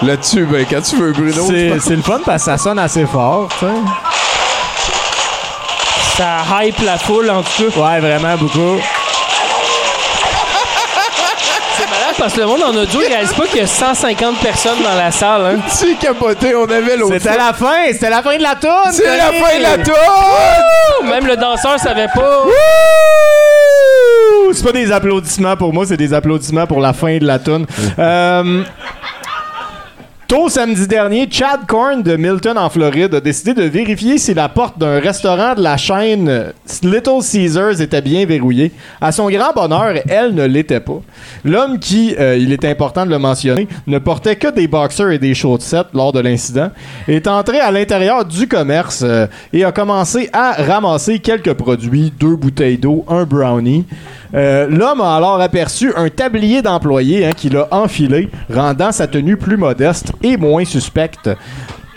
[0.04, 1.48] Là-dessus, ben, quand tu veux, Bruno.
[1.48, 3.72] C'est c'est le fun parce que ça sonne assez fort, tu sais.
[6.16, 7.80] Ça hype la foule, en tout cas.
[7.80, 8.80] Ouais, vraiment, beaucoup.
[12.18, 14.96] Parce que le monde en audio, il réalise pas qu'il y a 150 personnes dans
[14.96, 15.42] la salle.
[15.46, 15.60] Hein.
[15.68, 18.92] C'est capoté, on avait l'autre C'était la fin, c'était la fin de la tourne.
[18.92, 21.04] C'est la fin de la tour!
[21.04, 22.44] Même le danseur savait pas.
[24.54, 27.66] C'est pas des applaudissements pour moi, c'est des applaudissements pour la fin de la tune.
[28.00, 28.64] Euh,
[30.28, 34.50] Tôt samedi dernier, Chad Korn de Milton en Floride a décidé de vérifier si la
[34.50, 36.52] porte d'un restaurant de la chaîne
[36.84, 38.74] Little Caesars était bien verrouillée.
[39.00, 41.00] À son grand bonheur, elle ne l'était pas.
[41.46, 45.18] L'homme qui, euh, il est important de le mentionner, ne portait que des boxers et
[45.18, 46.72] des chaussettes lors de l'incident,
[47.08, 52.36] est entré à l'intérieur du commerce euh, et a commencé à ramasser quelques produits, deux
[52.36, 53.86] bouteilles d'eau, un brownie.
[54.34, 59.38] Euh, L'homme a alors aperçu un tablier d'employé hein, qu'il a enfilé, rendant sa tenue
[59.38, 61.30] plus modeste et moins suspecte.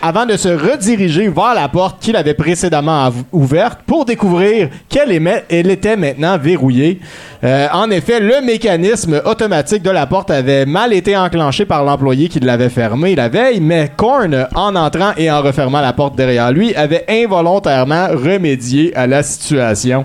[0.03, 5.95] Avant de se rediriger vers la porte qu'il avait précédemment ouverte pour découvrir qu'elle était
[5.95, 6.99] maintenant verrouillée.
[7.43, 12.29] Euh, en effet, le mécanisme automatique de la porte avait mal été enclenché par l'employé
[12.29, 16.51] qui l'avait fermé la veille, mais Korn, en entrant et en refermant la porte derrière
[16.51, 20.03] lui, avait involontairement remédié à la situation.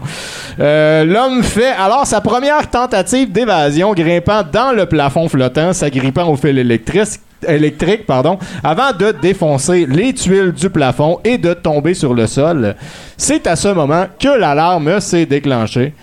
[0.61, 6.37] Euh, L'homme fait alors sa première tentative d'évasion, grimpant dans le plafond flottant, s'agrippant au
[6.37, 12.15] fil électrique électrique, pardon, avant de défoncer les tuiles du plafond et de tomber sur
[12.15, 12.75] le sol.
[13.17, 15.95] C'est à ce moment que l'alarme s'est déclenchée.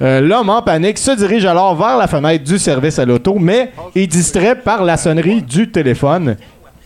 [0.00, 3.72] Euh, L'homme en panique se dirige alors vers la fenêtre du service à l'auto, mais
[3.94, 6.36] est distrait par la sonnerie du téléphone.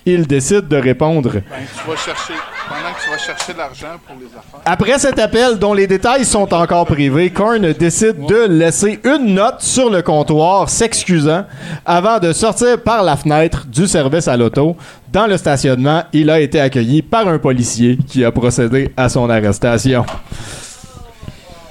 [0.05, 1.33] Il décide de répondre.
[1.33, 2.35] Ben, chercher,
[2.69, 4.61] pendant que tu vas chercher l'argent pour les affaires.
[4.65, 9.61] Après cet appel, dont les détails sont encore privés, Korn décide de laisser une note
[9.61, 11.45] sur le comptoir s'excusant
[11.85, 14.77] avant de sortir par la fenêtre du service à l'auto.
[15.13, 19.31] Dans le stationnement, il a été accueilli par un policier qui a procédé à son
[19.31, 20.05] arrestation.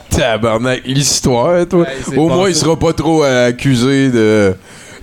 [0.10, 1.86] Tabarnak, l'histoire, toi.
[2.16, 4.56] Au moins, il sera pas trop euh, accusé de.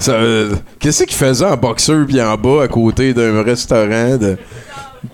[0.09, 4.39] euh, Qu'est-ce qu'il faisait en boxeur puis en bas à côté d'un restaurant de.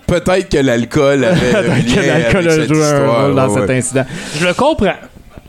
[0.07, 3.35] Peut-être que l'alcool avait un lien Que l'alcool avec a cette joué un histoire, rôle
[3.35, 3.61] dans ouais.
[3.61, 4.05] cet incident.
[4.39, 4.93] Je le comprends.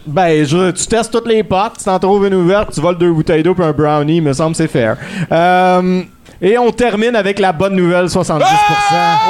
[0.06, 3.12] Ben, je- tu testes toutes les portes, tu t'en trouves une ouverte, tu voles deux
[3.12, 4.96] bouteilles d'eau puis un brownie, il me semble que c'est fair.
[5.30, 6.02] Euh,
[6.40, 8.40] et on termine avec la bonne nouvelle, 70%.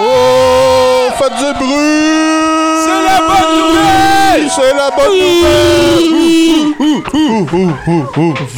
[0.00, 1.74] Oh, faites du bruit!
[2.84, 4.48] C'est la bonne nouvelle!
[4.48, 6.19] C'est la bonne nouvelle!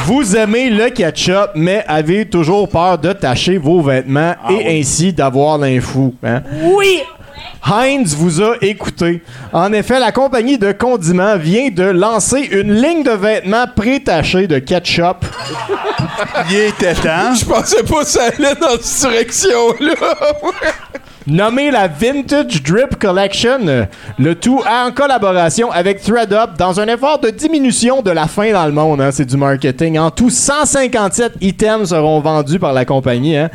[0.05, 5.57] Vous aimez le ketchup, mais avez toujours peur de tacher vos vêtements et ainsi d'avoir
[5.57, 6.13] l'info.
[6.23, 6.41] Hein?
[6.63, 7.01] Oui!
[7.65, 9.21] Heinz vous a écouté.
[9.53, 14.59] En effet, la compagnie de condiments vient de lancer une ligne de vêtements pré-tachés de
[14.59, 15.25] ketchup.
[16.49, 17.33] Il était temps.
[17.39, 19.95] Je pensais pas que ça allait dans cette direction-là.
[21.25, 23.87] Nommée la Vintage Drip Collection,
[24.19, 28.65] le tout en collaboration avec ThreadUp dans un effort de diminution de la faim dans
[28.65, 28.99] le monde.
[28.99, 29.97] hein, c'est du marketing.
[29.99, 33.37] En tout, 157 items seront vendus par la compagnie.
[33.37, 33.49] hein.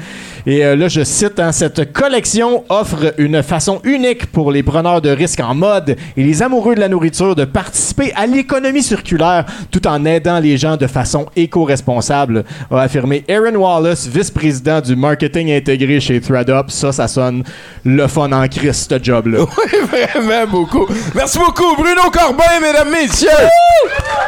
[0.48, 5.02] Et euh, là, je cite, hein, cette collection offre une façon unique pour les preneurs
[5.02, 9.44] de risques en mode et les amoureux de la nourriture de participer à l'économie circulaire
[9.70, 15.52] tout en aidant les gens de façon éco-responsable, a affirmé Aaron Wallace, vice-président du marketing
[15.52, 16.70] intégré chez ThreadUp.
[16.70, 17.44] Ça, ça sonne
[17.84, 19.40] le fun en Christ, ce job-là.
[19.68, 20.86] Oui, vraiment beaucoup.
[21.14, 23.28] Merci beaucoup, Bruno Corbin, mesdames, messieurs.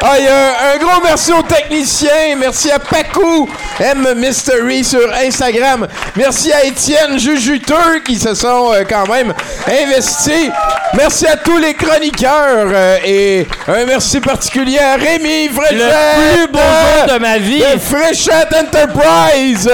[0.03, 2.35] Y a un, un gros merci aux techniciens.
[2.39, 3.47] Merci à Pacou,
[3.79, 5.87] M Mystery sur Instagram.
[6.17, 9.33] Merci à Étienne Jujuteux qui se sont euh, quand même
[9.65, 10.49] investis.
[10.93, 15.77] Merci à tous les chroniqueurs euh, et un merci particulier à Rémi Fréchette.
[15.77, 17.59] Le plus beau jour de ma vie.
[17.59, 19.71] De Fréchette Enterprise.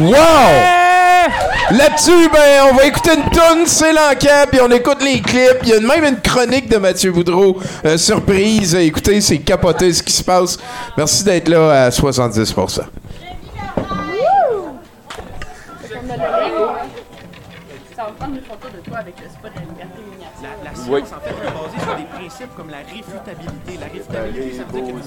[0.00, 0.14] Wow!
[1.72, 5.58] Là-dessus, ben, on va écouter une tonne, c'est l'enquête, puis on écoute les clips.
[5.64, 7.58] Il y a même une chronique de Mathieu Boudreau.
[7.84, 8.76] euh, surprise.
[8.76, 10.56] Écoutez, c'est capoté ce qui se passe.
[10.96, 12.82] Merci d'être là à 70%.
[18.12, 20.48] prendre une photo de toi avec le spot de la liberté miniature.
[20.62, 23.78] La, la science, en fait, est basée sur des principes comme la réfutabilité.
[23.78, 25.02] La réfutabilité, ça veut dire que nous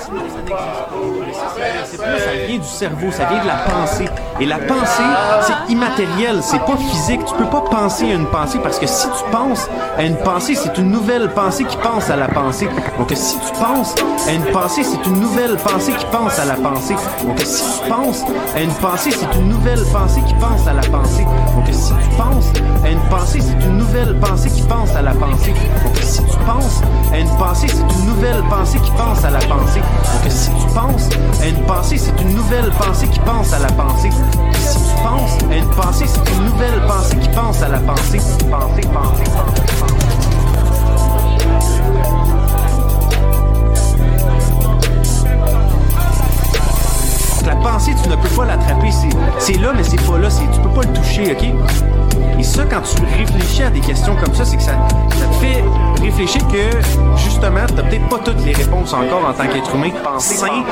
[0.00, 0.88] Sinon, ça n'existe pas.
[1.84, 4.08] C'est plus, ça vient du cerveau, ça vient de la pensée.
[4.40, 5.02] Et la pensée,
[5.42, 7.20] c'est immatériel, c'est pas physique.
[7.26, 9.68] Tu peux pas penser à une pensée parce que si tu penses
[9.98, 12.68] à une pensée, c'est une nouvelle pensée qui pense à la pensée.
[12.98, 13.94] Donc, si tu penses
[14.26, 16.96] à une pensée, c'est une nouvelle pensée qui pense à la pensée.
[17.24, 18.24] Donc, si tu penses
[18.54, 21.24] à une pensée, c'est une nouvelle pensée qui pense à la pensée.
[21.24, 22.52] Donc, si tu penses
[22.84, 25.54] à une pensée, c'est une nouvelle pensée qui pense à la pensée.
[25.84, 26.82] Donc, si tu penses
[27.12, 29.80] à une pensée, c'est une nouvelle pensée qui pense à la pensée.
[29.80, 31.08] Donc, si tu penses
[31.40, 34.10] à une pensée, c'est une nouvelle pensée qui pense à la pensée.
[34.54, 38.18] Si tu penses à une pensée, c'est une nouvelle pensée qui pense à la pensée.
[38.18, 38.18] Pensée,
[38.50, 40.05] pensée, pensée, pensée.
[47.46, 48.90] La pensée, tu ne peux pas l'attraper.
[49.38, 50.28] C'est- là, mais c'est pas là.
[50.28, 51.44] Tu peux pas le toucher, OK?
[52.38, 54.72] Et ça, quand tu réfléchis à des questions comme ça, c'est que ça,
[55.18, 55.64] ça te fait
[56.02, 56.76] réfléchir que,
[57.16, 60.64] justement, t'as peut-être pas toutes les réponses encore en tant qu'être humain sain.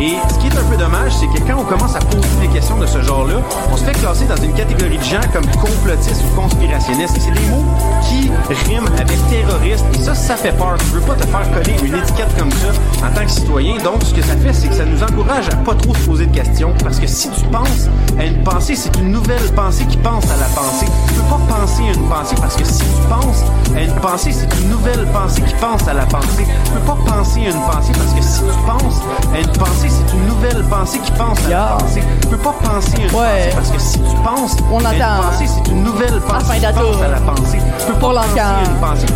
[0.00, 2.48] Et ce qui est un peu dommage, c'est que quand on commence à poser des
[2.48, 3.34] questions de ce genre-là,
[3.70, 7.18] on se fait classer dans une catégorie de gens comme complotistes ou conspirationnistes.
[7.20, 7.66] C'est des mots
[8.02, 8.30] qui
[8.66, 9.84] riment avec terroriste.
[9.94, 10.76] Et ça, ça fait peur.
[10.78, 13.76] Tu veux pas te faire coller une étiquette comme ça en tant que citoyen.
[13.84, 16.26] Donc, ce que ça fait, c'est que ça nous encourage à pas trop se poser
[16.26, 16.72] de questions.
[16.82, 20.36] Parce que si tu penses à une pensée, c'est une nouvelle pensée qui pense à
[20.38, 20.86] la pensée.
[21.08, 23.44] Tu peux pas penser à une pensée parce que si tu penses
[23.76, 26.46] à une pensée, c'est une nouvelle pensée qui pense à la pensée.
[26.64, 29.00] Tu peux pas penser à une pensée parce que si tu penses
[29.34, 32.02] à une pensée, c'est une nouvelle pensée qui pense à la pensée.
[32.22, 35.00] Tu peux pas penser à une pensée parce que si tu penses On à une
[35.00, 37.58] pensée, c'est une nouvelle pensée qui pense à la pensée.
[37.78, 39.06] Tu peux pas penser à une pensée.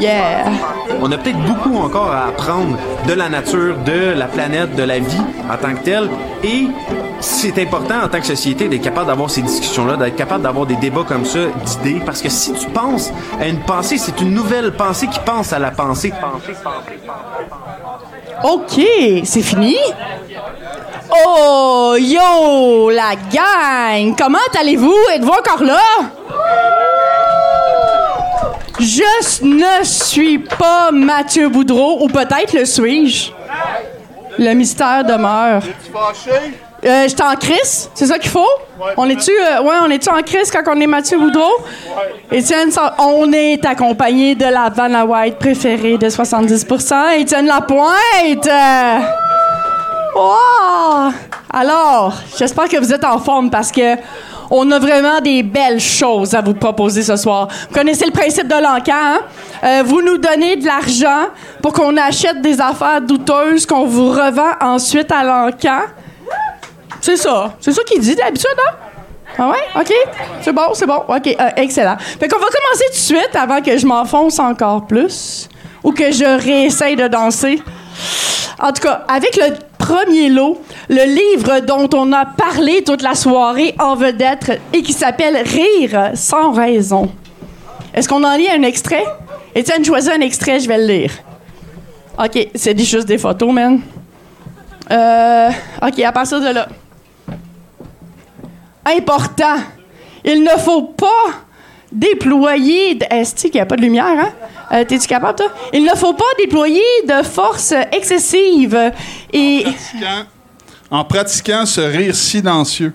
[0.00, 0.44] Yeah.
[1.00, 2.76] On a peut-être beaucoup encore à apprendre
[3.06, 6.08] de la nature, de la planète, de la vie en tant que telle.
[6.44, 6.68] Et
[7.20, 10.76] c'est important en tant que société d'être capable d'avoir ces discussions-là, d'être capable d'avoir des
[10.76, 12.00] débats comme ça, d'idées.
[12.04, 13.10] Parce que si tu penses
[13.40, 16.10] à une pensée, c'est une nouvelle pensée qui pense à la pensée.
[16.10, 16.98] Pensée, pensée,
[18.44, 18.80] OK,
[19.24, 19.76] c'est fini?
[21.10, 24.14] Oh, yo, la gang!
[24.16, 24.94] Comment allez-vous?
[25.14, 25.80] Êtes-vous encore là?
[28.78, 33.32] Je ne suis pas Mathieu Boudreau, ou peut-être le suis-je?
[34.38, 35.62] Le mystère demeure.
[36.84, 38.46] Euh, J'étais en crise, c'est ça qu'il faut?
[38.96, 41.50] on est-tu euh, ouais, on est-tu en crise quand on est Mathieu Boudreau?
[42.30, 48.46] Étienne, Sa- on est accompagné de la Vanna White préférée de 70%, Étienne Lapointe!
[48.46, 48.98] Euh,
[50.14, 51.10] wow!
[51.52, 53.96] Alors, j'espère que vous êtes en forme parce que
[54.50, 57.48] on a vraiment des belles choses à vous proposer ce soir.
[57.68, 59.18] Vous connaissez le principe de l'encan, hein?
[59.64, 61.26] Euh, vous nous donnez de l'argent
[61.62, 65.80] pour qu'on achète des affaires douteuses qu'on vous revend ensuite à l'encan.
[67.00, 67.54] C'est ça.
[67.60, 68.74] C'est ça qu'il dit d'habitude, hein?
[69.38, 69.80] Ah ouais?
[69.80, 69.92] OK.
[70.40, 71.02] C'est bon, c'est bon.
[71.08, 71.96] OK, euh, excellent.
[71.98, 75.48] Fait qu'on va commencer tout de suite avant que je m'enfonce encore plus
[75.84, 77.62] ou que je réessaye de danser.
[78.60, 83.14] En tout cas, avec le premier lot, le livre dont on a parlé toute la
[83.14, 87.10] soirée en vedette et qui s'appelle Rire sans raison.
[87.94, 89.04] Est-ce qu'on en lit un extrait?
[89.54, 91.10] Étienne, choisis un extrait, je vais le lire.
[92.18, 93.80] OK, c'est juste des photos, man.
[94.90, 95.50] Euh,
[95.82, 96.68] OK, à partir de là.
[98.96, 99.56] Important.
[100.24, 101.46] Il ne faut pas
[101.90, 102.94] déployer.
[102.94, 103.06] De...
[103.10, 104.32] Est-ce qu'il n'y a pas de lumière, hein?
[104.72, 105.48] Euh, T'es-tu capable, toi?
[105.72, 108.92] Il ne faut pas déployer de force excessive
[109.32, 109.64] et.
[110.90, 112.94] en pratiquant ce rire silencieux.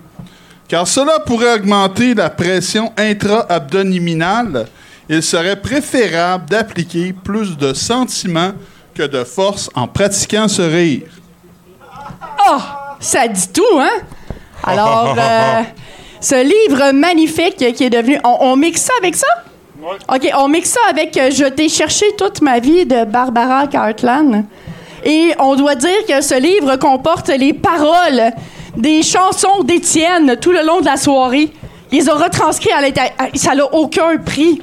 [0.68, 4.66] Car cela pourrait augmenter la pression intra-abdominale.
[5.08, 8.52] Il serait préférable d'appliquer plus de sentiments
[8.94, 11.08] que de force en pratiquant ce rire.
[12.48, 12.96] Ah!
[13.00, 14.00] ça dit tout, hein?
[14.62, 15.62] Alors, euh,
[16.24, 18.18] ce livre magnifique qui est devenu.
[18.24, 19.26] On, on mixe ça avec ça?
[20.08, 24.44] OK, on mixe ça avec euh, Je t'ai cherché toute ma vie de Barbara Cartland.
[25.04, 28.32] Et on doit dire que ce livre comporte les paroles
[28.74, 31.50] des chansons d'Étienne tout le long de la soirée.
[31.92, 33.12] Il les a retranscrits à l'intérieur.
[33.34, 34.62] Ça n'a aucun prix.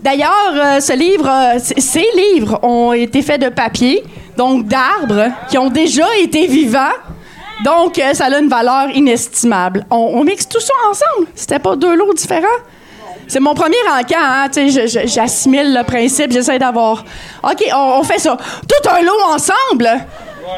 [0.00, 4.02] D'ailleurs, euh, ce livre, euh, ces livres ont été faits de papier,
[4.36, 6.96] donc d'arbres qui ont déjà été vivants.
[7.64, 9.84] Donc, euh, ça a une valeur inestimable.
[9.90, 11.28] On, mixe tout ça ensemble.
[11.34, 12.46] C'était pas deux lots différents.
[13.26, 14.46] C'est mon premier encan, hein?
[15.04, 17.04] J'assimile le principe, j'essaie d'avoir.
[17.42, 18.36] OK, on, fait ça.
[18.36, 19.88] Tout un lot ensemble.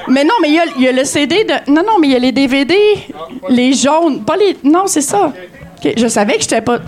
[0.08, 1.70] Mais non, mais il y a- le CD de.
[1.72, 2.76] Non, non, mais il y a les DVD,
[3.48, 4.22] les jaunes.
[4.22, 4.56] Pas les.
[4.62, 5.32] Non, c'est ça.
[5.82, 6.78] Je savais que j'étais pas.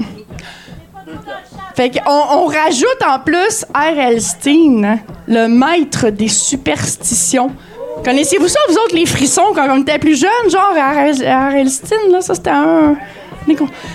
[1.75, 4.21] Fait qu'on on rajoute en plus R.L.
[4.21, 7.51] Steen, le maître des superstitions.
[8.05, 10.51] Connaissez-vous ça, vous autres, les frissons, quand on était plus jeunes?
[10.51, 10.73] Genre.
[10.75, 11.71] R.L.
[11.71, 12.97] Steen, là, ça, c'était un...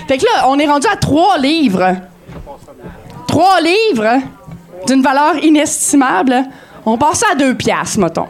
[0.07, 1.95] Fait que là, on est rendu à trois livres.
[3.27, 4.21] Trois livres
[4.85, 6.43] d'une valeur inestimable.
[6.85, 8.27] On passe à deux piastres, mettons.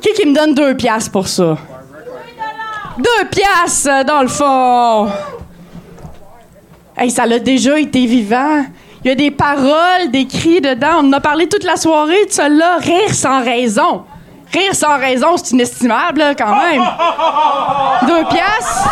[0.00, 1.56] Qui qui me donne deux piastres pour ça?
[2.98, 5.08] Deux piastres, dans le fond.
[6.96, 8.64] Hey, ça l'a déjà été vivant.
[9.04, 11.00] Il y a des paroles, des cris dedans.
[11.00, 12.76] On en a parlé toute la soirée de cela.
[12.78, 14.04] Rire sans raison.
[14.52, 16.82] Rire sans raison, c'est inestimable, là, quand même.
[18.06, 18.88] Deux piastres.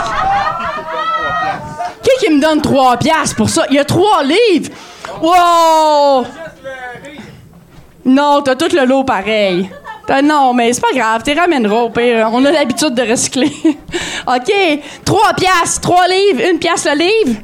[2.03, 3.67] Qui qui me donne trois piastres pour ça?
[3.69, 4.71] Il y a trois livres.
[5.21, 6.25] Wow!
[8.05, 9.71] Non, t'as tout le lot pareil.
[10.25, 12.29] Non, mais c'est pas grave, t'es ramèneras au pire.
[12.33, 13.53] On a l'habitude de recycler.
[14.27, 14.53] OK,
[15.05, 17.41] trois piastres, trois livres, une pièce le livre?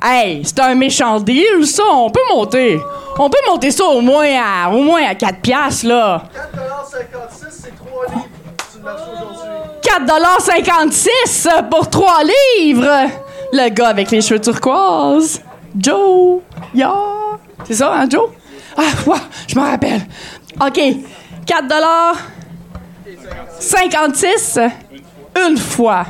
[0.00, 1.82] Hey, c'est un méchant deal, ça.
[1.92, 2.80] On peut monter.
[3.18, 6.22] On peut monter ça au moins à, au moins à 4 piastres, là.
[9.82, 12.20] 4,56 pour 3
[12.58, 13.10] livres?
[13.52, 15.42] Le gars avec les cheveux turquoise.
[15.76, 16.40] Joe.
[16.72, 16.94] Yeah.
[17.66, 18.30] C'est ça, hein, Joe?
[18.76, 19.18] Ah, ouais,
[19.48, 20.02] je m'en rappelle.
[20.60, 20.80] OK.
[21.44, 21.66] 4
[23.58, 24.60] 56
[25.48, 26.06] une fois.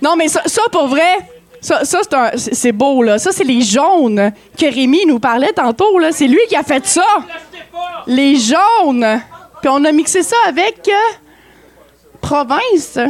[0.01, 1.17] Non, mais ça, ça, pour vrai,
[1.59, 1.99] ça, ça,
[2.37, 3.19] c'est beau, là.
[3.19, 6.11] Ça, c'est les jaunes que Rémi nous parlait tantôt, là.
[6.13, 7.03] C'est lui qui a fait ça.
[8.05, 9.19] Les jaunes.
[9.61, 11.13] Puis on a mixé ça avec euh,
[12.21, 12.97] province.
[12.97, 13.07] Euh,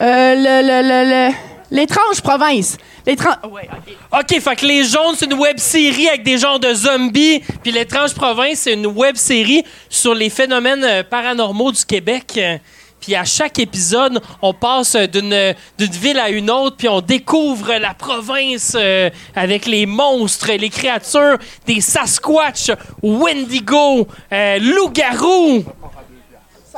[0.00, 1.34] le, le, le, le-
[1.74, 2.78] l'étrange province.
[3.06, 3.34] L'étrange...
[3.50, 3.68] Ouais,
[4.12, 4.40] OK.
[4.40, 7.40] Fait Les Jaunes, c'est une web série avec des genres de zombies.
[7.62, 12.40] Puis L'étrange province, c'est une web série sur les phénomènes euh, paranormaux du Québec.
[13.00, 17.74] Puis à chaque épisode, on passe d'une d'une ville à une autre, puis on découvre
[17.74, 21.36] la province euh, avec les monstres, les créatures,
[21.66, 22.70] des Sasquatch,
[23.02, 25.64] Wendigo, euh, loup-garou.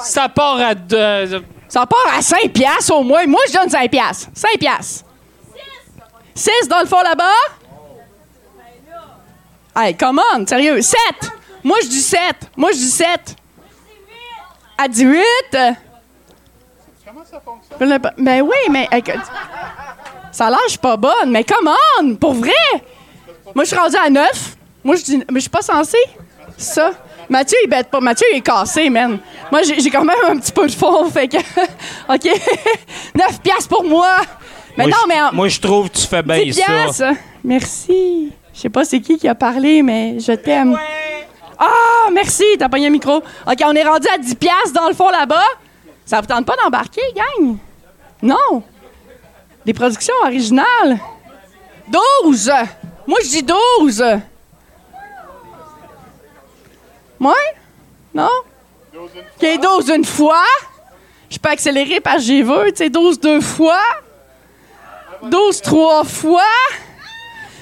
[0.01, 0.74] Ça part à...
[0.74, 3.27] de- Ça part à 5 piastres au moins.
[3.27, 4.29] Moi, je donne 5 piastres.
[4.35, 5.05] 5 piastres.
[6.35, 7.33] 6 dans le fond là-bas?
[9.75, 10.81] Hey, come on, sérieux.
[10.81, 10.99] 7!
[11.63, 12.21] Moi, je dis 7.
[12.57, 13.37] Moi, je dis 7.
[14.79, 15.23] À 18?
[17.05, 17.99] Comment ça fonctionne?
[18.19, 18.89] Ben oui, mais...
[20.33, 22.15] Ça suis pas bonne, mais come on!
[22.17, 22.53] Pour vrai!
[23.55, 24.57] Moi, je suis rendu à 9.
[24.85, 25.17] Moi, je dis...
[25.31, 25.97] Mais je suis pas censée.
[26.57, 26.93] Ça.
[27.28, 28.01] Mathieu, il bête pas.
[28.01, 29.19] Mathieu, il est cassé, man.
[29.51, 31.36] Moi, j'ai quand même un petit peu de fond, fait que...
[31.36, 32.24] OK.
[33.15, 34.16] 9 piastres pour moi.
[34.77, 35.23] Mais Moi, non, je- mais...
[35.23, 36.65] en- Moi, je trouve que tu fais bien 10 ça.
[36.66, 37.20] piastres.
[37.44, 38.32] Merci.
[38.55, 40.78] Je sais pas c'est qui qui a parlé, mais je t'aime.
[41.59, 43.16] Ah, merci, t'as pogné le micro.
[43.16, 45.44] OK, on est rendu à 10 piastres dans le fond là-bas.
[46.05, 47.57] Ça vous tente pas d'embarquer, gang?
[48.23, 48.62] Non.
[49.65, 50.98] Les productions originales.
[52.24, 52.53] 12.
[53.07, 53.43] Moi, je dis
[53.81, 54.05] 12.
[57.19, 57.37] Moi?
[58.15, 58.31] Non?
[58.95, 60.45] OK, 12 une fois.
[61.29, 62.71] Je peux accélérer parce que j'y veux.
[62.71, 63.81] Tu sais, 12 deux fois.
[65.23, 66.43] 12 trois fois.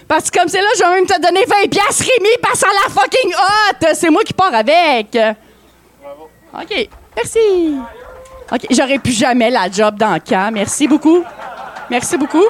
[0.07, 2.67] Parce que comme c'est là, je vais même te donner 20 piastres, Rémi, passe à
[2.67, 3.87] la fucking hot.
[3.95, 5.17] C'est moi qui pars avec.
[6.55, 7.79] OK, merci.
[8.53, 10.53] OK, j'aurais plus jamais la job dans le camp.
[10.53, 11.25] Merci beaucoup.
[11.91, 12.45] Merci beaucoup.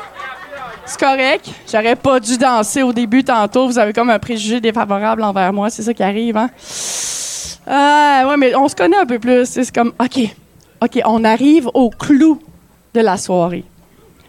[0.86, 1.50] C'est correct.
[1.70, 3.66] J'aurais pas dû danser au début tantôt.
[3.66, 5.70] Vous avez comme un préjugé défavorable envers moi.
[5.70, 6.50] C'est ça qui arrive, hein?
[7.66, 9.46] Ah, ouais, mais on se connaît un peu plus.
[9.46, 10.20] C'est comme, OK,
[10.82, 12.38] OK, on arrive au clou
[12.92, 13.64] de la soirée.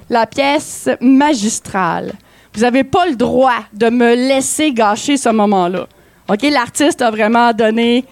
[0.09, 2.13] La pièce magistrale.
[2.53, 5.87] Vous n'avez pas le droit de me laisser gâcher ce moment-là.
[6.29, 8.05] OK, l'artiste a vraiment donné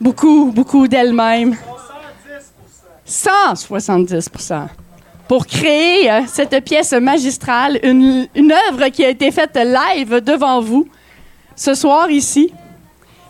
[0.00, 1.56] beaucoup, beaucoup d'elle-même.
[3.04, 4.28] 170
[5.28, 10.60] pour créer euh, cette pièce magistrale, une, une œuvre qui a été faite live devant
[10.60, 10.88] vous
[11.54, 12.52] ce soir ici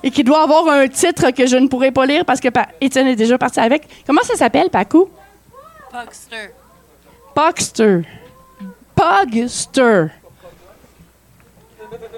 [0.02, 2.48] et qui doit avoir un titre que je ne pourrai pas lire parce que
[2.80, 3.82] Étienne est déjà parti avec.
[4.06, 5.08] Comment ça s'appelle, Pacou?
[5.90, 6.50] Pugster.
[7.34, 8.02] Pugster.
[8.94, 10.06] Pugster.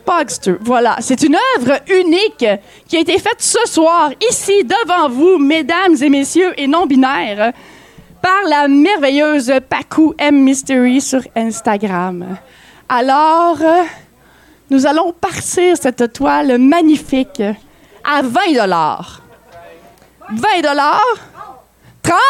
[0.05, 0.55] Pugster.
[0.61, 0.97] Voilà.
[1.01, 2.45] C'est une œuvre unique
[2.89, 7.53] qui a été faite ce soir, ici, devant vous, mesdames et messieurs et non-binaires,
[8.23, 12.37] par la merveilleuse Pacou M Mystery sur Instagram.
[12.89, 13.59] Alors,
[14.71, 17.43] nous allons partir cette toile magnifique
[18.05, 18.55] à 20
[20.31, 21.17] 20 dollars?
[22.03, 22.21] 30.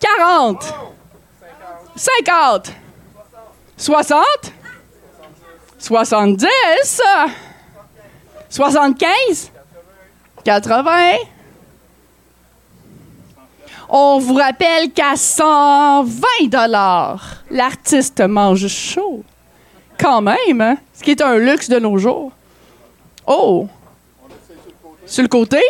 [0.00, 0.74] 40.
[1.96, 2.72] 50.
[3.76, 4.24] 60.
[5.78, 7.02] 70.
[8.48, 9.50] 75.
[10.44, 11.12] 80.
[13.94, 19.22] On vous rappelle qu'à 120 dollars, l'artiste mange chaud.
[20.00, 20.78] Quand même, hein?
[20.94, 22.32] Ce qui est un luxe de nos jours.
[23.26, 23.68] Oh!
[25.04, 25.60] Sur le côté,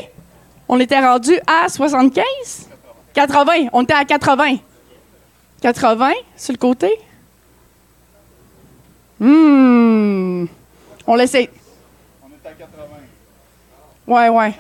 [0.69, 2.23] on était rendu à 75?
[3.13, 3.53] 80.
[3.73, 4.57] On était à 80.
[5.61, 6.93] 80 sur le côté?
[9.19, 10.47] Hmm.
[11.09, 11.51] On l'essaie.
[12.25, 12.85] On est à 80.
[14.07, 14.55] Ouais, ouais.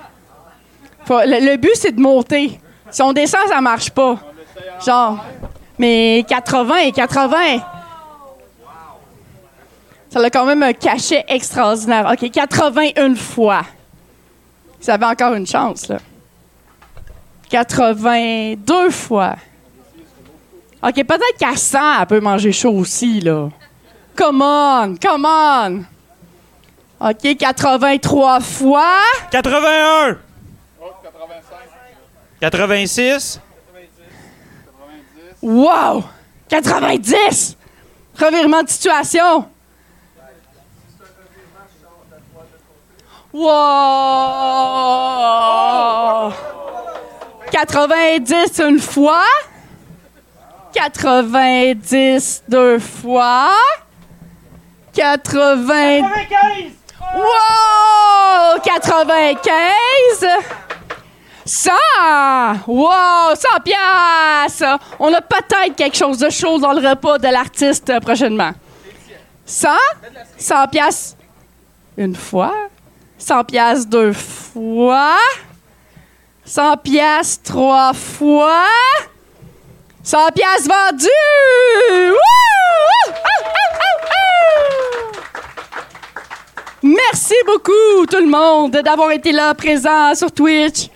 [1.05, 2.59] Faut- le, le but, c'est de monter.
[2.93, 4.19] Si on descend, ça marche pas.
[4.85, 5.24] Genre.
[5.78, 7.39] Mais 80 et 80.
[10.10, 12.12] Ça a quand même un cachet extraordinaire.
[12.12, 13.62] OK, 81 fois.
[14.81, 15.98] Vous avez encore une chance, là.
[17.48, 19.36] 82 fois.
[20.82, 23.48] OK, peut-être qu'à 100, elle peut manger chaud aussi, là.
[24.14, 25.85] Come on, come on.
[27.01, 28.98] OK, 83 fois.
[29.31, 30.19] 81.
[32.43, 33.39] 86.
[35.40, 36.02] Wow!
[36.48, 37.56] 90!
[38.19, 39.47] Revirement de situation.
[43.32, 43.52] Wow!
[47.52, 49.24] 90 une fois?
[50.74, 53.52] 90 deux fois?
[54.94, 56.01] 80.
[57.14, 58.59] Wow!
[58.64, 60.27] 95.
[61.44, 61.70] 100!
[62.66, 63.35] Wow!
[63.35, 64.78] 100 piastres!
[64.98, 68.52] On a peut-être quelque chose de chaud dans le repas de l'artiste prochainement.
[69.44, 69.69] 100?
[70.39, 71.16] 100 piastres
[71.97, 72.55] une fois?
[73.19, 75.16] 100 piastres deux fois?
[76.44, 78.64] 100 piastres trois fois?
[80.02, 80.90] 100 piastres ah!
[86.85, 90.89] Merci beaucoup, tout le monde, d'avoir été là, présent sur Twitch.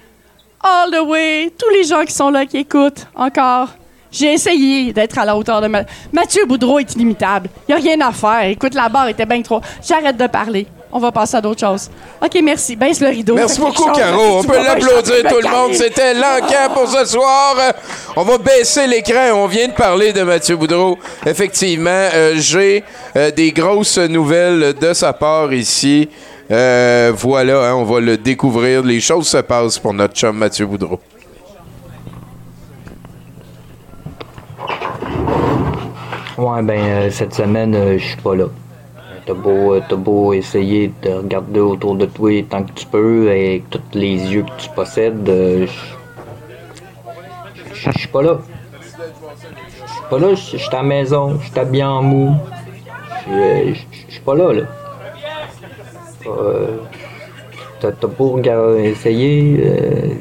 [0.68, 1.52] All the way.
[1.56, 3.68] Tous les gens qui sont là, qui écoutent encore.
[4.10, 5.68] J'ai essayé d'être à la hauteur de...
[5.68, 5.82] Ma...
[6.12, 7.48] Mathieu Boudreau est inimitable.
[7.68, 8.48] Il n'y a rien à faire.
[8.48, 9.60] Écoute, la barre était bien trop...
[9.86, 10.66] J'arrête de parler.
[10.90, 11.90] On va passer à d'autres choses.
[12.22, 12.74] OK, merci.
[12.74, 13.34] Baisse le rideau.
[13.34, 13.90] Merci beaucoup.
[13.93, 14.38] Caro.
[14.38, 15.74] On peut l'applaudir, tout le monde.
[15.74, 17.56] C'était l'enquête pour ce soir.
[18.16, 19.32] On va baisser l'écran.
[19.34, 20.98] On vient de parler de Mathieu Boudreau.
[21.26, 22.82] Effectivement, euh, j'ai
[23.16, 26.09] euh, des grosses nouvelles de sa part ici.
[26.51, 28.82] Euh, voilà, hein, on va le découvrir.
[28.82, 31.01] Les choses se passent pour notre chum Mathieu Boudreau.
[36.39, 38.44] Ouais, ben, euh, cette semaine, euh, je suis pas là.
[39.27, 43.68] T'as beau, euh, beau essayer de regarder autour de toi tant que tu peux, avec
[43.70, 45.66] tous les yeux que tu possèdes, euh,
[47.73, 48.39] je- suis pas là.
[48.81, 52.36] Je suis pas là, je suis à la maison, je suis habillé en mou.
[53.28, 53.74] Je
[54.09, 54.62] suis pas là, là.
[56.27, 56.78] Euh,
[57.81, 58.39] T'as beau
[58.78, 60.15] essayer, euh,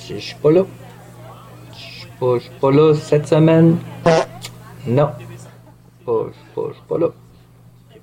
[0.00, 0.64] je suis pas là.
[1.72, 3.78] Je suis pas, là cette semaine.
[4.86, 5.10] Non.
[6.06, 7.08] Je suis pas, là.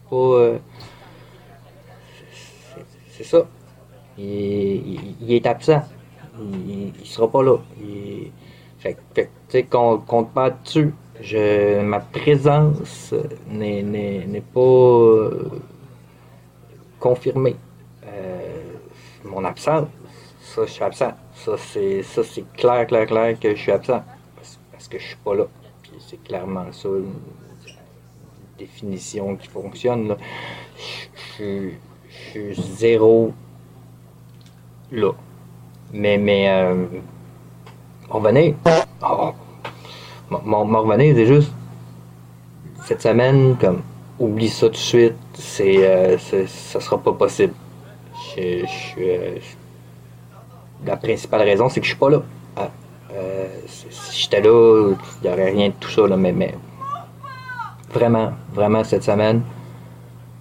[0.10, 0.16] Pas.
[0.16, 0.58] euh,
[3.12, 3.46] c'est- ça.
[4.18, 5.84] Il, il- il est absent.
[6.40, 7.58] Il, sera pas là.
[8.80, 10.94] Fait, que- tu sais, qu'on compte pas dessus.
[11.22, 13.14] Je, ma présence
[13.50, 13.84] n'est,
[14.54, 15.30] pas
[17.06, 17.56] confirmée.
[18.08, 18.74] Euh,
[19.24, 19.88] mon absence,
[20.42, 21.12] ça, je suis absent.
[21.36, 24.04] Ça, c'est, ça, c'est clair, clair, clair que je suis absent.
[24.72, 25.46] Parce, que je suis pas là.
[25.84, 27.14] Puis c'est clairement ça, une
[28.58, 30.08] définition qui fonctionne.
[30.08, 30.18] Là.
[31.38, 31.70] Je,
[32.10, 33.34] suis zéro
[34.92, 35.12] là.
[35.94, 36.86] Mais, mais, euh,
[40.30, 41.52] m'en- m'en m'en revenir, c'est juste.
[42.84, 43.82] Cette semaine, comme,
[44.20, 45.16] oublie ça tout de suite.
[45.34, 46.18] C'est, euh,
[46.48, 47.54] ça sera pas possible.
[48.38, 49.38] Euh,
[50.86, 52.22] la principale raison, c'est que je suis pas là.
[52.56, 52.70] Ah,
[53.14, 56.54] euh, si si j'étais là, il n'y aurait rien de tout ça, là, mais, mais
[57.92, 59.42] vraiment, vraiment, cette semaine,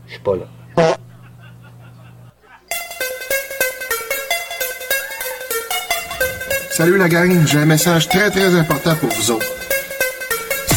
[0.07, 0.45] je suis pas là.
[6.71, 9.54] Salut la gang, j'ai un message très très important pour vous autres.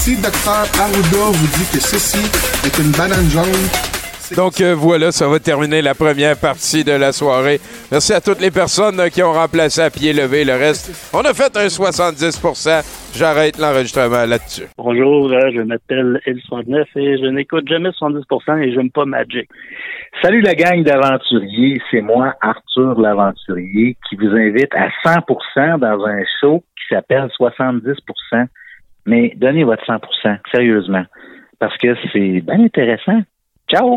[0.07, 2.23] Si Dr Arruda vous dit que ceci
[2.63, 3.67] est une banane jaune,
[4.37, 7.59] Donc euh, voilà, ça va terminer la première partie de la soirée.
[7.91, 11.11] Merci à toutes les personnes euh, qui ont remplacé à pied levé le reste.
[11.13, 14.67] On a fait un 70% J'arrête l'enregistrement là-dessus.
[14.77, 19.49] Bonjour, euh, je m'appelle L69 et je n'écoute jamais 70% et j'aime pas Magic.
[20.21, 26.23] Salut la gang d'aventuriers, c'est moi Arthur l'aventurier qui vous invite à 100% dans un
[26.39, 28.47] show qui s'appelle 70%.
[29.07, 31.05] Mais donnez votre 100%, sérieusement,
[31.59, 33.21] parce que c'est bien intéressant.
[33.69, 33.95] Ciao!